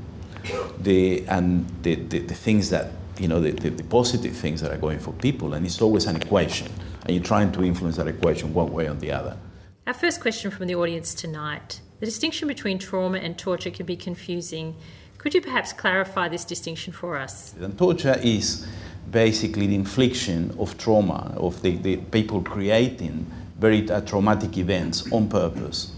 the, 0.79 1.25
and 1.27 1.67
the, 1.83 1.95
the, 1.95 2.19
the 2.19 2.33
things 2.33 2.69
that, 2.69 2.91
you 3.19 3.27
know, 3.27 3.39
the, 3.41 3.51
the, 3.51 3.69
the 3.69 3.83
positive 3.83 4.35
things 4.35 4.61
that 4.61 4.71
are 4.71 4.77
going 4.77 4.99
for 4.99 5.11
people. 5.13 5.53
And 5.53 5.65
it's 5.65 5.81
always 5.81 6.05
an 6.05 6.15
equation. 6.15 6.71
And 7.05 7.15
you're 7.15 7.23
trying 7.23 7.51
to 7.53 7.63
influence 7.63 7.97
that 7.97 8.07
equation 8.07 8.53
one 8.53 8.71
way 8.71 8.87
or 8.87 8.93
the 8.93 9.11
other. 9.11 9.37
Our 9.85 9.93
first 9.93 10.21
question 10.21 10.51
from 10.51 10.67
the 10.67 10.75
audience 10.75 11.13
tonight. 11.13 11.81
The 11.99 12.05
distinction 12.05 12.47
between 12.47 12.79
trauma 12.79 13.17
and 13.17 13.37
torture 13.37 13.71
can 13.71 13.85
be 13.85 13.97
confusing. 13.97 14.75
Could 15.17 15.33
you 15.33 15.41
perhaps 15.41 15.73
clarify 15.73 16.29
this 16.29 16.45
distinction 16.45 16.93
for 16.93 17.17
us? 17.17 17.53
And 17.59 17.77
torture 17.77 18.17
is 18.23 18.65
basically 19.11 19.67
the 19.67 19.75
infliction 19.75 20.55
of 20.57 20.77
trauma, 20.77 21.33
of 21.35 21.61
the, 21.61 21.75
the 21.75 21.97
people 21.97 22.41
creating 22.41 23.29
very 23.57 23.89
uh, 23.89 23.99
traumatic 24.01 24.57
events 24.57 25.11
on 25.11 25.27
purpose 25.27 25.91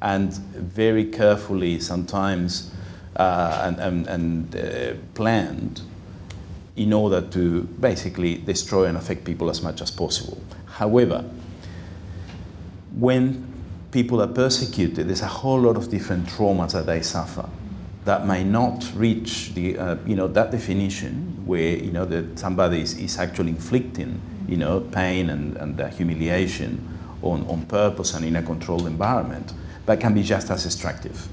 and 0.00 0.32
very 0.32 1.04
carefully 1.04 1.78
sometimes 1.80 2.72
uh, 3.16 3.62
and, 3.64 3.78
and, 3.78 4.06
and 4.06 4.56
uh, 4.56 4.94
planned 5.12 5.82
in 6.76 6.94
order 6.94 7.20
to 7.20 7.64
basically 7.78 8.36
destroy 8.36 8.86
and 8.86 8.96
affect 8.96 9.24
people 9.24 9.50
as 9.50 9.60
much 9.60 9.82
as 9.82 9.90
possible. 9.90 10.40
However, 10.64 11.22
when 12.94 13.51
people 13.92 14.20
are 14.22 14.26
persecuted, 14.26 15.06
there's 15.06 15.22
a 15.22 15.26
whole 15.26 15.60
lot 15.60 15.76
of 15.76 15.90
different 15.90 16.26
traumas 16.26 16.72
that 16.72 16.86
they 16.86 17.02
suffer 17.02 17.48
that 18.04 18.26
may 18.26 18.42
not 18.42 18.90
reach 18.96 19.54
the, 19.54 19.78
uh, 19.78 19.96
you 20.04 20.16
know, 20.16 20.26
that 20.26 20.50
definition 20.50 21.40
where, 21.46 21.76
you 21.76 21.92
know, 21.92 22.04
that 22.04 22.36
somebody 22.38 22.80
is, 22.80 22.98
is 22.98 23.18
actually 23.18 23.50
inflicting, 23.50 24.20
you 24.48 24.56
know, 24.56 24.80
pain 24.80 25.30
and, 25.30 25.56
and 25.58 25.80
uh, 25.80 25.86
humiliation 25.88 26.88
on, 27.22 27.46
on 27.46 27.64
purpose 27.66 28.14
and 28.14 28.24
in 28.24 28.34
a 28.34 28.42
controlled 28.42 28.86
environment, 28.86 29.52
but 29.86 30.00
can 30.00 30.14
be 30.14 30.22
just 30.22 30.50
as 30.50 30.64
destructive. 30.64 31.28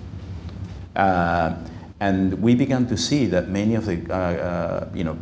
Uh, 0.95 1.55
and 1.99 2.39
we 2.41 2.53
began 2.53 2.85
to 2.85 2.97
see 2.97 3.25
that 3.25 3.49
many 3.49 3.73
of 3.73 3.85
the, 3.85 4.05
uh, 4.13 4.15
uh, 4.15 4.89
you 4.93 5.03
know, 5.03 5.17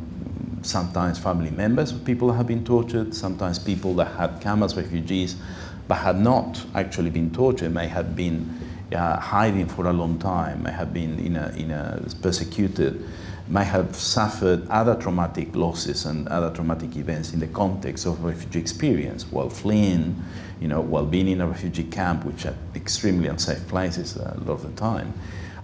sometimes 0.63 1.17
family 1.17 1.51
members 1.51 1.91
of 1.91 2.03
people 2.03 2.33
have 2.33 2.47
been 2.47 2.65
tortured, 2.65 3.15
sometimes 3.15 3.57
people 3.57 3.93
that 3.95 4.11
had 4.17 4.41
come 4.41 4.63
as 4.63 4.75
refugees 4.75 5.37
but 5.87 5.95
had 5.95 6.19
not 6.19 6.63
actually 6.75 7.09
been 7.09 7.31
tortured, 7.31 7.73
may 7.73 7.87
have 7.87 8.15
been 8.15 8.59
uh, 8.93 9.19
hiding 9.19 9.67
for 9.67 9.87
a 9.87 9.93
long 9.93 10.17
time, 10.19 10.63
may 10.63 10.71
have 10.71 10.93
been 10.93 11.19
in 11.19 11.35
a, 11.35 11.49
in 11.57 11.71
a 11.71 12.01
persecuted, 12.21 13.05
may 13.47 13.63
have 13.63 13.95
suffered 13.95 14.67
other 14.69 14.95
traumatic 14.95 15.55
losses 15.55 16.05
and 16.05 16.27
other 16.27 16.53
traumatic 16.53 16.95
events 16.97 17.33
in 17.33 17.39
the 17.39 17.47
context 17.47 18.05
of 18.05 18.23
refugee 18.23 18.59
experience 18.59 19.25
while 19.31 19.49
fleeing, 19.49 20.21
you 20.59 20.67
know, 20.67 20.81
while 20.81 21.05
being 21.05 21.27
in 21.27 21.39
a 21.39 21.47
refugee 21.47 21.83
camp, 21.83 22.25
which 22.25 22.45
are 22.45 22.55
extremely 22.75 23.27
unsafe 23.27 23.65
places 23.67 24.17
a 24.17 24.37
lot 24.45 24.55
of 24.55 24.63
the 24.63 24.71
time. 24.79 25.13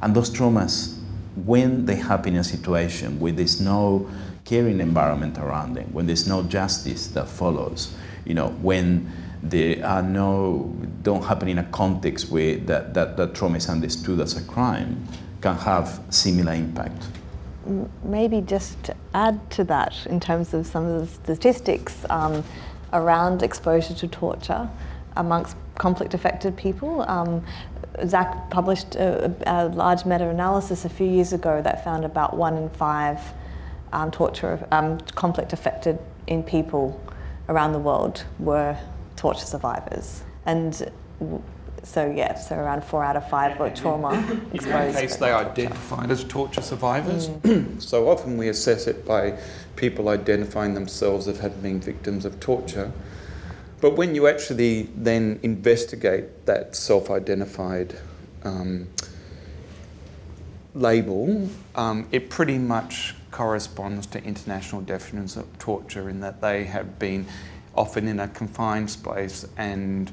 And 0.02 0.16
those 0.16 0.30
traumas, 0.30 0.98
when 1.36 1.86
they 1.86 1.96
happen 1.96 2.34
in 2.34 2.40
a 2.40 2.44
situation 2.44 3.20
where 3.20 3.32
there's 3.32 3.60
no 3.60 4.10
caring 4.46 4.80
environment 4.80 5.38
around 5.38 5.74
them, 5.74 5.92
when 5.94 6.08
there's 6.08 6.28
no 6.28 6.44
justice 6.44 7.08
that 7.08 7.28
follows, 7.28 7.94
you 8.26 8.34
know, 8.34 8.50
when 8.62 9.12
they 9.44 9.82
are 9.82 10.02
no 10.02 10.74
don't 11.04 11.24
happen 11.24 11.50
in 11.50 11.58
a 11.60 11.64
context 11.66 12.32
where 12.32 12.56
that, 12.58 12.94
that, 12.94 13.18
that 13.18 13.36
trauma 13.36 13.58
is 13.58 13.68
understood 13.68 14.22
as 14.22 14.38
a 14.38 14.44
crime 14.50 15.06
can 15.42 15.58
have 15.58 16.02
similar 16.10 16.54
impact. 16.54 17.04
Maybe 18.04 18.40
just 18.40 18.82
to 18.86 18.96
add 19.14 19.52
to 19.52 19.66
that 19.66 20.06
in 20.06 20.22
terms 20.22 20.54
of 20.54 20.66
some 20.66 20.86
of 20.86 21.02
the 21.02 21.08
statistics 21.08 22.06
um, 22.10 22.44
around 22.94 23.44
exposure 23.44 23.94
to 23.94 24.08
torture 24.08 24.70
amongst 25.18 25.58
conflict 25.76 26.14
affected 26.14 26.56
people. 26.56 27.02
Um, 27.10 27.44
Zach 28.06 28.50
published 28.50 28.96
a, 28.96 29.36
a 29.46 29.68
large 29.68 30.06
meta 30.06 30.30
analysis 30.30 30.86
a 30.86 30.90
few 30.90 31.08
years 31.08 31.34
ago 31.34 31.62
that 31.62 31.84
found 31.84 32.06
about 32.06 32.36
one 32.36 32.58
in 32.58 32.70
five 32.70 33.20
um, 33.92 34.10
torture, 34.10 34.66
um, 34.72 35.00
conflict 35.16 35.54
affected 35.54 36.00
in 36.28 36.44
people 36.44 37.00
around 37.50 37.74
the 37.74 37.80
world 37.80 38.24
were 38.40 38.78
torture 39.24 39.46
survivors. 39.46 40.22
And 40.46 40.92
so, 41.84 42.12
yeah, 42.12 42.34
so 42.34 42.58
around 42.58 42.84
four 42.84 43.06
out 43.06 43.16
of 43.16 43.30
five 43.30 43.58
were 43.58 43.70
trauma 43.70 44.12
exposed. 44.52 44.98
In 44.98 45.02
case, 45.02 45.16
they 45.16 45.32
identified 45.32 46.12
as 46.12 46.26
torture 46.26 46.62
survivors. 46.62 47.30
Mm. 47.30 47.82
so 47.92 48.10
often 48.10 48.36
we 48.36 48.50
assess 48.50 48.86
it 48.86 49.06
by 49.06 49.40
people 49.78 50.10
identifying 50.10 50.74
themselves 50.74 51.30
as 51.30 51.40
having 51.40 51.62
been 51.62 51.80
victims 51.80 52.26
of 52.26 52.42
torture. 52.42 52.92
But 53.80 53.96
when 53.96 54.14
you 54.14 54.28
actually 54.28 54.90
then 54.94 55.40
investigate 55.42 56.46
that 56.46 56.76
self 56.76 57.10
identified 57.10 57.96
um, 58.44 58.90
label, 60.76 61.50
um, 61.76 62.10
it 62.12 62.30
pretty 62.30 62.58
much 62.58 63.16
corresponds 63.32 64.06
to 64.08 64.22
international 64.24 64.82
definitions 64.82 65.38
of 65.38 65.58
torture 65.60 66.10
in 66.10 66.20
that 66.20 66.42
they 66.42 66.66
have 66.66 67.00
been 67.00 67.26
often 67.76 68.08
in 68.08 68.20
a 68.20 68.28
confined 68.30 68.90
space 68.90 69.46
and 69.58 70.12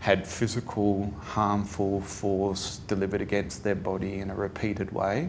had 0.00 0.26
physical 0.26 1.12
harmful 1.20 2.00
force 2.00 2.80
delivered 2.88 3.20
against 3.20 3.62
their 3.62 3.74
body 3.74 4.18
in 4.18 4.30
a 4.30 4.34
repeated 4.34 4.90
way. 4.92 5.28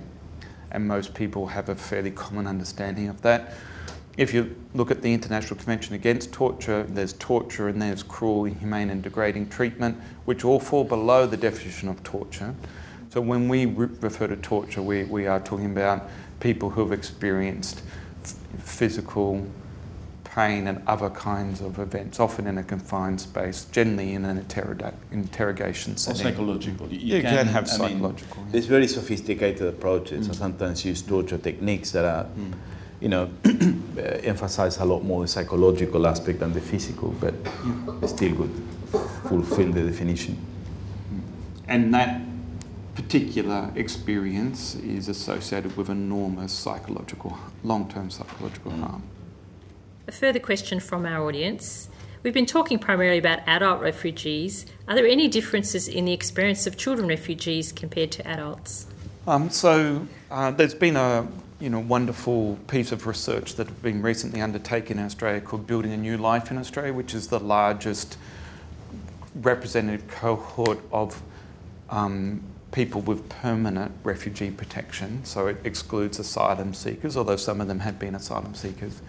And 0.72 0.88
most 0.88 1.14
people 1.14 1.46
have 1.48 1.70
a 1.70 1.76
fairly 1.76 2.10
common 2.12 2.48
understanding 2.48 3.08
of 3.08 3.22
that. 3.22 3.54
If 4.18 4.34
you 4.34 4.56
look 4.76 4.92
at 4.92 5.02
the 5.02 5.12
International 5.12 5.56
Convention 5.56 5.96
Against 5.96 6.32
Torture, 6.32 6.84
there's 6.84 7.14
torture 7.14 7.68
and 7.68 7.82
there's 7.82 8.04
cruel, 8.04 8.46
inhumane, 8.46 8.92
and 8.92 9.02
degrading 9.02 9.50
treatment, 9.50 9.98
which 10.26 10.46
all 10.46 10.60
fall 10.60 10.84
below 10.84 11.26
the 11.26 11.38
definition 11.38 11.90
of 11.90 12.04
torture. 12.04 12.54
So 13.10 13.22
when 13.22 13.48
we 13.48 13.66
re- 13.66 13.90
refer 14.02 14.28
to 14.28 14.36
torture, 14.38 14.82
we, 14.82 15.04
we 15.06 15.28
are 15.28 15.40
talking 15.40 15.68
about 15.68 16.10
people 16.40 16.70
who 16.70 16.82
have 16.82 16.92
experienced 16.92 17.82
f- 18.24 18.36
physical, 18.60 19.48
pain 20.34 20.68
and 20.68 20.82
other 20.88 21.10
kinds 21.12 21.62
of 21.62 21.78
events, 21.78 22.20
often 22.20 22.48
in 22.48 22.58
a 22.58 22.64
confined 22.64 23.22
space, 23.22 23.66
generally 23.66 24.14
in 24.14 24.26
an 24.26 24.44
interrog- 24.44 24.94
interrogation 25.12 25.96
setting. 25.96 26.22
Or 26.26 26.30
psychological. 26.32 26.88
You, 26.88 27.18
you 27.18 27.22
can, 27.22 27.36
can, 27.36 27.48
have 27.48 27.66
I 27.66 27.68
psychological. 27.68 28.38
Mean, 28.38 28.46
yeah. 28.48 28.52
There's 28.54 28.66
very 28.66 28.88
sophisticated 28.88 29.68
approaches, 29.68 30.26
mm. 30.26 30.30
and 30.30 30.36
sometimes 30.36 30.84
use 30.84 31.04
torture 31.04 31.38
techniques 31.38 31.92
that 31.92 32.06
are, 32.06 32.26
mm. 32.26 32.54
you 33.00 33.10
know, 33.10 33.30
emphasize 34.24 34.78
a 34.78 34.86
lot 34.86 35.04
more 35.04 35.22
the 35.22 35.28
psychological 35.28 36.08
aspect 36.08 36.40
than 36.40 36.52
the 36.54 36.62
physical, 36.62 37.12
but 37.20 37.36
yeah. 37.44 38.08
still 38.08 38.34
good, 38.34 38.64
fulfill 39.28 39.72
the 39.72 39.84
definition. 39.84 40.38
And 41.68 41.94
that 41.94 42.22
particular 42.96 43.72
experience 43.76 44.76
is 44.76 45.10
associated 45.10 45.78
with 45.78 45.90
enormous 45.90 46.52
psychological, 46.52 47.38
long-term 47.64 48.10
psychological 48.10 48.72
mm. 48.72 48.82
harm. 48.82 49.04
A 50.06 50.12
further 50.12 50.40
question 50.40 50.82
from 50.82 51.06
our 51.06 51.26
audience. 51.26 51.88
We've 52.24 52.34
been 52.34 52.46
talking 52.46 52.78
primarily 52.78 53.20
about 53.20 53.40
adult 53.48 53.82
refugees. 53.82 54.66
Are 54.88 54.96
there 54.96 55.08
any 55.08 55.30
differences 55.30 55.88
in 55.88 56.04
the 56.04 56.12
experience 56.12 56.68
of 56.68 56.76
children 56.76 57.08
refugees 57.08 57.72
compared 57.72 58.12
to 58.14 58.28
adults? 58.28 58.88
Um, 59.28 59.50
so 59.50 60.06
uh, 60.30 60.52
there's 60.52 60.76
been 60.76 60.98
a 60.98 61.26
you 61.62 61.70
know 61.70 61.80
wonderful 61.80 62.60
piece 62.68 62.92
of 62.92 63.08
research 63.08 63.56
that 63.56 63.68
has 63.68 63.78
been 63.78 64.02
recently 64.02 64.42
undertaken 64.42 65.00
in 65.00 65.06
Australia 65.06 65.40
called 65.40 65.66
Building 65.68 65.94
a 65.94 65.98
New 65.98 66.18
Life 66.18 66.52
in 66.52 66.58
Australia, 66.58 66.92
which 66.92 67.14
is 67.14 67.30
the 67.30 67.40
largest 67.40 68.18
representative 69.36 70.06
cohort 70.10 70.80
of 70.92 71.22
um, 71.90 72.44
people 72.74 73.00
with 73.00 73.30
permanent 73.30 73.94
refugee 74.04 74.52
protection. 74.52 75.24
So 75.24 75.48
it 75.48 75.58
excludes 75.64 76.20
asylum 76.20 76.74
seekers, 76.74 77.16
although 77.16 77.38
some 77.38 77.62
of 77.62 77.70
them 77.70 77.80
have 77.80 77.98
been 78.00 78.16
asylum 78.16 78.54
seekers. 78.54 79.02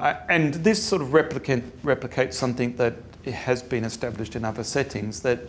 Uh, 0.00 0.18
and 0.30 0.54
this 0.54 0.82
sort 0.82 1.02
of 1.02 1.12
replicate, 1.12 1.82
replicates 1.82 2.32
something 2.32 2.74
that 2.76 2.94
has 3.26 3.62
been 3.62 3.84
established 3.84 4.34
in 4.34 4.46
other 4.46 4.64
settings 4.64 5.20
that 5.20 5.40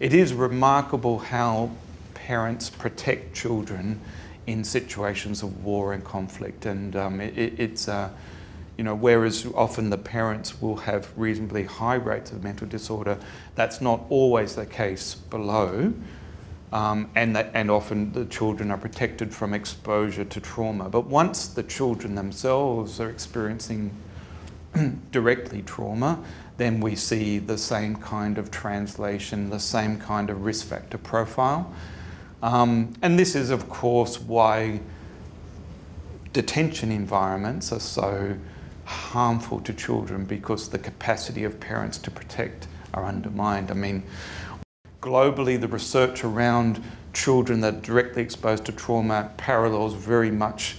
it 0.00 0.14
is 0.14 0.32
remarkable 0.32 1.18
how 1.18 1.70
parents 2.14 2.70
protect 2.70 3.34
children 3.34 4.00
in 4.46 4.64
situations 4.64 5.42
of 5.42 5.62
war 5.62 5.92
and 5.92 6.02
conflict. 6.04 6.64
And 6.64 6.96
um, 6.96 7.20
it, 7.20 7.36
it's, 7.60 7.86
uh, 7.86 8.08
you 8.78 8.84
know, 8.84 8.94
whereas 8.94 9.46
often 9.54 9.90
the 9.90 9.98
parents 9.98 10.58
will 10.58 10.76
have 10.76 11.12
reasonably 11.14 11.64
high 11.64 11.96
rates 11.96 12.32
of 12.32 12.42
mental 12.42 12.66
disorder, 12.66 13.18
that's 13.56 13.82
not 13.82 14.00
always 14.08 14.54
the 14.54 14.64
case 14.64 15.16
below. 15.16 15.92
Um, 16.72 17.10
and, 17.14 17.34
that, 17.34 17.50
and 17.54 17.70
often 17.70 18.12
the 18.12 18.26
children 18.26 18.70
are 18.70 18.76
protected 18.76 19.34
from 19.34 19.54
exposure 19.54 20.24
to 20.24 20.40
trauma. 20.40 20.90
But 20.90 21.06
once 21.06 21.48
the 21.48 21.62
children 21.62 22.14
themselves 22.14 23.00
are 23.00 23.08
experiencing 23.08 23.90
directly 25.10 25.62
trauma, 25.62 26.22
then 26.58 26.80
we 26.80 26.94
see 26.94 27.38
the 27.38 27.56
same 27.56 27.96
kind 27.96 28.36
of 28.36 28.50
translation, 28.50 29.48
the 29.48 29.60
same 29.60 29.98
kind 29.98 30.28
of 30.28 30.44
risk 30.44 30.66
factor 30.66 30.98
profile. 30.98 31.72
Um, 32.42 32.92
and 33.00 33.18
this 33.18 33.34
is, 33.34 33.50
of 33.50 33.68
course, 33.68 34.20
why 34.20 34.80
detention 36.32 36.92
environments 36.92 37.72
are 37.72 37.80
so 37.80 38.36
harmful 38.84 39.60
to 39.60 39.72
children 39.72 40.24
because 40.24 40.68
the 40.68 40.78
capacity 40.78 41.44
of 41.44 41.58
parents 41.60 41.98
to 41.98 42.10
protect 42.10 42.66
are 42.94 43.04
undermined. 43.04 43.70
I 43.70 43.74
mean, 43.74 44.02
globally, 45.00 45.60
the 45.60 45.68
research 45.68 46.24
around 46.24 46.82
children 47.12 47.60
that 47.60 47.74
are 47.74 47.80
directly 47.80 48.22
exposed 48.22 48.64
to 48.66 48.72
trauma 48.72 49.30
parallels 49.36 49.94
very 49.94 50.30
much 50.30 50.76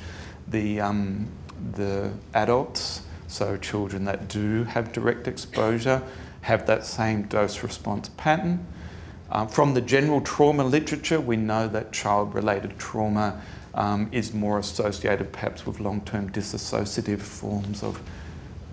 the, 0.47 0.79
um, 0.79 1.27
the 1.73 2.11
adults. 2.33 3.01
So, 3.27 3.57
children 3.57 4.05
that 4.05 4.27
do 4.27 4.63
have 4.63 4.91
direct 4.91 5.27
exposure 5.27 6.01
have 6.41 6.65
that 6.65 6.85
same 6.85 7.23
dose 7.23 7.61
response 7.61 8.09
pattern. 8.17 8.65
Um, 9.31 9.47
from 9.47 9.75
the 9.75 9.81
general 9.81 10.21
trauma 10.21 10.63
literature, 10.63 11.19
we 11.19 11.35
know 11.35 11.67
that 11.67 11.91
child 11.91 12.33
related 12.33 12.79
trauma 12.79 13.39
um, 13.75 14.09
is 14.11 14.33
more 14.33 14.57
associated 14.57 15.31
perhaps 15.31 15.65
with 15.65 15.79
long 15.79 16.01
term 16.01 16.31
dissociative 16.31 17.19
forms 17.19 17.83
of 17.83 18.01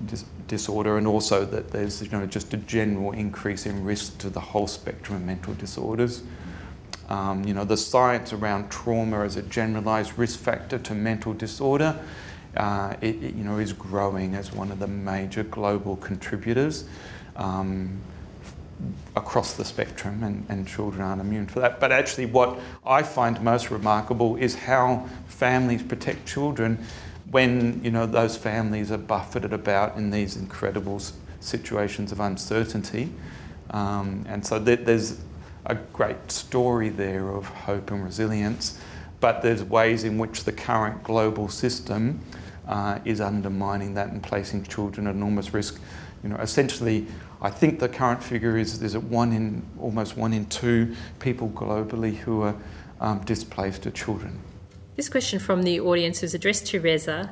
dis- 0.07 0.25
disorder, 0.49 0.97
and 0.99 1.07
also 1.07 1.45
that 1.45 1.71
there's 1.71 2.03
you 2.03 2.11
know, 2.11 2.27
just 2.27 2.55
a 2.55 2.59
general 2.59 3.13
increase 3.13 3.67
in 3.67 3.85
risk 3.85 4.19
to 4.19 4.31
the 4.31 4.41
whole 4.41 4.67
spectrum 4.67 5.17
of 5.17 5.25
mental 5.25 5.55
disorders. 5.55 6.23
Um, 7.09 7.45
you 7.45 7.55
know, 7.55 7.65
the 7.65 7.77
science 7.77 8.33
around 8.33 8.71
trauma 8.71 9.25
as 9.25 9.37
a 9.37 9.43
generalized 9.43 10.19
risk 10.19 10.41
factor 10.41 10.79
to 10.79 10.95
mental 10.95 11.33
disorder 11.35 12.01
uh, 12.57 12.95
it, 13.01 13.23
it, 13.23 13.35
you 13.35 13.45
know, 13.45 13.59
is 13.59 13.73
growing 13.73 14.35
as 14.35 14.53
one 14.53 14.73
of 14.73 14.79
the 14.79 14.87
major 14.87 15.45
global 15.45 15.97
contributors 15.97 16.85
um, 17.37 18.01
across 19.15 19.55
the 19.55 19.65
spectrum, 19.65 20.23
and, 20.23 20.45
and 20.49 20.67
children 20.67 21.03
aren't 21.03 21.21
immune 21.21 21.47
for 21.47 21.61
that. 21.61 21.81
But 21.81 21.93
actually, 21.93 22.27
what 22.27 22.59
I 22.85 23.03
find 23.03 23.41
most 23.43 23.71
remarkable 23.71 24.37
is 24.37 24.55
how 24.55 25.07
families 25.29 25.83
protect 25.83 26.27
children 26.27 26.79
when 27.31 27.83
you 27.83 27.91
know 27.91 28.07
those 28.07 28.37
families 28.37 28.93
are 28.93 28.99
buffeted 28.99 29.53
about 29.53 29.97
in 29.97 30.11
these 30.11 30.37
incredible 30.37 31.01
situations 31.41 32.13
of 32.13 32.21
uncertainty. 32.21 33.11
Um, 33.71 34.25
and 34.29 34.47
so 34.47 34.59
there's 34.59 35.21
a 35.67 35.75
great 35.75 36.31
story 36.31 36.89
there 36.89 37.31
of 37.31 37.47
hope 37.47 37.91
and 37.91 38.05
resilience, 38.05 38.81
but 39.21 39.43
there's 39.43 39.65
ways 39.65 40.05
in 40.05 40.19
which 40.19 40.45
the 40.45 40.53
current 40.53 41.03
global 41.03 41.49
system 41.49 42.21
uh, 42.69 42.99
is 43.05 43.21
undermining 43.21 43.95
that 43.95 44.09
and 44.09 44.23
placing 44.23 44.63
children 44.65 45.07
at 45.07 45.15
enormous 45.15 45.53
risk. 45.53 45.81
You 46.23 46.31
know, 46.31 46.37
essentially, 46.37 47.07
I 47.43 47.51
think 47.51 47.79
the 47.81 47.89
current 47.89 48.23
figure 48.23 48.57
is 48.57 48.79
there's 48.79 48.97
one 48.97 49.33
in 49.33 49.63
almost 49.81 50.17
one 50.17 50.33
in 50.33 50.47
two 50.47 50.95
people 51.19 51.49
globally 51.51 52.17
who 52.17 52.43
are 52.43 52.57
um, 53.01 53.21
displaced 53.25 53.87
are 53.87 53.91
children. 53.91 54.41
This 54.97 55.11
question 55.11 55.39
from 55.39 55.65
the 55.65 55.79
audience 55.79 56.23
was 56.23 56.33
addressed 56.33 56.67
to 56.69 56.81
Reza. 56.81 57.31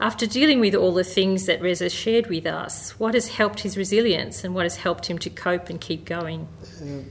After 0.00 0.26
dealing 0.26 0.60
with 0.60 0.76
all 0.76 0.94
the 0.94 1.02
things 1.02 1.46
that 1.46 1.60
Reza 1.60 1.90
shared 1.90 2.28
with 2.28 2.46
us, 2.46 2.92
what 3.00 3.14
has 3.14 3.30
helped 3.30 3.60
his 3.60 3.76
resilience 3.76 4.44
and 4.44 4.54
what 4.54 4.62
has 4.62 4.76
helped 4.76 5.06
him 5.06 5.18
to 5.18 5.30
cope 5.30 5.68
and 5.68 5.80
keep 5.80 6.04
going? 6.04 6.46
Uh, 6.62 7.02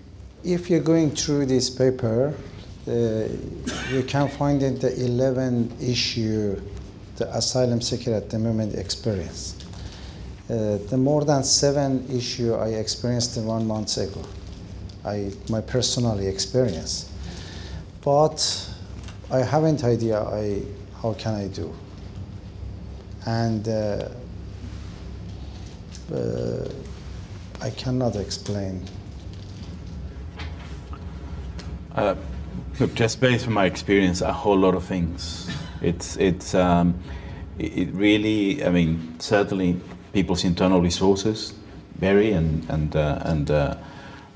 if 0.42 0.70
you're 0.70 0.80
going 0.80 1.12
through 1.12 1.48
this 1.48 1.70
paper, 1.70 2.34
uh, 2.88 2.92
you 3.92 4.04
can 4.08 4.30
find 4.30 4.64
in 4.64 4.80
the 4.80 4.94
11 5.04 5.76
issue 5.82 6.62
the 7.18 7.36
asylum 7.36 7.82
seeker 7.82 8.14
at 8.14 8.30
the 8.30 8.40
moment 8.40 8.76
experience. 8.76 9.58
Uh, 10.50 10.78
the 10.90 10.98
more 10.98 11.26
than 11.26 11.44
seven 11.44 12.06
issue 12.10 12.54
I 12.54 12.70
experienced 12.70 13.38
one 13.38 13.68
month 13.68 13.98
ago. 13.98 14.24
I 15.04 15.32
my 15.50 15.60
personal 15.60 16.20
experience, 16.20 17.10
but 18.02 18.40
I 19.34 19.42
haven't 19.42 19.84
idea 19.84 20.22
I 20.22 20.62
how 21.02 21.14
can 21.14 21.34
I 21.34 21.48
do. 21.48 21.74
And 23.26 23.68
uh, 23.68 24.10
uh, 26.14 26.70
I 27.60 27.72
cannot 27.72 28.16
explain. 28.16 28.86
Uh, 31.96 32.14
look, 32.80 32.94
just 32.94 33.20
based 33.20 33.48
on 33.48 33.54
my 33.54 33.66
experience, 33.66 34.22
a 34.22 34.32
whole 34.32 34.58
lot 34.58 34.76
of 34.76 34.84
things. 34.84 35.50
It's 35.82 36.16
it's 36.18 36.54
um, 36.54 36.94
it 37.58 37.92
really. 37.92 38.64
I 38.64 38.70
mean, 38.70 39.16
certainly 39.20 39.82
people's 40.14 40.44
internal 40.44 40.80
resources 40.80 41.56
vary, 41.96 42.34
and 42.34 42.70
and 42.70 42.96
uh, 42.96 43.20
and. 43.24 43.50
Uh, 43.50 43.78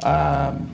um, 0.04 0.72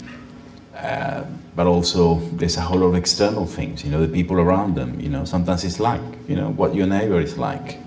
but 1.56 1.68
also 1.68 2.20
there's 2.34 2.58
a 2.58 2.62
whole 2.62 2.80
lot 2.80 2.88
of 2.88 2.96
external 2.96 3.46
things, 3.46 3.84
you 3.84 3.92
know, 3.92 4.02
the 4.06 4.12
people 4.12 4.40
around 4.40 4.76
them, 4.76 5.00
you 5.00 5.10
know, 5.10 5.26
sometimes 5.26 5.64
it's 5.64 5.80
like, 5.80 6.02
you 6.28 6.36
know, 6.36 6.50
what 6.50 6.74
your 6.74 6.88
neighbor 6.88 7.20
is 7.20 7.38
like. 7.38 7.80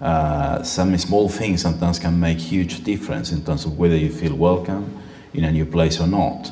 Uh, 0.00 0.62
some 0.62 0.96
small 0.98 1.28
things 1.28 1.62
sometimes 1.62 1.98
can 1.98 2.18
make 2.18 2.38
huge 2.38 2.82
difference 2.84 3.32
in 3.32 3.44
terms 3.44 3.64
of 3.64 3.78
whether 3.78 3.96
you 3.96 4.10
feel 4.10 4.34
welcome 4.34 5.00
in 5.34 5.44
a 5.44 5.52
new 5.52 5.64
place 5.64 6.00
or 6.00 6.06
not. 6.06 6.50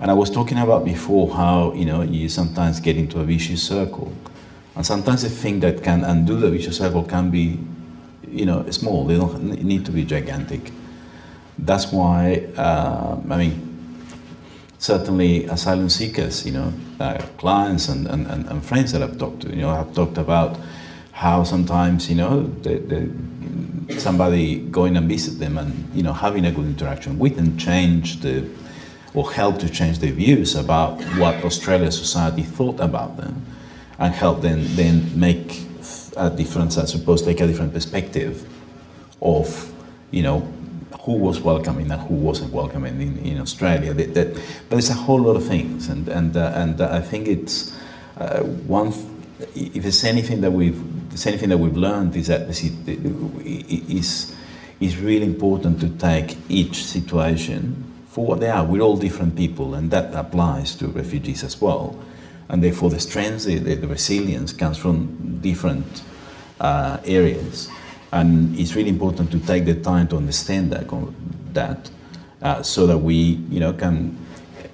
And 0.00 0.10
I 0.10 0.14
was 0.14 0.30
talking 0.30 0.58
about 0.58 0.84
before 0.84 1.32
how, 1.34 1.72
you 1.72 1.84
know, 1.84 2.02
you 2.02 2.28
sometimes 2.28 2.80
get 2.80 2.96
into 2.96 3.20
a 3.20 3.24
vicious 3.24 3.62
circle. 3.62 4.12
And 4.76 4.84
sometimes 4.84 5.22
the 5.22 5.30
thing 5.30 5.60
that 5.60 5.82
can 5.82 6.04
undo 6.04 6.36
the 6.36 6.50
vicious 6.50 6.78
circle 6.78 7.04
can 7.04 7.30
be, 7.30 7.58
you 8.28 8.44
know, 8.44 8.68
small. 8.70 9.06
They 9.06 9.16
don't 9.16 9.62
need 9.62 9.86
to 9.86 9.92
be 9.92 10.04
gigantic. 10.04 10.72
That's 11.56 11.92
why, 11.92 12.48
uh, 12.56 13.16
I 13.30 13.36
mean, 13.36 13.63
certainly 14.84 15.46
asylum 15.46 15.88
seekers, 15.88 16.44
you 16.44 16.52
know, 16.52 16.70
uh, 17.00 17.16
clients 17.38 17.88
and, 17.88 18.06
and, 18.06 18.26
and, 18.26 18.62
friends 18.62 18.92
that 18.92 19.02
I've 19.02 19.16
talked 19.16 19.40
to, 19.40 19.48
you 19.48 19.62
know, 19.62 19.72
have 19.72 19.94
talked 19.94 20.18
about 20.18 20.58
how 21.12 21.42
sometimes, 21.42 22.10
you 22.10 22.16
know, 22.16 22.42
the, 22.60 22.74
the, 22.90 23.98
somebody 23.98 24.58
going 24.58 24.98
and 24.98 25.08
visit 25.08 25.38
them 25.38 25.56
and, 25.56 25.72
you 25.94 26.02
know, 26.02 26.12
having 26.12 26.44
a 26.44 26.52
good 26.52 26.66
interaction 26.66 27.18
with 27.18 27.34
them 27.36 27.56
change 27.56 28.20
the, 28.20 28.46
or 29.14 29.32
help 29.32 29.58
to 29.60 29.70
change 29.70 30.00
their 30.00 30.12
views 30.12 30.54
about 30.54 31.02
what 31.16 31.42
Australian 31.44 31.90
society 31.90 32.42
thought 32.42 32.78
about 32.78 33.16
them 33.16 33.42
and 33.98 34.12
help 34.12 34.42
them 34.42 34.66
then 34.76 35.18
make 35.18 35.62
a 36.18 36.28
difference, 36.28 36.76
I 36.76 36.84
suppose, 36.84 37.22
take 37.22 37.40
a 37.40 37.46
different 37.46 37.72
perspective 37.72 38.46
of, 39.22 39.72
you 40.10 40.22
know, 40.22 40.46
who 41.02 41.12
was 41.12 41.40
welcoming 41.40 41.90
and 41.90 42.00
who 42.02 42.14
wasn't 42.14 42.52
welcoming 42.52 43.00
in, 43.00 43.18
in 43.18 43.40
Australia. 43.40 43.92
That, 43.92 44.14
that, 44.14 44.40
but 44.68 44.78
it's 44.78 44.90
a 44.90 44.94
whole 44.94 45.20
lot 45.20 45.36
of 45.36 45.46
things, 45.46 45.88
and 45.88 46.08
and 46.08 46.36
uh, 46.36 46.52
and 46.54 46.80
uh, 46.80 46.88
I 46.92 47.00
think 47.00 47.28
it's 47.28 47.72
uh, 48.16 48.40
one. 48.66 48.92
If 49.54 49.82
there's 49.82 50.04
anything 50.04 50.40
that 50.42 50.52
we've 50.52 50.80
anything 51.26 51.50
that 51.50 51.58
we've 51.58 51.76
learned 51.76 52.16
is 52.16 52.28
that 52.28 52.48
is 53.44 54.34
is 54.80 54.98
really 54.98 55.26
important 55.26 55.80
to 55.80 55.88
take 55.88 56.36
each 56.48 56.84
situation 56.84 57.84
for 58.08 58.26
what 58.26 58.40
they 58.40 58.48
are. 58.48 58.64
We're 58.64 58.82
all 58.82 58.96
different 58.96 59.36
people, 59.36 59.74
and 59.74 59.90
that 59.90 60.14
applies 60.14 60.74
to 60.76 60.88
refugees 60.88 61.42
as 61.44 61.60
well. 61.60 61.98
And 62.48 62.62
therefore, 62.62 62.90
the 62.90 63.00
strength, 63.00 63.44
the, 63.44 63.58
the 63.58 63.88
resilience 63.88 64.52
comes 64.52 64.76
from 64.76 65.40
different 65.40 66.02
uh, 66.60 66.98
areas. 67.04 67.68
And 68.14 68.56
it's 68.56 68.76
really 68.76 68.90
important 68.90 69.32
to 69.32 69.40
take 69.40 69.64
the 69.64 69.74
time 69.74 70.06
to 70.08 70.16
understand 70.16 70.72
that, 70.72 70.86
that 71.52 71.90
uh, 72.40 72.62
so 72.62 72.86
that 72.86 72.98
we 72.98 73.16
you 73.50 73.58
know, 73.58 73.72
can 73.72 74.16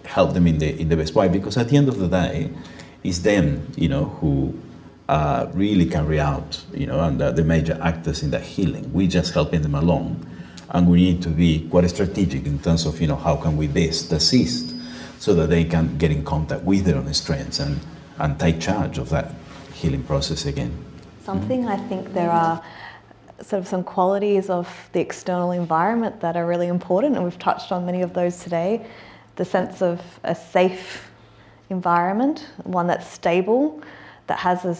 help 0.04 0.34
them 0.34 0.46
in 0.46 0.58
the, 0.58 0.78
in 0.78 0.90
the 0.90 0.96
best 0.96 1.14
way. 1.14 1.26
Because 1.28 1.56
at 1.56 1.70
the 1.70 1.78
end 1.78 1.88
of 1.88 1.98
the 1.98 2.06
day, 2.06 2.50
it's 3.02 3.20
them 3.20 3.66
you 3.76 3.88
know, 3.88 4.04
who 4.20 4.54
uh, 5.08 5.48
really 5.54 5.86
carry 5.86 6.20
out 6.20 6.62
you 6.74 6.86
know, 6.86 7.00
and 7.00 7.18
the 7.18 7.42
major 7.42 7.78
actors 7.80 8.22
in 8.22 8.30
that 8.30 8.42
healing. 8.42 8.92
We're 8.92 9.08
just 9.08 9.32
helping 9.32 9.62
them 9.62 9.74
along. 9.74 10.26
And 10.68 10.86
we 10.86 10.98
need 10.98 11.22
to 11.22 11.30
be 11.30 11.66
quite 11.70 11.88
strategic 11.88 12.44
in 12.44 12.58
terms 12.58 12.84
of 12.84 13.00
you 13.00 13.06
know, 13.06 13.16
how 13.16 13.36
can 13.36 13.56
we 13.56 13.68
best 13.68 14.12
assist 14.12 14.74
so 15.18 15.32
that 15.32 15.48
they 15.48 15.64
can 15.64 15.96
get 15.96 16.10
in 16.10 16.26
contact 16.26 16.62
with 16.64 16.84
their 16.84 16.96
own 16.96 17.14
strengths 17.14 17.58
and, 17.58 17.80
and 18.18 18.38
take 18.38 18.60
charge 18.60 18.98
of 18.98 19.08
that 19.08 19.32
healing 19.72 20.02
process 20.02 20.44
again. 20.44 20.72
Something 21.24 21.62
mm-hmm. 21.62 21.82
I 21.82 21.88
think 21.88 22.12
there 22.12 22.30
are 22.30 22.62
sort 23.42 23.60
of 23.60 23.68
some 23.68 23.82
qualities 23.82 24.50
of 24.50 24.68
the 24.92 25.00
external 25.00 25.52
environment 25.52 26.20
that 26.20 26.36
are 26.36 26.46
really 26.46 26.68
important, 26.68 27.16
and 27.16 27.24
we've 27.24 27.38
touched 27.38 27.72
on 27.72 27.86
many 27.86 28.02
of 28.02 28.12
those 28.12 28.38
today. 28.38 28.86
The 29.36 29.44
sense 29.44 29.82
of 29.82 30.00
a 30.24 30.34
safe 30.34 31.10
environment, 31.70 32.46
one 32.64 32.86
that's 32.86 33.06
stable, 33.06 33.82
that 34.26 34.38
has 34.38 34.64
a, 34.64 34.76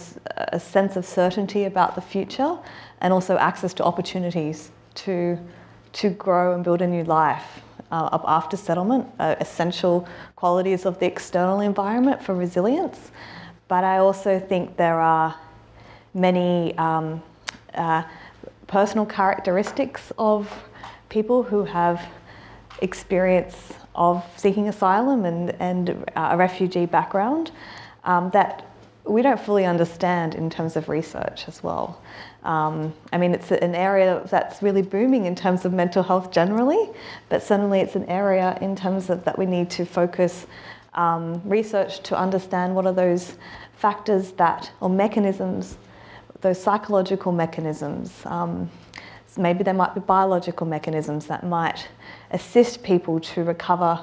a 0.52 0.60
sense 0.60 0.96
of 0.96 1.04
certainty 1.04 1.64
about 1.64 1.94
the 1.94 2.00
future, 2.00 2.58
and 3.00 3.12
also 3.12 3.36
access 3.38 3.72
to 3.74 3.84
opportunities 3.84 4.70
to, 4.94 5.38
to 5.92 6.10
grow 6.10 6.54
and 6.54 6.62
build 6.62 6.82
a 6.82 6.86
new 6.86 7.04
life. 7.04 7.62
Uh, 7.90 8.18
after 8.26 8.56
settlement, 8.56 9.04
uh, 9.18 9.34
essential 9.40 10.06
qualities 10.36 10.86
of 10.86 11.00
the 11.00 11.06
external 11.06 11.60
environment 11.60 12.22
for 12.22 12.36
resilience. 12.36 13.10
But 13.66 13.82
I 13.82 13.98
also 13.98 14.38
think 14.38 14.76
there 14.76 15.00
are 15.00 15.34
many 16.14 16.76
um, 16.78 17.20
uh, 17.74 18.04
personal 18.70 19.04
characteristics 19.04 20.12
of 20.16 20.48
people 21.08 21.42
who 21.42 21.64
have 21.64 22.00
experience 22.82 23.72
of 23.96 24.24
seeking 24.36 24.68
asylum 24.68 25.24
and, 25.24 25.50
and 25.60 26.04
a 26.14 26.36
refugee 26.36 26.86
background 26.86 27.50
um, 28.04 28.30
that 28.30 28.64
we 29.04 29.22
don't 29.22 29.40
fully 29.40 29.64
understand 29.64 30.36
in 30.36 30.48
terms 30.48 30.76
of 30.76 30.88
research 30.88 31.48
as 31.48 31.64
well. 31.64 32.00
Um, 32.44 32.94
I 33.12 33.18
mean, 33.18 33.34
it's 33.34 33.50
an 33.50 33.74
area 33.74 34.24
that's 34.30 34.62
really 34.62 34.82
booming 34.82 35.24
in 35.24 35.34
terms 35.34 35.64
of 35.64 35.72
mental 35.72 36.04
health 36.04 36.30
generally, 36.30 36.90
but 37.28 37.42
certainly 37.42 37.80
it's 37.80 37.96
an 37.96 38.04
area 38.04 38.56
in 38.60 38.76
terms 38.76 39.10
of 39.10 39.24
that 39.24 39.36
we 39.36 39.46
need 39.46 39.68
to 39.70 39.84
focus 39.84 40.46
um, 40.94 41.42
research 41.44 42.00
to 42.04 42.16
understand 42.16 42.76
what 42.76 42.86
are 42.86 42.92
those 42.92 43.34
factors 43.72 44.30
that, 44.32 44.70
or 44.80 44.88
mechanisms, 44.88 45.76
those 46.40 46.60
psychological 46.60 47.32
mechanisms. 47.32 48.12
Um, 48.24 48.70
maybe 49.36 49.62
there 49.62 49.74
might 49.74 49.94
be 49.94 50.00
biological 50.00 50.66
mechanisms 50.66 51.26
that 51.26 51.44
might 51.44 51.86
assist 52.30 52.82
people 52.82 53.20
to 53.20 53.44
recover 53.44 54.00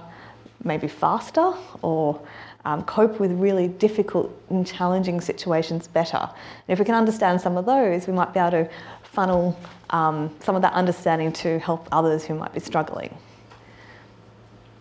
maybe 0.63 0.88
faster 0.88 1.53
or 1.81 2.19
um, 2.65 2.83
cope 2.83 3.19
with 3.19 3.31
really 3.31 3.67
difficult 3.67 4.31
and 4.49 4.65
challenging 4.65 5.21
situations 5.21 5.88
better. 5.88 6.17
And 6.17 6.67
if 6.67 6.79
we 6.79 6.85
can 6.85 6.95
understand 6.95 7.39
some 7.39 7.57
of 7.57 7.65
those, 7.65 8.07
we 8.07 8.13
might 8.13 8.33
be 8.33 8.39
able 8.39 8.51
to 8.51 8.69
funnel 9.03 9.57
um, 9.89 10.35
some 10.41 10.55
of 10.55 10.61
that 10.61 10.73
understanding 10.73 11.31
to 11.33 11.59
help 11.59 11.88
others 11.91 12.25
who 12.25 12.35
might 12.35 12.53
be 12.53 12.59
struggling. 12.59 13.15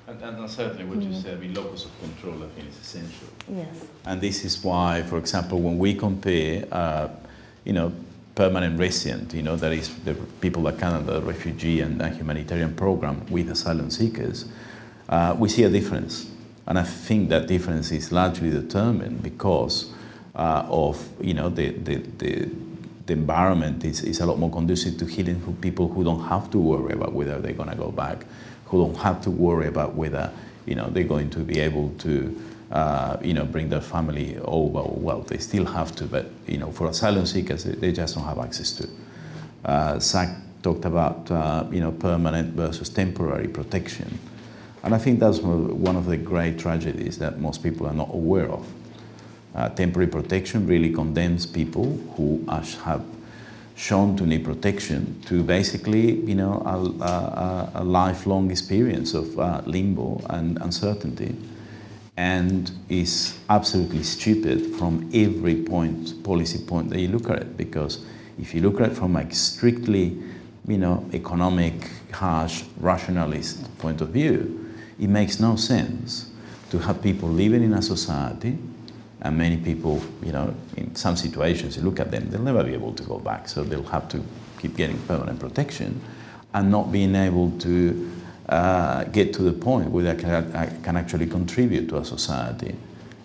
And, 0.08 0.20
and 0.22 0.50
certainly 0.50 0.84
what 0.84 1.02
you 1.02 1.12
said, 1.14 1.40
the 1.40 1.48
locus 1.48 1.86
of 1.86 2.00
control, 2.00 2.42
I 2.44 2.48
think 2.48 2.68
is 2.68 2.78
essential. 2.78 3.28
Yes. 3.48 3.86
And 4.04 4.20
this 4.20 4.44
is 4.44 4.62
why, 4.62 5.02
for 5.02 5.18
example, 5.18 5.60
when 5.60 5.78
we 5.78 5.94
compare, 5.94 6.66
uh, 6.70 7.08
you 7.66 7.74
know, 7.74 7.92
permanent 8.34 8.78
resident, 8.78 9.34
you 9.34 9.42
know, 9.42 9.56
that 9.56 9.72
is 9.72 9.94
the 10.04 10.14
people 10.40 10.62
that 10.62 10.78
come 10.78 10.94
under 10.94 11.20
the 11.20 11.22
refugee 11.22 11.80
and, 11.80 12.00
humanitarian 12.16 12.74
program 12.74 13.26
with 13.28 13.50
asylum 13.50 13.90
seekers, 13.90 14.46
uh, 15.10 15.36
we 15.38 15.48
see 15.48 15.64
a 15.64 15.68
difference. 15.68 16.30
And 16.66 16.78
I 16.78 16.82
think 16.82 17.28
that 17.28 17.46
difference 17.46 17.92
is 17.92 18.10
largely 18.10 18.50
determined 18.50 19.22
because 19.22 19.92
uh, 20.34 20.66
of, 20.68 21.06
you 21.20 21.34
know, 21.34 21.50
the, 21.50 21.70
the, 21.70 21.96
the, 21.96 22.48
the 23.06 23.12
environment 23.12 23.84
is, 23.84 24.02
is 24.02 24.20
a 24.20 24.26
lot 24.26 24.38
more 24.38 24.50
conducive 24.50 24.96
to 24.98 25.06
healing 25.06 25.40
for 25.40 25.52
people 25.52 25.88
who 25.88 26.02
don't 26.02 26.24
have 26.28 26.50
to 26.52 26.58
worry 26.58 26.94
about 26.94 27.12
whether 27.12 27.38
they're 27.40 27.52
going 27.52 27.70
to 27.70 27.76
go 27.76 27.90
back 27.90 28.24
who 28.66 28.84
don't 28.84 28.96
have 28.98 29.20
to 29.22 29.30
worry 29.30 29.66
about 29.66 29.94
whether 29.94 30.32
you 30.66 30.74
know 30.74 30.88
they're 30.90 31.04
going 31.04 31.30
to 31.30 31.40
be 31.40 31.60
able 31.60 31.90
to 31.98 32.40
uh, 32.70 33.16
you 33.22 33.34
know 33.34 33.44
bring 33.44 33.68
their 33.68 33.80
family 33.80 34.38
over. 34.38 34.82
Well, 34.82 35.20
they 35.22 35.38
still 35.38 35.64
have 35.64 35.94
to, 35.96 36.04
but 36.04 36.30
you 36.46 36.58
know 36.58 36.72
for 36.72 36.88
asylum 36.88 37.26
seekers 37.26 37.64
they 37.64 37.92
just 37.92 38.14
don't 38.14 38.24
have 38.24 38.38
access 38.38 38.72
to. 38.72 38.88
Uh, 39.64 39.98
Zach 39.98 40.36
talked 40.62 40.84
about 40.84 41.30
uh, 41.30 41.64
you 41.70 41.80
know 41.80 41.92
permanent 41.92 42.54
versus 42.54 42.88
temporary 42.88 43.48
protection, 43.48 44.18
and 44.82 44.94
I 44.94 44.98
think 44.98 45.20
that's 45.20 45.38
one 45.40 45.96
of 45.96 46.06
the 46.06 46.16
great 46.16 46.58
tragedies 46.58 47.18
that 47.18 47.38
most 47.38 47.62
people 47.62 47.86
are 47.86 47.94
not 47.94 48.10
aware 48.12 48.50
of. 48.50 48.66
Uh, 49.54 49.70
temporary 49.70 50.10
protection 50.10 50.66
really 50.66 50.92
condemns 50.92 51.46
people 51.46 51.96
who 52.16 52.44
have 52.48 53.02
shown 53.76 54.16
to 54.16 54.26
need 54.26 54.44
protection 54.44 55.20
to 55.26 55.42
basically, 55.42 56.20
you 56.22 56.34
know, 56.34 56.62
a, 56.64 57.04
a, 57.04 57.70
a 57.76 57.84
lifelong 57.84 58.50
experience 58.50 59.14
of 59.14 59.38
uh, 59.38 59.62
limbo 59.66 60.20
and 60.30 60.58
uncertainty, 60.62 61.36
and 62.16 62.70
is 62.88 63.38
absolutely 63.50 64.02
stupid 64.02 64.74
from 64.76 65.10
every 65.12 65.56
point, 65.56 66.22
policy 66.24 66.58
point 66.64 66.90
that 66.90 67.00
you 67.00 67.08
look 67.08 67.28
at 67.28 67.38
it. 67.38 67.56
Because 67.56 68.04
if 68.38 68.54
you 68.54 68.62
look 68.62 68.80
at 68.80 68.92
it 68.92 68.96
from 68.96 69.16
a 69.16 69.34
strictly, 69.34 70.16
you 70.66 70.78
know, 70.78 71.08
economic, 71.12 71.90
harsh, 72.12 72.64
rationalist 72.78 73.78
point 73.78 74.00
of 74.00 74.08
view, 74.08 74.74
it 74.98 75.08
makes 75.08 75.38
no 75.38 75.56
sense 75.56 76.30
to 76.70 76.78
have 76.78 77.02
people 77.02 77.28
living 77.28 77.62
in 77.62 77.74
a 77.74 77.82
society 77.82 78.58
and 79.20 79.36
many 79.36 79.56
people, 79.56 80.02
you 80.22 80.32
know, 80.32 80.54
in 80.76 80.94
some 80.94 81.16
situations, 81.16 81.76
you 81.76 81.82
look 81.82 82.00
at 82.00 82.10
them, 82.10 82.30
they'll 82.30 82.40
never 82.40 82.64
be 82.64 82.72
able 82.72 82.92
to 82.94 83.02
go 83.02 83.18
back. 83.18 83.48
So 83.48 83.62
they'll 83.64 83.82
have 83.84 84.08
to 84.10 84.22
keep 84.58 84.76
getting 84.76 84.98
permanent 85.00 85.38
protection 85.38 86.00
and 86.54 86.70
not 86.70 86.92
being 86.92 87.14
able 87.14 87.50
to 87.60 88.15
uh, 88.48 89.04
get 89.04 89.32
to 89.34 89.42
the 89.42 89.52
point 89.52 89.90
where 89.90 90.04
they 90.04 90.20
can, 90.20 90.30
uh, 90.30 90.78
can 90.82 90.96
actually 90.96 91.26
contribute 91.26 91.88
to 91.88 91.96
a 91.98 92.04
society, 92.04 92.74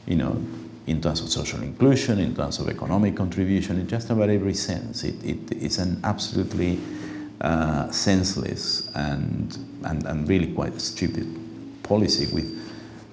you 0.08 0.16
know, 0.16 0.42
in 0.88 1.02
terms 1.02 1.22
of 1.22 1.30
social 1.30 1.62
inclusion, 1.62 2.20
in 2.20 2.36
terms 2.36 2.60
of 2.60 2.68
economic 2.68 3.16
contribution, 3.16 3.80
in 3.80 3.88
just 3.88 4.10
about 4.10 4.30
every 4.30 4.54
sense. 4.54 5.04
It, 5.04 5.24
it, 5.24 5.52
it's 5.52 5.78
an 5.78 6.00
absolutely 6.04 6.80
uh, 7.40 7.92
senseless 7.92 8.90
and, 8.96 9.58
and, 9.84 10.06
and 10.06 10.28
really 10.28 10.54
quite 10.54 10.82
stupid 10.82 11.28
policy 11.84 12.34
with 12.34 12.58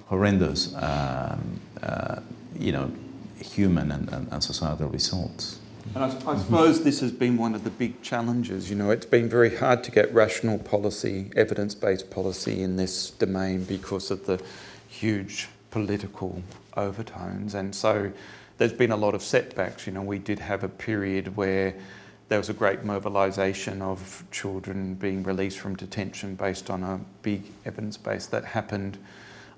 horrendous 0.07 0.73
um, 0.75 1.59
uh, 1.83 2.21
you 2.57 2.71
know, 2.71 2.91
human 3.39 3.91
and, 3.91 4.09
and, 4.11 4.27
and 4.31 4.43
societal 4.43 4.89
results. 4.89 5.58
And 5.95 6.03
I, 6.03 6.07
I, 6.07 6.37
suppose 6.37 6.83
this 6.83 6.99
has 6.99 7.11
been 7.11 7.37
one 7.37 7.55
of 7.55 7.63
the 7.63 7.71
big 7.71 8.01
challenges. 8.03 8.69
You 8.69 8.75
know, 8.75 8.91
it's 8.91 9.07
been 9.07 9.27
very 9.27 9.55
hard 9.55 9.83
to 9.85 9.91
get 9.91 10.13
rational 10.13 10.59
policy, 10.59 11.31
evidence 11.35 11.73
based 11.73 12.11
policy 12.11 12.61
in 12.61 12.75
this 12.75 13.09
domain 13.09 13.63
because 13.63 14.11
of 14.11 14.27
the 14.27 14.39
huge 14.87 15.47
political 15.71 16.43
overtones. 16.77 17.55
And 17.55 17.73
so 17.73 18.11
there's 18.59 18.73
been 18.73 18.91
a 18.91 18.97
lot 18.97 19.15
of 19.15 19.23
setbacks. 19.23 19.87
You 19.87 19.93
know, 19.93 20.03
we 20.03 20.19
did 20.19 20.37
have 20.37 20.63
a 20.63 20.69
period 20.69 21.35
where 21.35 21.73
there 22.27 22.37
was 22.37 22.49
a 22.49 22.53
great 22.53 22.83
mobilisation 22.83 23.81
of 23.81 24.23
children 24.29 24.93
being 24.93 25.23
released 25.23 25.57
from 25.57 25.75
detention 25.75 26.35
based 26.35 26.69
on 26.69 26.83
a 26.83 26.99
big 27.23 27.43
evidence 27.65 27.97
base 27.97 28.27
that 28.27 28.45
happened. 28.45 28.99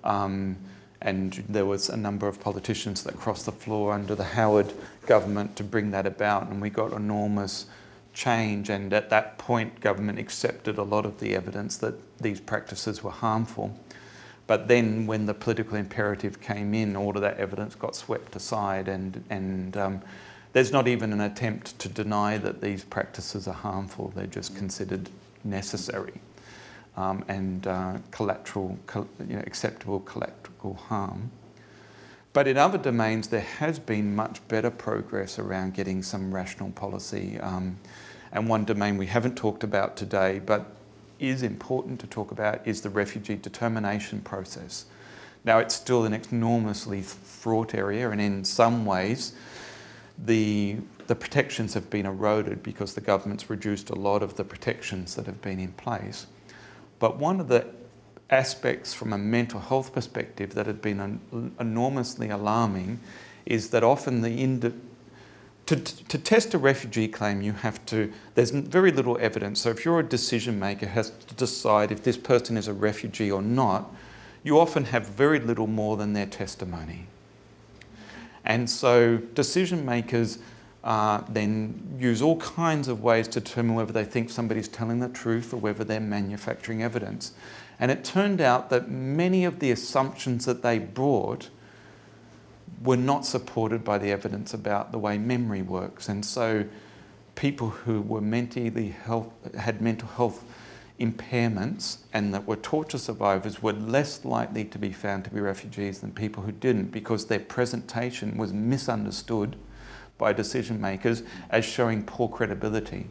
Um, 0.05 0.55
and 1.01 1.43
there 1.49 1.65
was 1.65 1.89
a 1.89 1.97
number 1.97 2.27
of 2.27 2.39
politicians 2.39 3.03
that 3.03 3.17
crossed 3.17 3.47
the 3.47 3.51
floor 3.51 3.91
under 3.91 4.15
the 4.15 4.23
Howard 4.23 4.71
government 5.05 5.55
to 5.57 5.63
bring 5.63 5.91
that 5.91 6.05
about, 6.05 6.47
and 6.47 6.61
we 6.61 6.69
got 6.69 6.93
enormous 6.93 7.65
change. 8.13 8.69
And 8.69 8.93
at 8.93 9.09
that 9.09 9.37
point, 9.37 9.79
government 9.79 10.19
accepted 10.19 10.77
a 10.77 10.83
lot 10.83 11.05
of 11.05 11.19
the 11.19 11.35
evidence 11.35 11.77
that 11.77 11.95
these 12.19 12.39
practices 12.39 13.03
were 13.03 13.11
harmful. 13.11 13.77
But 14.47 14.67
then, 14.67 15.07
when 15.07 15.25
the 15.25 15.33
political 15.33 15.77
imperative 15.77 16.41
came 16.41 16.73
in, 16.73 16.95
all 16.95 17.15
of 17.15 17.21
that 17.21 17.37
evidence 17.37 17.75
got 17.75 17.95
swept 17.95 18.35
aside, 18.35 18.87
and, 18.87 19.23
and 19.29 19.77
um, 19.77 20.01
there's 20.53 20.71
not 20.71 20.87
even 20.87 21.13
an 21.13 21.21
attempt 21.21 21.79
to 21.79 21.89
deny 21.89 22.37
that 22.37 22.59
these 22.59 22.83
practices 22.83 23.47
are 23.47 23.53
harmful, 23.53 24.11
they're 24.15 24.25
just 24.25 24.55
considered 24.55 25.09
necessary 25.43 26.19
um, 26.97 27.23
and 27.27 27.67
uh, 27.67 27.97
collateral, 28.11 28.77
you 29.27 29.35
know, 29.35 29.43
acceptable 29.45 30.01
collateral 30.01 30.73
harm. 30.73 31.31
But 32.33 32.47
in 32.47 32.57
other 32.57 32.77
domains, 32.77 33.27
there 33.27 33.41
has 33.41 33.77
been 33.77 34.15
much 34.15 34.45
better 34.47 34.71
progress 34.71 35.37
around 35.37 35.73
getting 35.73 36.01
some 36.01 36.33
rational 36.33 36.71
policy. 36.71 37.37
Um, 37.39 37.77
and 38.31 38.47
one 38.47 38.63
domain 38.63 38.97
we 38.97 39.07
haven't 39.07 39.35
talked 39.35 39.63
about 39.63 39.97
today, 39.97 40.39
but 40.39 40.65
is 41.19 41.43
important 41.43 41.99
to 41.99 42.07
talk 42.07 42.31
about, 42.31 42.65
is 42.65 42.81
the 42.81 42.89
refugee 42.89 43.35
determination 43.35 44.21
process. 44.21 44.85
Now, 45.43 45.59
it's 45.59 45.75
still 45.75 46.05
an 46.05 46.13
enormously 46.13 47.01
fraught 47.01 47.75
area, 47.75 48.09
and 48.11 48.21
in 48.21 48.45
some 48.45 48.85
ways, 48.85 49.33
the, 50.25 50.77
the 51.07 51.15
protections 51.15 51.73
have 51.73 51.89
been 51.89 52.05
eroded 52.05 52.63
because 52.63 52.93
the 52.93 53.01
government's 53.01 53.49
reduced 53.49 53.89
a 53.89 53.95
lot 53.95 54.23
of 54.23 54.35
the 54.35 54.43
protections 54.43 55.15
that 55.15 55.25
have 55.25 55.41
been 55.41 55.59
in 55.59 55.73
place. 55.73 56.27
But 56.99 57.17
one 57.17 57.39
of 57.39 57.47
the 57.47 57.67
aspects 58.31 58.93
from 58.93 59.13
a 59.13 59.17
mental 59.17 59.59
health 59.59 59.93
perspective 59.93 60.55
that 60.55 60.65
had 60.65 60.81
been 60.81 60.99
an, 60.99 61.53
enormously 61.59 62.29
alarming 62.29 62.99
is 63.45 63.69
that 63.69 63.83
often 63.83 64.21
the 64.21 64.31
indi- 64.31 64.73
to, 65.65 65.75
to 65.75 66.17
test 66.17 66.53
a 66.53 66.57
refugee 66.57 67.07
claim, 67.07 67.41
you 67.41 67.53
have 67.53 67.85
to, 67.85 68.11
there's 68.35 68.51
very 68.51 68.91
little 68.91 69.17
evidence. 69.19 69.61
So 69.61 69.69
if 69.69 69.85
you're 69.85 69.99
a 69.99 70.03
decision 70.03 70.59
maker 70.59 70.87
has 70.87 71.11
to 71.27 71.35
decide 71.35 71.91
if 71.91 72.03
this 72.03 72.17
person 72.17 72.57
is 72.57 72.67
a 72.67 72.73
refugee 72.73 73.31
or 73.31 73.41
not, 73.41 73.93
you 74.43 74.59
often 74.59 74.85
have 74.85 75.07
very 75.07 75.39
little 75.39 75.67
more 75.67 75.97
than 75.97 76.13
their 76.13 76.25
testimony. 76.25 77.07
And 78.43 78.69
so 78.69 79.17
decision 79.17 79.85
makers 79.85 80.39
uh, 80.83 81.21
then 81.29 81.97
use 81.99 82.21
all 82.21 82.37
kinds 82.37 82.87
of 82.87 83.03
ways 83.03 83.27
to 83.29 83.39
determine 83.39 83.75
whether 83.75 83.93
they 83.93 84.03
think 84.03 84.29
somebody's 84.29 84.67
telling 84.67 84.99
the 84.99 85.09
truth 85.09 85.53
or 85.53 85.57
whether 85.57 85.83
they're 85.83 85.99
manufacturing 85.99 86.81
evidence. 86.81 87.33
And 87.81 87.89
it 87.89 88.03
turned 88.03 88.39
out 88.39 88.69
that 88.69 88.89
many 88.89 89.43
of 89.43 89.59
the 89.59 89.71
assumptions 89.71 90.45
that 90.45 90.61
they 90.61 90.77
brought 90.77 91.49
were 92.83 92.95
not 92.95 93.25
supported 93.25 93.83
by 93.83 93.97
the 93.97 94.11
evidence 94.11 94.53
about 94.53 94.91
the 94.91 94.99
way 94.99 95.17
memory 95.17 95.63
works. 95.63 96.07
And 96.07 96.23
so 96.23 96.65
people 97.33 97.69
who 97.69 98.01
were 98.01 98.21
mentally 98.21 98.89
health, 98.89 99.33
had 99.55 99.81
mental 99.81 100.07
health 100.09 100.43
impairments 100.99 101.97
and 102.13 102.31
that 102.35 102.45
were 102.45 102.55
torture 102.55 102.99
survivors 102.99 103.63
were 103.63 103.73
less 103.73 104.23
likely 104.23 104.63
to 104.65 104.77
be 104.77 104.91
found 104.91 105.23
to 105.23 105.31
be 105.31 105.41
refugees 105.41 106.01
than 106.01 106.11
people 106.11 106.43
who 106.43 106.51
didn't 106.51 106.91
because 106.91 107.25
their 107.25 107.39
presentation 107.39 108.37
was 108.37 108.53
misunderstood 108.53 109.55
by 110.19 110.31
decision 110.31 110.79
makers 110.79 111.23
as 111.49 111.65
showing 111.65 112.03
poor 112.03 112.29
credibility. 112.29 113.07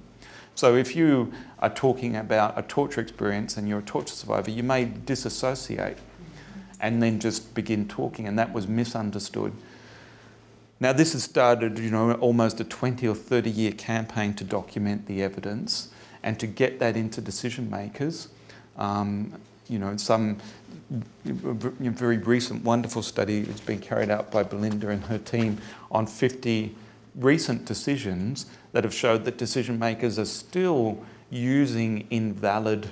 So 0.54 0.76
if 0.76 0.94
you 0.94 1.32
are 1.58 1.70
talking 1.70 2.16
about 2.16 2.58
a 2.58 2.62
torture 2.62 3.00
experience 3.00 3.56
and 3.56 3.68
you're 3.68 3.78
a 3.78 3.82
torture 3.82 4.14
survivor, 4.14 4.50
you 4.50 4.62
may 4.62 4.84
disassociate 4.84 5.96
and 6.80 7.02
then 7.02 7.18
just 7.18 7.54
begin 7.54 7.86
talking, 7.88 8.26
and 8.26 8.38
that 8.38 8.52
was 8.52 8.66
misunderstood. 8.66 9.52
Now, 10.80 10.94
this 10.94 11.12
has 11.12 11.22
started, 11.24 11.78
you 11.78 11.90
know, 11.90 12.12
almost 12.14 12.58
a 12.60 12.64
20 12.64 13.06
or 13.06 13.14
30 13.14 13.50
year 13.50 13.72
campaign 13.72 14.32
to 14.34 14.44
document 14.44 15.06
the 15.06 15.22
evidence 15.22 15.90
and 16.22 16.40
to 16.40 16.46
get 16.46 16.78
that 16.78 16.96
into 16.96 17.20
decision 17.20 17.68
makers. 17.70 18.28
Um, 18.78 19.34
you 19.68 19.78
know, 19.78 19.96
some 19.98 20.38
very 21.24 22.18
recent, 22.18 22.64
wonderful 22.64 23.02
study 23.02 23.42
that's 23.42 23.60
been 23.60 23.78
carried 23.78 24.10
out 24.10 24.30
by 24.30 24.42
Belinda 24.42 24.88
and 24.88 25.04
her 25.04 25.18
team 25.18 25.58
on 25.92 26.06
50 26.06 26.74
recent 27.14 27.66
decisions 27.66 28.46
that 28.72 28.84
have 28.84 28.94
showed 28.94 29.24
that 29.24 29.36
decision 29.36 29.78
makers 29.78 30.18
are 30.18 30.24
still 30.24 31.02
using 31.30 32.06
invalid 32.10 32.90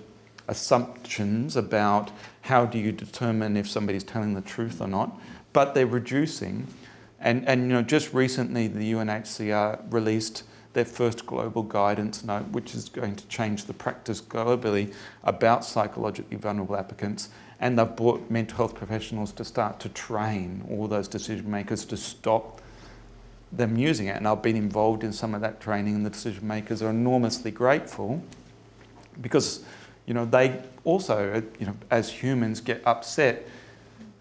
assumptions 0.48 1.56
about 1.56 2.10
how 2.42 2.64
do 2.64 2.78
you 2.78 2.90
determine 2.90 3.56
if 3.56 3.68
somebody's 3.68 4.04
telling 4.04 4.34
the 4.34 4.40
truth 4.40 4.80
or 4.80 4.88
not, 4.88 5.20
but 5.52 5.74
they're 5.74 5.86
reducing. 5.86 6.66
And, 7.20 7.46
and 7.48 7.62
you 7.62 7.68
know, 7.68 7.82
just 7.82 8.14
recently 8.14 8.68
the 8.68 8.92
UNHCR 8.92 9.92
released 9.92 10.44
their 10.72 10.84
first 10.84 11.26
global 11.26 11.62
guidance 11.62 12.24
note, 12.24 12.48
which 12.48 12.74
is 12.74 12.88
going 12.88 13.16
to 13.16 13.26
change 13.28 13.64
the 13.64 13.74
practice 13.74 14.20
globally 14.20 14.94
about 15.24 15.64
psychologically 15.64 16.36
vulnerable 16.36 16.76
applicants. 16.76 17.28
And 17.60 17.78
they've 17.78 17.96
brought 17.96 18.30
mental 18.30 18.56
health 18.56 18.74
professionals 18.74 19.32
to 19.32 19.44
start 19.44 19.80
to 19.80 19.88
train 19.88 20.64
all 20.70 20.86
those 20.86 21.08
decision 21.08 21.50
makers 21.50 21.84
to 21.86 21.96
stop 21.96 22.60
them 23.52 23.76
using 23.76 24.06
it. 24.06 24.16
And 24.16 24.26
I've 24.26 24.42
been 24.42 24.56
involved 24.56 25.04
in 25.04 25.12
some 25.12 25.34
of 25.34 25.40
that 25.40 25.60
training, 25.60 25.94
and 25.94 26.04
the 26.04 26.10
decision 26.10 26.46
makers 26.46 26.82
are 26.82 26.90
enormously 26.90 27.50
grateful 27.50 28.22
because 29.20 29.64
you 30.06 30.14
know 30.14 30.24
they 30.24 30.62
also, 30.84 31.42
you 31.58 31.66
know, 31.66 31.76
as 31.90 32.10
humans, 32.10 32.60
get 32.60 32.82
upset, 32.86 33.46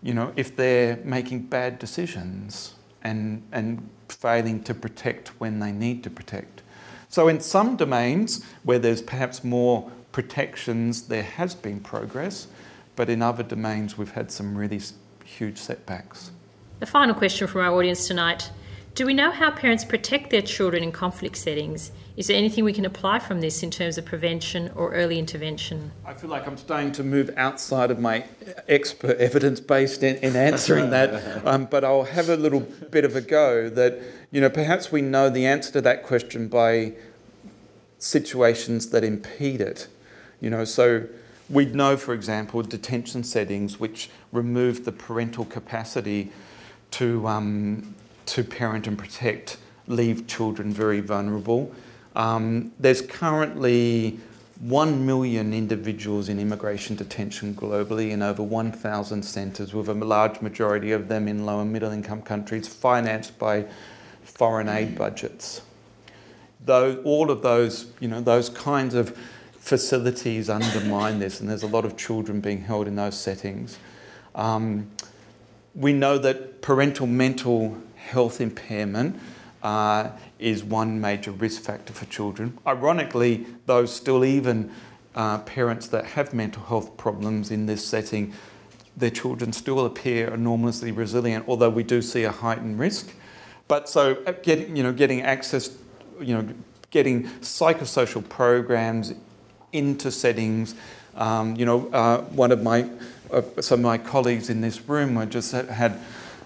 you 0.02 0.14
know, 0.14 0.32
if 0.36 0.56
they're 0.56 0.98
making 0.98 1.44
bad 1.44 1.80
decisions 1.80 2.76
and 3.04 3.44
and 3.52 3.90
failing 4.10 4.64
to 4.64 4.74
protect 4.74 5.30
when 5.40 5.60
they 5.60 5.72
need 5.72 6.04
to 6.04 6.10
protect. 6.10 6.62
So 7.10 7.28
in 7.30 7.40
some 7.40 7.78
domains 7.78 8.44
where 8.64 8.80
there's 8.80 9.02
perhaps 9.02 9.44
more 9.44 9.90
protections, 10.12 11.04
there 11.04 11.24
has 11.24 11.56
been 11.56 11.80
progress, 11.80 12.48
but 12.96 13.10
in 13.10 13.22
other 13.22 13.44
domains 13.44 13.98
we've 13.98 14.12
had 14.12 14.32
some 14.32 14.58
really 14.58 14.82
huge 15.24 15.58
setbacks. 15.58 16.32
The 16.80 16.86
final 16.86 17.16
question 17.16 17.48
from 17.48 17.62
our 17.62 17.74
audience 17.74 18.08
tonight 18.08 18.50
do 18.98 19.06
we 19.06 19.14
know 19.14 19.30
how 19.30 19.52
parents 19.52 19.86
protect 19.86 20.32
their 20.32 20.42
children 20.42 20.82
in 20.82 20.92
conflict 20.92 21.36
settings? 21.36 21.92
Is 22.16 22.26
there 22.26 22.36
anything 22.36 22.64
we 22.64 22.74
can 22.74 22.84
apply 22.84 23.20
from 23.20 23.42
this 23.42 23.62
in 23.62 23.70
terms 23.70 24.00
of 24.00 24.06
prevention 24.06 24.72
or 24.76 24.92
early 24.92 25.20
intervention? 25.20 25.92
I 26.04 26.16
feel 26.16 26.32
like 26.32 26.48
I'm 26.48 26.58
starting 26.58 26.92
to 26.94 27.04
move 27.04 27.30
outside 27.38 27.92
of 27.92 28.00
my 28.00 28.26
expert 28.68 29.16
evidence 29.18 29.60
based 29.60 30.02
in, 30.02 30.16
in 30.16 30.36
answering 30.36 30.90
that, 30.98 31.46
um, 31.46 31.66
but 31.66 31.84
I'll 31.84 32.06
have 32.06 32.30
a 32.30 32.36
little 32.36 32.62
bit 32.62 33.06
of 33.06 33.16
a 33.16 33.22
go 33.22 33.70
that, 33.70 34.02
you 34.32 34.42
know, 34.42 34.50
perhaps 34.50 34.92
we 34.92 35.04
know 35.04 35.30
the 35.30 35.46
answer 35.46 35.72
to 35.74 35.82
that 35.82 36.02
question 36.02 36.48
by 36.48 36.94
situations 38.00 38.90
that 38.90 39.04
impede 39.04 39.62
it. 39.62 39.88
You 40.42 40.50
know, 40.50 40.66
so 40.66 41.06
we 41.52 41.66
know, 41.66 41.98
for 41.98 42.16
example, 42.16 42.64
detention 42.64 43.24
settings 43.24 43.80
which 43.80 44.10
remove 44.32 44.86
the 44.86 44.92
parental 44.92 45.46
capacity 45.46 46.32
to 46.90 47.28
um, 47.28 47.94
to 48.28 48.44
parent 48.44 48.88
and 48.88 48.98
protect 48.98 49.58
leave 49.88 50.28
children 50.28 50.72
very 50.72 51.00
vulnerable. 51.00 51.74
Um, 52.16 52.72
there's 52.80 53.02
currently 53.02 54.20
1 54.60 55.06
million 55.06 55.54
individuals 55.54 56.30
in 56.30 56.40
immigration 56.40 56.96
detention 56.96 57.54
globally 57.54 58.12
in 58.12 58.22
over 58.22 58.42
1,000 58.42 59.24
centres, 59.24 59.74
with 59.74 59.88
a 59.88 59.94
large 59.94 60.42
majority 60.42 60.92
of 60.92 61.08
them 61.08 61.28
in 61.28 61.46
low 61.46 61.60
and 61.62 61.72
middle 61.72 61.92
income 61.92 62.22
countries, 62.22 62.68
financed 62.68 63.38
by 63.38 63.66
foreign 64.24 64.68
aid 64.68 64.98
budgets. 64.98 65.62
Though 66.66 67.02
all 67.04 67.30
of 67.30 67.44
those, 67.44 67.92
you 68.00 68.08
know, 68.08 68.20
those 68.20 68.50
kinds 68.50 68.96
of 68.96 69.16
facilities 69.60 70.50
undermine 70.50 71.20
this, 71.20 71.40
and 71.40 71.50
there's 71.50 71.64
a 71.64 71.68
lot 71.68 71.86
of 71.86 71.96
children 71.96 72.42
being 72.42 72.62
held 72.62 72.88
in 72.88 72.96
those 72.96 73.18
settings. 73.18 73.78
Um, 74.34 74.90
we 75.76 75.94
know 75.94 76.18
that 76.18 76.62
parental 76.62 77.06
mental 77.06 77.78
health 78.08 78.42
impairment 78.42 79.20
uh, 79.64 80.10
is 80.40 80.64
one 80.64 81.00
major 81.02 81.32
risk 81.32 81.62
factor 81.62 81.94
for 81.94 82.06
children. 82.06 82.58
Ironically, 82.66 83.46
though, 83.66 83.86
still 83.86 84.24
even 84.24 84.72
uh, 85.16 85.40
parents 85.40 85.88
that 85.88 86.06
have 86.06 86.34
mental 86.34 86.64
health 86.64 86.96
problems 86.96 87.52
in 87.52 87.66
this 87.66 87.86
setting, 87.86 88.34
their 88.96 89.10
children 89.10 89.52
still 89.52 89.86
appear 89.86 90.34
enormously 90.34 90.92
resilient, 90.92 91.46
although 91.48 91.70
we 91.70 91.84
do 91.84 92.02
see 92.02 92.24
a 92.24 92.32
heightened 92.32 92.80
risk. 92.80 93.12
But 93.68 93.90
so 93.90 94.24
uh, 94.26 94.32
getting, 94.44 94.76
you 94.76 94.84
know, 94.84 94.94
getting 94.94 95.22
access, 95.22 95.72
you 96.22 96.34
know, 96.36 96.48
getting 96.90 97.24
psychosocial 97.42 98.28
programs 98.30 99.14
into 99.74 100.12
settings. 100.12 100.76
Um, 101.16 101.56
you 101.56 101.66
know, 101.66 101.90
uh, 101.90 102.22
one 102.22 102.52
of 102.52 102.64
my, 102.64 102.90
uh, 103.32 103.42
some 103.60 103.80
of 103.80 103.86
my 103.86 103.98
colleagues 103.98 104.50
in 104.50 104.62
this 104.62 104.88
room 104.88 105.16
were 105.16 105.26
just 105.26 105.52
had 105.52 106.00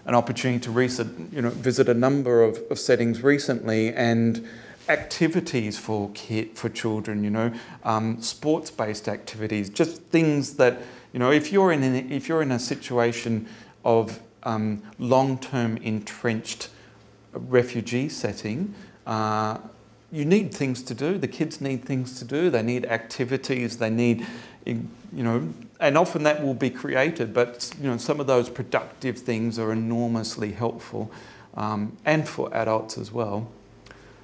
an 0.06 0.16
opportunity 0.16 0.60
to 0.60 0.72
reset, 0.72 1.08
you 1.32 1.42
know, 1.42 1.50
visit 1.50 1.88
a 1.90 1.94
number 1.94 2.44
of, 2.44 2.60
of 2.70 2.80
settings 2.80 3.22
recently 3.22 3.94
and 3.94 4.48
activities 4.90 5.78
for 5.78 6.12
for 6.56 6.70
children, 6.70 7.24
you 7.24 7.30
know, 7.30 7.54
um, 7.84 8.22
sports-based 8.22 9.08
activities, 9.08 9.70
just 9.70 10.02
things 10.04 10.56
that, 10.56 10.80
you 11.14 11.20
know, 11.20 11.32
if 11.32 11.52
you're 11.52 11.72
in 11.72 11.84
an, 11.84 12.12
if 12.12 12.28
you're 12.28 12.42
in 12.42 12.52
a 12.52 12.60
situation 12.60 13.48
of 13.86 14.20
um, 14.44 14.82
long-term 14.98 15.78
entrenched 15.78 16.70
refugee 17.34 18.10
setting, 18.10 18.74
uh, 19.06 19.58
you 20.12 20.26
need 20.26 20.54
things 20.54 20.84
to 20.84 20.94
do. 20.94 21.18
The 21.18 21.28
kids 21.28 21.62
need 21.62 21.86
things 21.86 22.20
to 22.20 22.26
do. 22.26 22.50
They 22.50 22.64
need 22.64 22.86
activities. 22.86 23.78
They 23.78 23.90
need, 23.90 24.26
you 24.66 24.84
know, 25.12 25.48
and 25.82 25.98
often 25.98 26.24
that 26.24 26.42
will 26.42 26.54
be 26.54 26.70
created. 26.70 27.34
But 27.34 27.74
you 27.82 27.90
know, 27.90 27.98
some 27.98 28.20
of 28.20 28.28
those 28.28 28.50
productive 28.50 29.20
things 29.20 29.60
are 29.60 29.72
enormously 29.74 30.54
helpful, 30.54 31.12
um, 31.56 31.98
and 32.06 32.28
for 32.28 32.54
adults 32.56 32.98
as 32.98 33.12
well. 33.12 33.50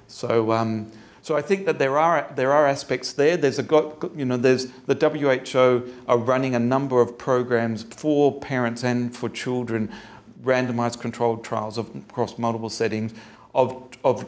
So. 0.06 0.52
Um, 0.52 0.90
so 1.20 1.36
I 1.36 1.42
think 1.42 1.66
that 1.66 1.78
there 1.78 1.98
are 1.98 2.32
there 2.36 2.52
are 2.52 2.66
aspects 2.66 3.12
there. 3.12 3.36
There's 3.36 3.58
a 3.58 3.62
got 3.62 4.16
you 4.16 4.24
know 4.24 4.38
there's 4.38 4.68
the 4.86 4.94
WHO 4.94 5.92
are 6.06 6.16
running 6.16 6.54
a 6.54 6.58
number 6.58 7.02
of 7.02 7.18
programs 7.18 7.82
for 7.82 8.40
parents 8.40 8.82
and 8.82 9.14
for 9.14 9.28
children, 9.28 9.92
randomized 10.42 11.00
controlled 11.00 11.44
trials 11.44 11.76
of, 11.76 11.94
across 11.94 12.38
multiple 12.38 12.70
settings 12.70 13.12
of 13.54 13.88
of 14.04 14.24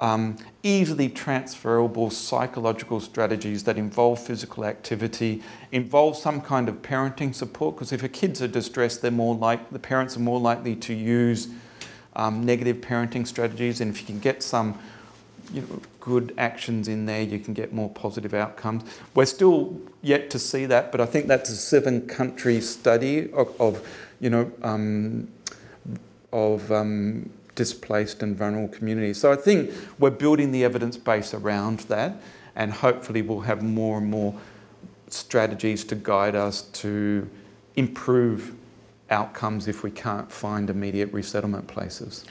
um, 0.00 0.36
easily 0.62 1.08
transferable 1.08 2.10
psychological 2.10 3.00
strategies 3.00 3.64
that 3.64 3.78
involve 3.78 4.20
physical 4.20 4.64
activity, 4.64 5.42
involve 5.72 6.16
some 6.16 6.40
kind 6.40 6.68
of 6.68 6.82
parenting 6.82 7.34
support, 7.34 7.76
because 7.76 7.92
if 7.92 8.02
a 8.02 8.08
kids 8.08 8.42
are 8.42 8.48
distressed, 8.48 9.00
they're 9.00 9.10
more 9.10 9.34
like 9.34 9.70
the 9.70 9.78
parents 9.78 10.16
are 10.16 10.20
more 10.20 10.40
likely 10.40 10.76
to 10.76 10.92
use 10.92 11.48
um, 12.14 12.44
negative 12.44 12.78
parenting 12.78 13.26
strategies, 13.26 13.80
and 13.80 13.90
if 13.90 14.00
you 14.00 14.06
can 14.06 14.18
get 14.18 14.42
some 14.42 14.78
you 15.52 15.62
know, 15.62 15.80
good 16.00 16.34
actions 16.38 16.88
in 16.88 17.06
there, 17.06 17.22
you 17.22 17.38
can 17.38 17.54
get 17.54 17.72
more 17.72 17.90
positive 17.90 18.34
outcomes. 18.34 18.82
We're 19.14 19.26
still 19.26 19.80
yet 20.02 20.30
to 20.30 20.38
see 20.38 20.66
that, 20.66 20.92
but 20.92 21.00
I 21.00 21.06
think 21.06 21.26
that's 21.26 21.50
a 21.50 21.56
seven-country 21.56 22.60
study 22.60 23.32
of, 23.32 23.60
of 23.60 23.86
you 24.20 24.30
know, 24.30 24.50
um, 24.62 25.28
of 26.32 26.70
um, 26.72 27.30
displaced 27.56 28.22
and 28.22 28.36
vulnerable 28.36 28.68
communities. 28.68 29.18
So 29.18 29.32
I 29.32 29.36
think 29.36 29.72
we're 29.98 30.10
building 30.10 30.52
the 30.52 30.62
evidence 30.62 30.96
base 30.96 31.34
around 31.34 31.80
that, 31.80 32.20
and 32.54 32.72
hopefully 32.72 33.22
we'll 33.22 33.40
have 33.40 33.62
more 33.62 33.98
and 33.98 34.08
more 34.08 34.32
strategies 35.08 35.82
to 35.84 35.96
guide 35.96 36.36
us 36.36 36.62
to 36.62 37.28
improve 37.74 38.54
outcomes 39.10 39.66
if 39.68 39.82
we 39.82 39.90
can't 39.90 40.30
find 40.30 40.70
immediate 40.70 41.12
resettlement 41.12 41.66
places. 41.66 42.24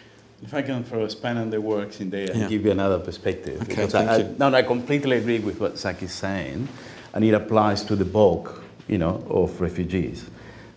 If 0.43 0.53
I 0.53 0.61
can 0.61 0.83
throw 0.83 1.05
a 1.05 1.09
span 1.09 1.37
in 1.37 1.49
the 1.49 1.61
works 1.61 2.01
in 2.01 2.09
there 2.09 2.29
and 2.29 2.41
Yeah. 2.41 2.49
give 2.49 2.65
you 2.65 2.71
another 2.71 2.99
perspective. 2.99 3.61
Okay, 3.61 3.67
because 3.67 3.91
thank 3.93 4.09
I, 4.09 4.17
you. 4.17 4.25
I, 4.25 4.49
no, 4.49 4.55
I 4.57 4.61
completely 4.63 5.17
agree 5.17 5.39
with 5.39 5.59
what 5.59 5.77
Zach 5.77 6.03
is 6.03 6.11
saying, 6.11 6.67
and 7.13 7.23
it 7.23 7.33
applies 7.33 7.83
to 7.85 7.95
the 7.95 8.05
bulk, 8.05 8.61
you 8.87 8.97
know, 8.97 9.23
of 9.29 9.59
refugees. 9.61 10.25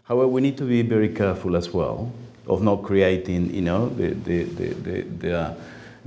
However, 0.05 0.29
we 0.29 0.41
need 0.41 0.57
to 0.59 0.65
be 0.65 0.83
very 0.83 1.09
careful 1.09 1.57
as 1.57 1.75
well 1.75 2.13
of 2.49 2.63
not 2.63 2.83
creating, 2.83 3.55
you 3.55 3.61
know, 3.61 3.89
the 3.91 4.09
the 4.11 4.45
the 4.45 4.69
the, 4.75 5.03
the, 5.03 5.39
uh, 5.39 5.55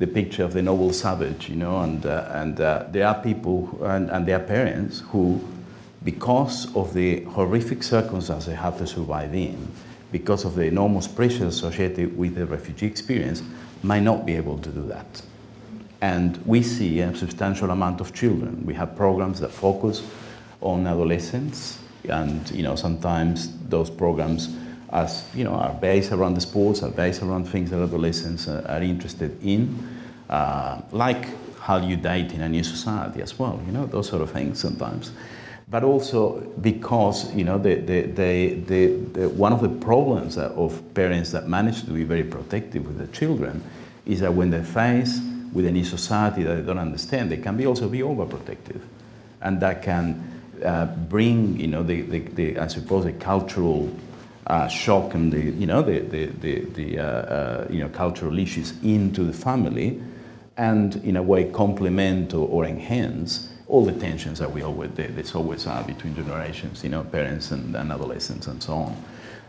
picture 0.08 0.44
of 0.44 0.54
the 0.54 0.62
noble 0.62 0.92
savage, 0.92 1.48
you 1.50 1.56
know, 1.56 1.82
and 1.82 2.06
uh, 2.06 2.28
and 2.32 2.60
uh, 2.60 2.86
there 2.92 3.08
are 3.08 3.22
people 3.22 3.78
and, 3.84 4.10
and 4.10 4.26
their 4.26 4.40
parents 4.40 5.02
who, 5.12 5.40
because 6.04 6.76
of 6.76 6.94
the 6.94 7.24
horrific 7.26 7.84
circumstances 7.84 8.48
they 8.48 8.56
have 8.56 8.78
to 8.80 8.88
survive 8.88 9.36
in, 9.36 9.68
because 10.12 10.44
of 10.44 10.56
the 10.56 10.66
enormous 10.66 11.08
pressure 11.08 11.46
associated 11.46 12.18
with 12.18 12.36
the 12.36 12.46
refugee 12.46 12.88
experience, 12.88 13.44
might 13.84 14.02
not 14.02 14.26
be 14.26 14.36
able 14.36 14.58
to 14.58 14.70
do 14.70 14.88
that. 14.88 15.22
And 16.02 16.38
we 16.48 16.64
see 16.64 17.00
a 17.02 17.16
substantial 17.16 17.70
amount 17.70 18.02
of 18.02 18.12
children. 18.12 18.66
We 18.66 18.74
have 18.74 18.96
programs 18.96 19.40
that 19.42 19.52
focus 19.52 20.02
on 20.62 20.88
adolescents, 20.88 21.78
and 22.10 22.50
you 22.50 22.64
know 22.64 22.76
sometimes 22.76 23.56
those 23.70 23.92
programs 23.92 24.58
as 24.92 25.24
you 25.34 25.44
know, 25.44 25.54
are 25.54 25.74
based 25.74 26.12
around 26.12 26.34
the 26.34 26.42
sports, 26.42 26.84
are 26.84 26.90
based 26.90 27.22
around 27.22 27.46
things 27.48 27.70
that 27.70 27.82
adolescents 27.82 28.48
are, 28.48 28.82
interested 28.82 29.42
in, 29.44 29.78
uh, 30.30 30.82
like 30.92 31.28
how 31.60 31.78
you 31.78 31.96
date 31.96 32.34
in 32.34 32.42
a 32.42 32.50
new 32.50 32.64
society 32.64 33.22
as 33.22 33.38
well, 33.38 33.62
you 33.66 33.72
know, 33.72 33.86
those 33.86 34.10
sort 34.10 34.22
of 34.22 34.32
things 34.32 34.60
sometimes. 34.60 35.12
But 35.70 35.84
also 35.84 36.42
because, 36.62 37.34
you 37.34 37.46
know, 37.46 37.58
the, 37.58 37.76
the, 37.76 38.02
the, 38.02 38.56
the, 38.56 39.30
one 39.30 39.54
of 39.54 39.62
the 39.62 39.70
problems 39.70 40.38
of 40.38 40.82
parents 40.94 41.32
that 41.32 41.48
manage 41.48 41.84
to 41.84 41.92
be 41.92 42.04
very 42.04 42.24
protective 42.24 42.86
with 42.86 42.98
their 42.98 43.08
children 43.08 43.64
is 44.06 44.20
that 44.20 44.34
when 44.34 44.50
they're 44.50 44.64
faced 44.64 45.24
with 45.54 45.66
a 45.66 45.72
new 45.72 45.86
society 45.86 46.44
that 46.44 46.56
they 46.56 46.62
don't 46.62 46.80
understand, 46.80 47.32
they 47.32 47.38
can 47.38 47.56
be 47.56 47.66
also 47.66 47.88
be 47.88 48.00
overprotective. 48.00 48.82
And 49.42 49.62
that 49.62 49.82
can 49.82 50.42
uh, 50.66 50.86
bring, 50.86 51.58
you 51.58 51.68
know, 51.68 51.84
the, 51.84 52.02
the, 52.02 52.20
the, 52.20 52.60
I 52.60 52.68
suppose, 52.68 53.06
a 53.06 53.14
cultural 53.14 53.90
uh, 54.52 54.68
shock 54.68 55.14
and 55.14 55.32
the, 55.32 55.40
you 55.40 55.66
know, 55.66 55.82
the, 55.82 56.00
the, 56.00 56.26
the, 56.26 56.60
the 56.74 57.00
uh, 57.00 57.04
uh, 57.04 57.68
you 57.70 57.80
know, 57.80 57.88
cultural 57.88 58.38
issues 58.38 58.74
into 58.84 59.24
the 59.24 59.32
family 59.32 60.02
and 60.58 60.98
in 60.98 61.16
a 61.16 61.24
way 61.24 61.50
complement 61.50 62.34
or, 62.34 62.48
or 62.50 62.66
enhance 62.66 63.48
all 63.68 63.86
the 63.86 63.94
tensions 63.94 64.40
that 64.40 64.52
we 64.52 64.62
always, 64.62 64.92
there's 64.96 65.34
always 65.34 65.66
are 65.66 65.82
between 65.86 66.14
generations, 66.14 66.84
you 66.84 66.90
know, 66.90 67.02
parents 67.02 67.52
and, 67.52 67.74
and 67.78 67.94
adolescents 67.94 68.48
and 68.48 68.62
so 68.62 68.74
on. 68.74 69.04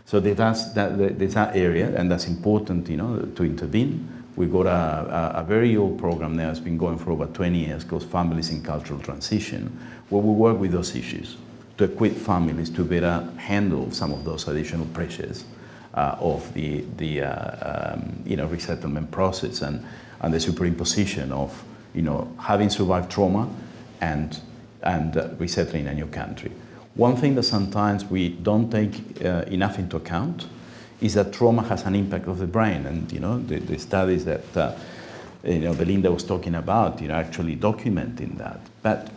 So 0.05 0.21
that's 0.21 0.71
that, 0.73 0.97
there's 1.19 1.33
that 1.33 1.55
area, 1.55 1.93
and 1.97 2.09
that's 2.09 2.27
important, 2.27 2.87
you 2.87 2.97
know, 2.97 3.19
to 3.19 3.43
intervene. 3.43 4.07
We've 4.37 4.51
got 4.51 4.67
a, 4.67 5.33
a, 5.35 5.41
a, 5.41 5.43
very 5.43 5.75
old 5.75 5.99
program 5.99 6.35
now, 6.35 6.49
it's 6.49 6.59
been 6.59 6.77
going 6.77 6.97
for 6.97 7.11
over 7.11 7.25
20 7.25 7.57
years, 7.57 7.83
called 7.83 8.09
Families 8.09 8.49
in 8.51 8.63
Cultural 8.63 8.99
Transition, 8.99 9.77
where 10.09 10.21
we 10.21 10.33
work 10.33 10.59
with 10.59 10.71
those 10.71 10.95
issues 10.95 11.35
to 11.77 11.85
equip 11.85 12.13
families 12.13 12.69
to 12.69 12.83
better 12.83 13.27
handle 13.37 13.91
some 13.91 14.11
of 14.13 14.23
those 14.23 14.47
additional 14.47 14.85
pressures 14.87 15.45
uh, 15.93 16.15
of 16.19 16.53
the, 16.53 16.85
the 16.97 17.21
uh, 17.21 17.93
um, 17.93 18.23
you 18.25 18.35
know, 18.35 18.47
resettlement 18.47 19.09
process 19.11 19.61
and, 19.61 19.85
and 20.21 20.33
the 20.33 20.37
superimposition 20.37 21.31
of 21.31 21.63
you 21.93 22.01
know, 22.01 22.31
having 22.39 22.69
survived 22.69 23.11
trauma 23.11 23.49
and, 24.01 24.39
and 24.81 25.17
uh, 25.17 25.29
resettling 25.37 25.87
a 25.87 25.93
new 25.93 26.07
country. 26.07 26.51
One 26.95 27.15
thing 27.15 27.35
that 27.35 27.43
sometimes 27.43 28.05
we 28.05 28.29
don't 28.29 28.69
take 28.69 29.23
uh, 29.23 29.45
enough 29.47 29.79
into 29.79 29.97
account 29.97 30.47
is 31.01 31.15
that 31.15 31.33
trauma 31.33 31.63
has 31.63 31.83
an 31.85 31.95
impact 31.95 32.27
of 32.27 32.37
the 32.37 32.47
brain, 32.47 32.85
and 32.85 33.11
you 33.11 33.19
know 33.19 33.39
the, 33.39 33.59
the 33.59 33.77
studies 33.79 34.25
that 34.25 34.55
uh, 34.55 34.75
you 35.43 35.59
know 35.59 35.73
Belinda 35.73 36.11
was 36.11 36.23
talking 36.23 36.55
about, 36.55 37.01
you 37.01 37.07
know, 37.07 37.15
actually 37.15 37.55
documenting 37.55 38.37
that. 38.37 38.59
But 38.83 39.09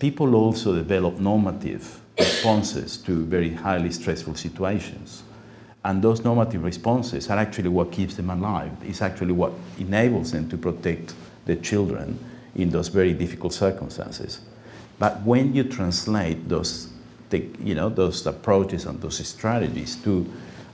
people 0.00 0.34
also 0.34 0.74
develop 0.74 1.20
normative 1.20 2.00
responses 2.18 2.96
to 2.96 3.24
very 3.26 3.52
highly 3.52 3.92
stressful 3.92 4.34
situations. 4.34 5.22
And 5.84 6.02
those 6.02 6.24
normative 6.24 6.64
responses 6.64 7.30
are 7.30 7.38
actually 7.38 7.68
what 7.68 7.92
keeps 7.92 8.16
them 8.16 8.30
alive. 8.30 8.72
It's 8.82 9.02
actually 9.02 9.32
what 9.32 9.52
enables 9.78 10.32
them 10.32 10.48
to 10.50 10.56
protect 10.58 11.14
their 11.44 11.56
children 11.56 12.18
in 12.54 12.70
those 12.70 12.88
very 12.88 13.12
difficult 13.12 13.52
circumstances. 13.52 14.40
But 14.98 15.22
when 15.22 15.54
you 15.54 15.64
translate 15.64 16.48
those, 16.48 16.88
you 17.30 17.74
know, 17.74 17.88
those 17.88 18.26
approaches 18.26 18.86
and 18.86 19.00
those 19.00 19.26
strategies 19.26 19.96
to 19.96 20.30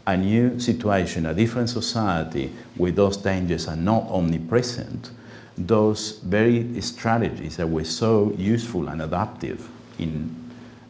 a 0.07 0.16
new 0.16 0.59
situation, 0.59 1.27
a 1.27 1.35
different 1.35 1.68
society 1.68 2.53
where 2.77 2.93
those 2.93 3.16
dangers 3.16 3.68
are 3.68 3.77
not 3.77 4.05
omnipresent, 4.05 5.11
those 5.57 6.19
very 6.19 6.81
strategies 6.81 7.57
that 7.57 7.69
were 7.69 7.85
so 7.85 8.33
useful 8.37 8.89
and 8.89 9.01
adaptive 9.03 9.69
in 9.99 10.35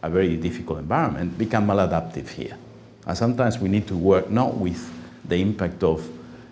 a 0.03 0.11
very 0.11 0.37
difficult 0.37 0.79
environment 0.79 1.39
become 1.39 1.67
maladaptive 1.67 2.29
here. 2.29 2.57
And 3.07 3.17
sometimes 3.17 3.59
we 3.59 3.69
need 3.69 3.87
to 3.89 3.97
work 3.97 4.31
not 4.31 4.57
with 4.57 4.93
the 5.25 5.37
impact 5.37 5.83
of, 5.83 6.09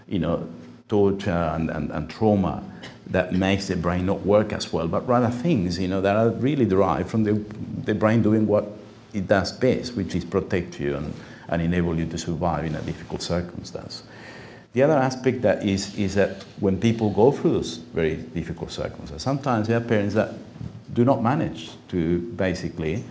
you 0.08 0.20
know, 0.20 0.48
torture 0.88 1.30
and, 1.30 1.70
and, 1.70 1.90
and 1.90 2.08
trauma 2.08 2.62
that 3.08 3.32
makes 3.32 3.68
the 3.68 3.76
brain 3.76 4.06
not 4.06 4.20
work 4.24 4.52
as 4.52 4.72
well, 4.72 4.88
but 4.88 5.06
rather 5.06 5.28
things, 5.28 5.78
you 5.78 5.88
know, 5.88 6.00
that 6.00 6.16
are 6.16 6.30
really 6.30 6.64
derived 6.64 7.10
from 7.10 7.24
the, 7.24 7.32
the 7.84 7.94
brain 7.94 8.22
doing 8.22 8.46
what 8.46 8.66
it 9.12 9.26
does 9.26 9.52
best, 9.52 9.94
which 9.94 10.14
is 10.14 10.24
protect 10.24 10.80
you 10.80 10.96
and, 10.96 11.12
and 11.48 11.62
enable 11.62 11.96
you 11.96 12.06
to 12.06 12.18
survive 12.18 12.64
in 12.64 12.74
a 12.74 12.82
difficult 12.82 13.22
circumstance. 13.22 14.04
The 14.74 14.82
other 14.82 14.94
aspect 14.94 15.42
that 15.42 15.64
is, 15.64 15.94
is 15.94 16.16
that 16.16 16.42
when 16.58 16.80
people 16.80 17.10
go 17.10 17.30
through 17.30 17.52
those 17.52 17.76
very 17.76 18.16
difficult 18.16 18.72
circumstances, 18.72 19.22
sometimes 19.22 19.68
there 19.68 19.76
are 19.76 19.80
parents 19.80 20.16
that 20.16 20.34
do 20.92 21.04
not 21.04 21.22
manage 21.22 21.70
to 21.88 22.18
basically 22.32 23.04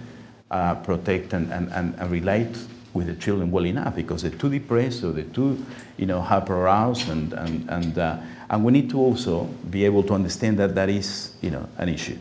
uh, 0.51 0.76
protect 0.76 1.32
and, 1.32 1.51
and, 1.53 1.72
and, 1.72 1.95
and, 1.97 2.11
relate 2.11 2.57
with 2.93 3.07
the 3.07 3.16
children 3.16 3.49
well 3.49 3.66
enough 3.66 3.95
because 3.95 4.22
they're 4.24 4.32
too 4.32 4.49
depressed 4.49 5.05
or 5.05 5.14
they're 5.14 5.24
too, 5.24 5.66
you 5.95 6.05
know, 6.05 6.20
hyper 6.20 6.53
aroused 6.53 7.07
and, 7.07 7.32
and, 7.32 7.70
and, 7.70 7.97
uh, 7.97 8.18
and 8.49 8.64
we 8.64 8.74
need 8.74 8.89
to 8.89 8.99
also 8.99 9.45
be 9.70 9.86
able 9.86 10.03
to 10.03 10.14
understand 10.14 10.59
that 10.59 10.76
that 10.76 10.89
is, 10.89 11.34
you 11.41 11.49
know, 11.49 11.66
an 11.78 11.88
issue. 11.88 12.18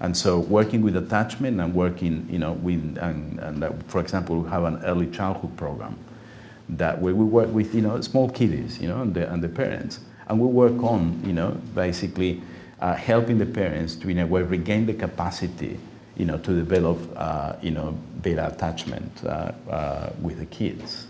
And 0.00 0.16
so 0.16 0.40
working 0.40 0.82
with 0.82 0.96
attachment 0.96 1.60
and 1.60 1.72
working, 1.72 2.26
you 2.28 2.40
know, 2.40 2.54
with, 2.54 2.98
and, 3.00 3.38
and 3.38 3.62
uh, 3.62 3.70
for 3.86 4.00
example, 4.00 4.40
we 4.40 4.50
have 4.50 4.64
an 4.64 4.82
early 4.84 5.06
childhood 5.06 5.56
program 5.56 5.96
that 6.76 7.00
way. 7.00 7.12
We 7.12 7.24
work 7.24 7.52
with 7.52 7.74
you 7.74 7.82
know 7.82 8.00
small 8.00 8.28
kiddies 8.28 8.80
you 8.80 8.88
know 8.88 9.02
and 9.02 9.14
the, 9.14 9.30
and 9.32 9.42
the 9.42 9.48
parents. 9.48 10.00
And 10.28 10.38
we 10.38 10.46
work 10.46 10.82
on 10.82 11.22
you 11.24 11.32
know 11.32 11.50
basically 11.74 12.42
uh, 12.80 12.94
helping 12.94 13.38
the 13.38 13.46
parents 13.46 13.94
to 13.96 14.08
in 14.08 14.18
a 14.18 14.26
way 14.26 14.42
regain 14.42 14.86
the 14.86 14.94
capacity 14.94 15.78
you 16.16 16.24
know 16.24 16.38
to 16.38 16.54
develop 16.54 16.98
uh, 17.16 17.54
you 17.62 17.70
know 17.70 17.96
better 18.22 18.42
attachment 18.42 19.12
uh, 19.24 19.52
uh 19.70 20.10
with 20.20 20.38
the 20.38 20.46
kids. 20.46 21.06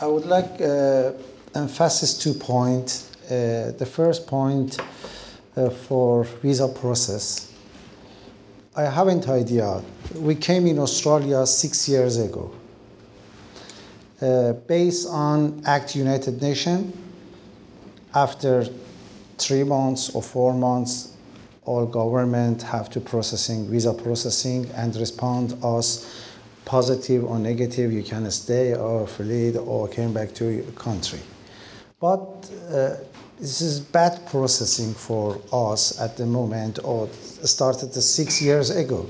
I 0.00 0.06
would 0.06 0.26
like 0.26 0.60
uh, 0.60 1.12
emphasis 1.54 2.16
two 2.16 2.34
points. 2.34 3.10
Uh, 3.24 3.72
the 3.78 3.86
first 3.86 4.26
point 4.26 4.78
for 5.86 6.24
visa 6.42 6.66
process. 6.66 7.52
I 8.74 8.84
haven't 8.84 9.28
idea. 9.28 9.82
We 10.14 10.34
came 10.34 10.66
in 10.66 10.78
australia 10.78 11.44
six 11.44 11.88
years 11.88 12.16
ago 12.16 12.50
uh, 14.20 14.52
based 14.66 15.08
on 15.08 15.62
Act 15.64 15.96
United 15.96 16.42
Nations, 16.42 16.94
after 18.14 18.66
three 19.38 19.64
months 19.64 20.10
or 20.14 20.22
four 20.22 20.52
months, 20.52 21.16
all 21.64 21.86
government 21.86 22.62
have 22.62 22.90
to 22.90 23.00
processing 23.00 23.68
visa 23.70 23.94
processing 23.94 24.68
and 24.74 24.94
respond 24.96 25.56
us 25.62 26.26
positive 26.64 27.24
or 27.24 27.38
negative. 27.38 27.92
You 27.92 28.02
can 28.02 28.30
stay 28.30 28.74
or 28.74 29.06
flee 29.06 29.56
or 29.56 29.88
came 29.88 30.12
back 30.12 30.34
to 30.34 30.46
your 30.46 30.72
country. 30.72 31.20
But 32.00 32.50
uh, 32.68 32.96
this 33.38 33.60
is 33.60 33.80
bad 33.80 34.26
processing 34.26 34.92
for 34.94 35.40
us 35.52 36.00
at 36.00 36.16
the 36.16 36.26
moment, 36.26 36.78
or 36.84 37.08
started 37.42 37.94
six 37.94 38.42
years 38.42 38.70
ago. 38.70 39.08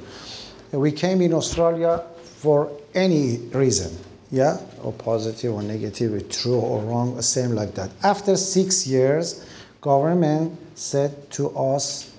We 0.72 0.92
came 0.92 1.20
in 1.20 1.32
Australia 1.32 2.04
for 2.36 2.70
any 2.94 3.38
reason 3.52 3.96
yeah, 4.30 4.58
or 4.82 4.92
positive 4.92 5.52
or 5.52 5.62
negative, 5.62 6.28
true 6.28 6.58
or 6.58 6.80
wrong, 6.82 7.20
same 7.22 7.52
like 7.52 7.74
that. 7.74 7.90
After 8.02 8.36
six 8.36 8.86
years, 8.86 9.44
government 9.80 10.58
said 10.74 11.30
to 11.32 11.50
us, 11.56 12.14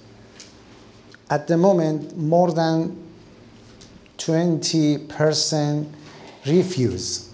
at 1.29 1.47
the 1.47 1.57
moment, 1.57 2.17
more 2.17 2.51
than 2.51 2.97
20% 4.17 5.87
refuse 6.45 7.29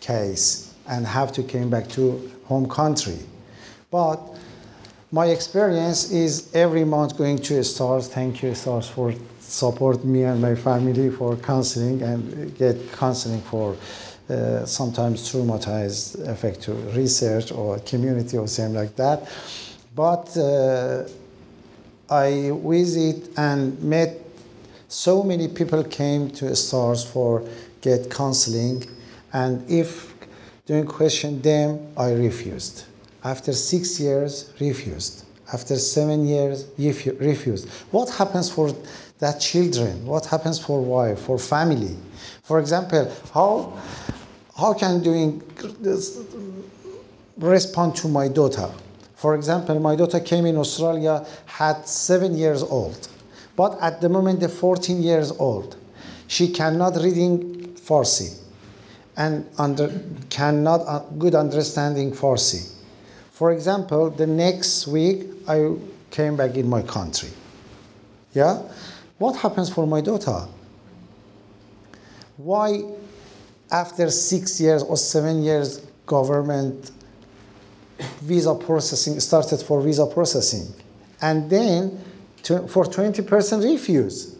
case 0.00 0.74
and 0.88 1.06
have 1.06 1.32
to 1.32 1.42
came 1.42 1.70
back 1.70 1.88
to 1.88 2.30
home 2.44 2.68
country. 2.68 3.18
But 3.90 4.18
my 5.12 5.26
experience 5.26 6.10
is 6.10 6.50
every 6.54 6.84
month 6.84 7.16
going 7.16 7.38
to 7.38 7.62
STARTTS. 7.62 8.08
Thank 8.08 8.42
you, 8.42 8.54
STARTTS, 8.54 8.88
for 8.88 9.14
support 9.52 10.02
me 10.02 10.22
and 10.24 10.40
my 10.40 10.54
family 10.54 11.10
for 11.10 11.36
counseling 11.36 12.00
and 12.02 12.56
get 12.56 12.76
counseling 12.92 13.42
for 13.42 13.76
uh, 14.30 14.64
sometimes 14.64 15.30
traumatized 15.30 16.26
effect 16.26 16.62
to 16.62 16.72
research 16.96 17.52
or 17.52 17.78
community 17.80 18.38
or 18.38 18.48
something 18.48 18.74
like 18.74 18.96
that. 18.96 19.28
But 19.94 20.34
uh, 20.38 21.04
I 22.08 22.50
visit 22.64 23.28
and 23.36 23.78
met 23.82 24.18
so 24.88 25.22
many 25.22 25.48
people 25.48 25.84
came 25.84 26.30
to 26.30 26.56
STARTTS 26.56 27.04
for 27.04 27.46
get 27.82 28.10
counseling 28.10 28.84
and 29.34 29.70
if 29.70 30.14
during 30.64 30.86
question 30.86 31.42
them 31.42 31.78
I 31.96 32.12
refused. 32.12 32.84
After 33.22 33.52
six 33.52 34.00
years 34.00 34.50
refused. 34.60 35.24
After 35.52 35.76
seven 35.76 36.26
years 36.26 36.66
refused. 36.78 37.68
What 37.90 38.08
happens 38.08 38.50
for 38.50 38.74
that 39.22 39.38
children? 39.40 40.04
What 40.04 40.26
happens 40.26 40.58
for 40.58 40.80
wife, 40.80 41.20
for 41.20 41.38
family? 41.38 41.96
For 42.42 42.58
example, 42.58 43.10
how, 43.32 43.72
how 44.58 44.74
can 44.74 45.00
doing 45.00 45.40
respond 47.38 47.94
to 47.96 48.08
my 48.08 48.26
daughter? 48.26 48.68
For 49.14 49.36
example, 49.36 49.78
my 49.78 49.94
daughter 49.94 50.18
came 50.18 50.44
in 50.44 50.56
Australia, 50.56 51.24
had 51.46 51.86
seven 51.86 52.36
years 52.36 52.64
old, 52.64 53.08
but 53.54 53.78
at 53.80 54.00
the 54.00 54.08
moment 54.08 54.40
they're 54.40 54.48
14 54.48 55.00
years 55.00 55.30
old. 55.30 55.76
She 56.26 56.48
cannot 56.48 56.96
reading 56.96 57.74
Farsi, 57.74 58.40
and 59.16 59.48
under, 59.56 60.02
cannot 60.30 60.80
uh, 60.80 60.98
good 61.16 61.36
understanding 61.36 62.10
Farsi. 62.10 62.72
For 63.30 63.52
example, 63.52 64.10
the 64.10 64.26
next 64.26 64.88
week 64.88 65.28
I 65.46 65.76
came 66.10 66.36
back 66.36 66.56
in 66.56 66.68
my 66.68 66.82
country. 66.82 67.30
Yeah? 68.34 68.62
What 69.22 69.36
happens 69.36 69.70
for 69.72 69.86
my 69.86 70.00
daughter? 70.00 70.48
Why 72.38 72.82
after 73.70 74.10
six 74.10 74.60
years 74.60 74.82
or 74.82 74.96
seven 74.96 75.44
years 75.44 75.78
government 76.06 76.90
visa 78.22 78.52
processing 78.52 79.20
started 79.20 79.60
for 79.62 79.80
visa 79.80 80.06
processing 80.06 80.66
and 81.20 81.48
then 81.48 82.02
for 82.42 82.84
20% 82.84 83.62
refuse 83.62 84.34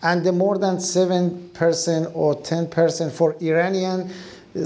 and 0.00 0.22
the 0.22 0.30
more 0.30 0.58
than 0.58 0.76
7% 0.76 2.12
or 2.14 2.36
10% 2.36 3.10
for 3.10 3.34
Iranian, 3.42 4.12
uh, 4.54 4.60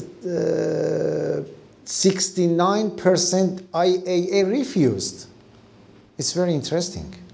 69% 1.86 3.62
IAA 3.72 4.50
refused. 4.50 5.26
It's 6.18 6.34
very 6.34 6.52
interesting. 6.52 7.25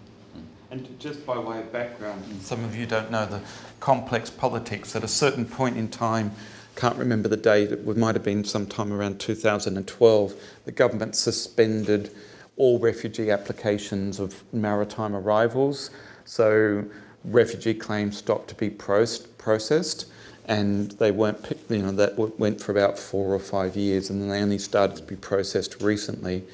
And 0.73 0.99
just 0.99 1.27
by 1.27 1.39
way 1.39 1.59
of 1.59 1.71
background, 1.71 2.25
some 2.41 2.65
of 2.65 2.75
you 2.75 2.87
don't 2.87 3.11
know 3.11 3.27
the 3.27 3.43
complex 3.79 4.31
politics. 4.31 4.97
At 4.97 5.05
a 5.05 5.09
certain 5.09 5.45
point 5.45 5.77
in 5.77 5.87
time, 5.89 6.33
can't 6.77 6.97
remember 6.97 7.29
the 7.29 7.37
date, 7.37 7.73
it 7.73 7.87
might 7.99 8.15
have 8.15 8.25
been 8.25 8.43
sometime 8.43 8.91
around 8.91 9.21
2012, 9.21 10.35
the 10.65 10.73
government 10.73 11.15
suspended 11.15 12.11
all 12.57 12.79
refugee 12.79 13.31
applications 13.31 14.19
of 14.19 14.43
maritime 14.55 15.15
arrivals. 15.15 15.91
So 16.25 16.87
refugee 17.23 17.75
claims 17.75 18.17
stopped 18.17 18.49
to 18.49 18.55
be 18.55 18.71
processed 18.71 20.07
and 20.47 20.93
they 20.93 21.11
weren't, 21.11 21.55
you 21.69 21.83
know, 21.83 21.93
that 21.93 22.17
went 22.17 22.63
for 22.63 22.73
about 22.73 22.99
four 22.99 23.35
or 23.35 23.39
five 23.39 23.77
years 23.77 24.09
and 24.09 24.23
then 24.23 24.31
they 24.31 24.41
only 24.41 24.57
started 24.57 24.97
to 24.97 25.03
be 25.03 25.17
processed 25.17 25.83
recently. 25.83 26.45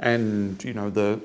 And, 0.00 0.64
you 0.64 0.72
know, 0.72 0.88
the, 0.88 1.20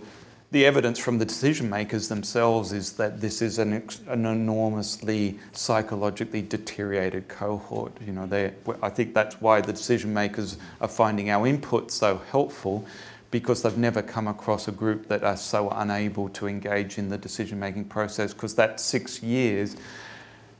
the 0.51 0.65
evidence 0.65 0.99
from 0.99 1.17
the 1.17 1.25
decision 1.25 1.69
makers 1.69 2.09
themselves 2.09 2.73
is 2.73 2.93
that 2.93 3.21
this 3.21 3.41
is 3.41 3.57
an, 3.57 3.87
an 4.07 4.25
enormously 4.25 5.39
psychologically 5.53 6.41
deteriorated 6.41 7.29
cohort. 7.29 7.93
You 8.05 8.11
know, 8.11 8.51
I 8.83 8.89
think 8.89 9.13
that's 9.13 9.39
why 9.39 9.61
the 9.61 9.71
decision 9.71 10.13
makers 10.13 10.57
are 10.81 10.89
finding 10.89 11.29
our 11.29 11.47
input 11.47 11.89
so 11.89 12.21
helpful 12.31 12.85
because 13.31 13.61
they've 13.61 13.77
never 13.77 14.01
come 14.01 14.27
across 14.27 14.67
a 14.67 14.73
group 14.73 15.07
that 15.07 15.23
are 15.23 15.37
so 15.37 15.69
unable 15.69 16.27
to 16.29 16.47
engage 16.47 16.97
in 16.97 17.07
the 17.07 17.17
decision 17.17 17.57
making 17.57 17.85
process 17.85 18.33
because 18.33 18.55
that 18.55 18.81
six 18.81 19.23
years 19.23 19.77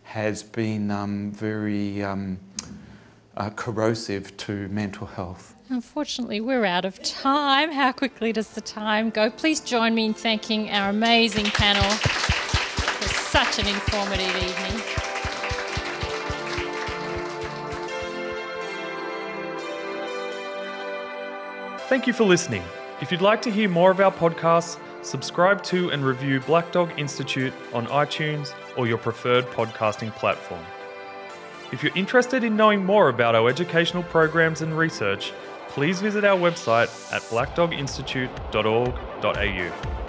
has 0.04 0.42
been 0.42 0.90
um, 0.90 1.32
very 1.32 2.02
um, 2.02 2.40
uh, 3.36 3.50
corrosive 3.50 4.36
to 4.38 4.70
mental 4.70 5.06
health. 5.06 5.51
Unfortunately, 5.72 6.42
we're 6.42 6.66
out 6.66 6.84
of 6.84 7.02
time. 7.02 7.72
How 7.72 7.94
quickly 7.94 8.34
does 8.34 8.50
the 8.50 8.60
time 8.60 9.10
go? 9.10 9.30
Please 9.30 9.62
join 9.62 9.96
me 9.96 10.08
in 10.08 10.14
thanking 10.14 10.70
our 10.70 10.90
amazing 10.90 11.46
panel 11.46 11.90
for 11.90 13.08
such 13.08 13.58
an 13.58 13.68
informative 13.68 14.36
evening. 14.36 14.82
Thank 21.88 22.06
you 22.06 22.12
for 22.12 22.26
listening. 22.26 22.64
If 23.00 23.10
you'd 23.10 23.22
like 23.22 23.42
to 23.44 23.50
hear 23.50 23.70
more 23.70 23.92
of 23.92 24.02
our 24.02 24.12
podcasts, 24.12 24.78
subscribe 25.04 25.64
to 25.64 25.90
and 25.92 26.04
review 26.04 26.42
Black 26.42 26.74
Dog 26.74 26.92
Institute 27.00 27.54
on 27.72 27.88
iTunes 27.88 28.54
or 28.76 28.88
your 28.88 28.98
preferred 28.98 29.46
podcasting 29.46 30.12
platform. 30.18 30.66
If 31.72 31.82
you're 31.82 31.96
interested 31.96 32.44
in 32.44 32.58
knowing 32.58 32.84
more 32.84 33.08
about 33.08 33.36
our 33.36 33.48
educational 33.48 34.04
programs 34.04 34.62
and 34.62 34.78
research, 34.78 35.32
please 35.74 36.02
visit 36.02 36.24
our 36.24 36.38
website 36.38 36.90
at 37.14 37.22
blackdoginstitute.org.au. 37.24 40.01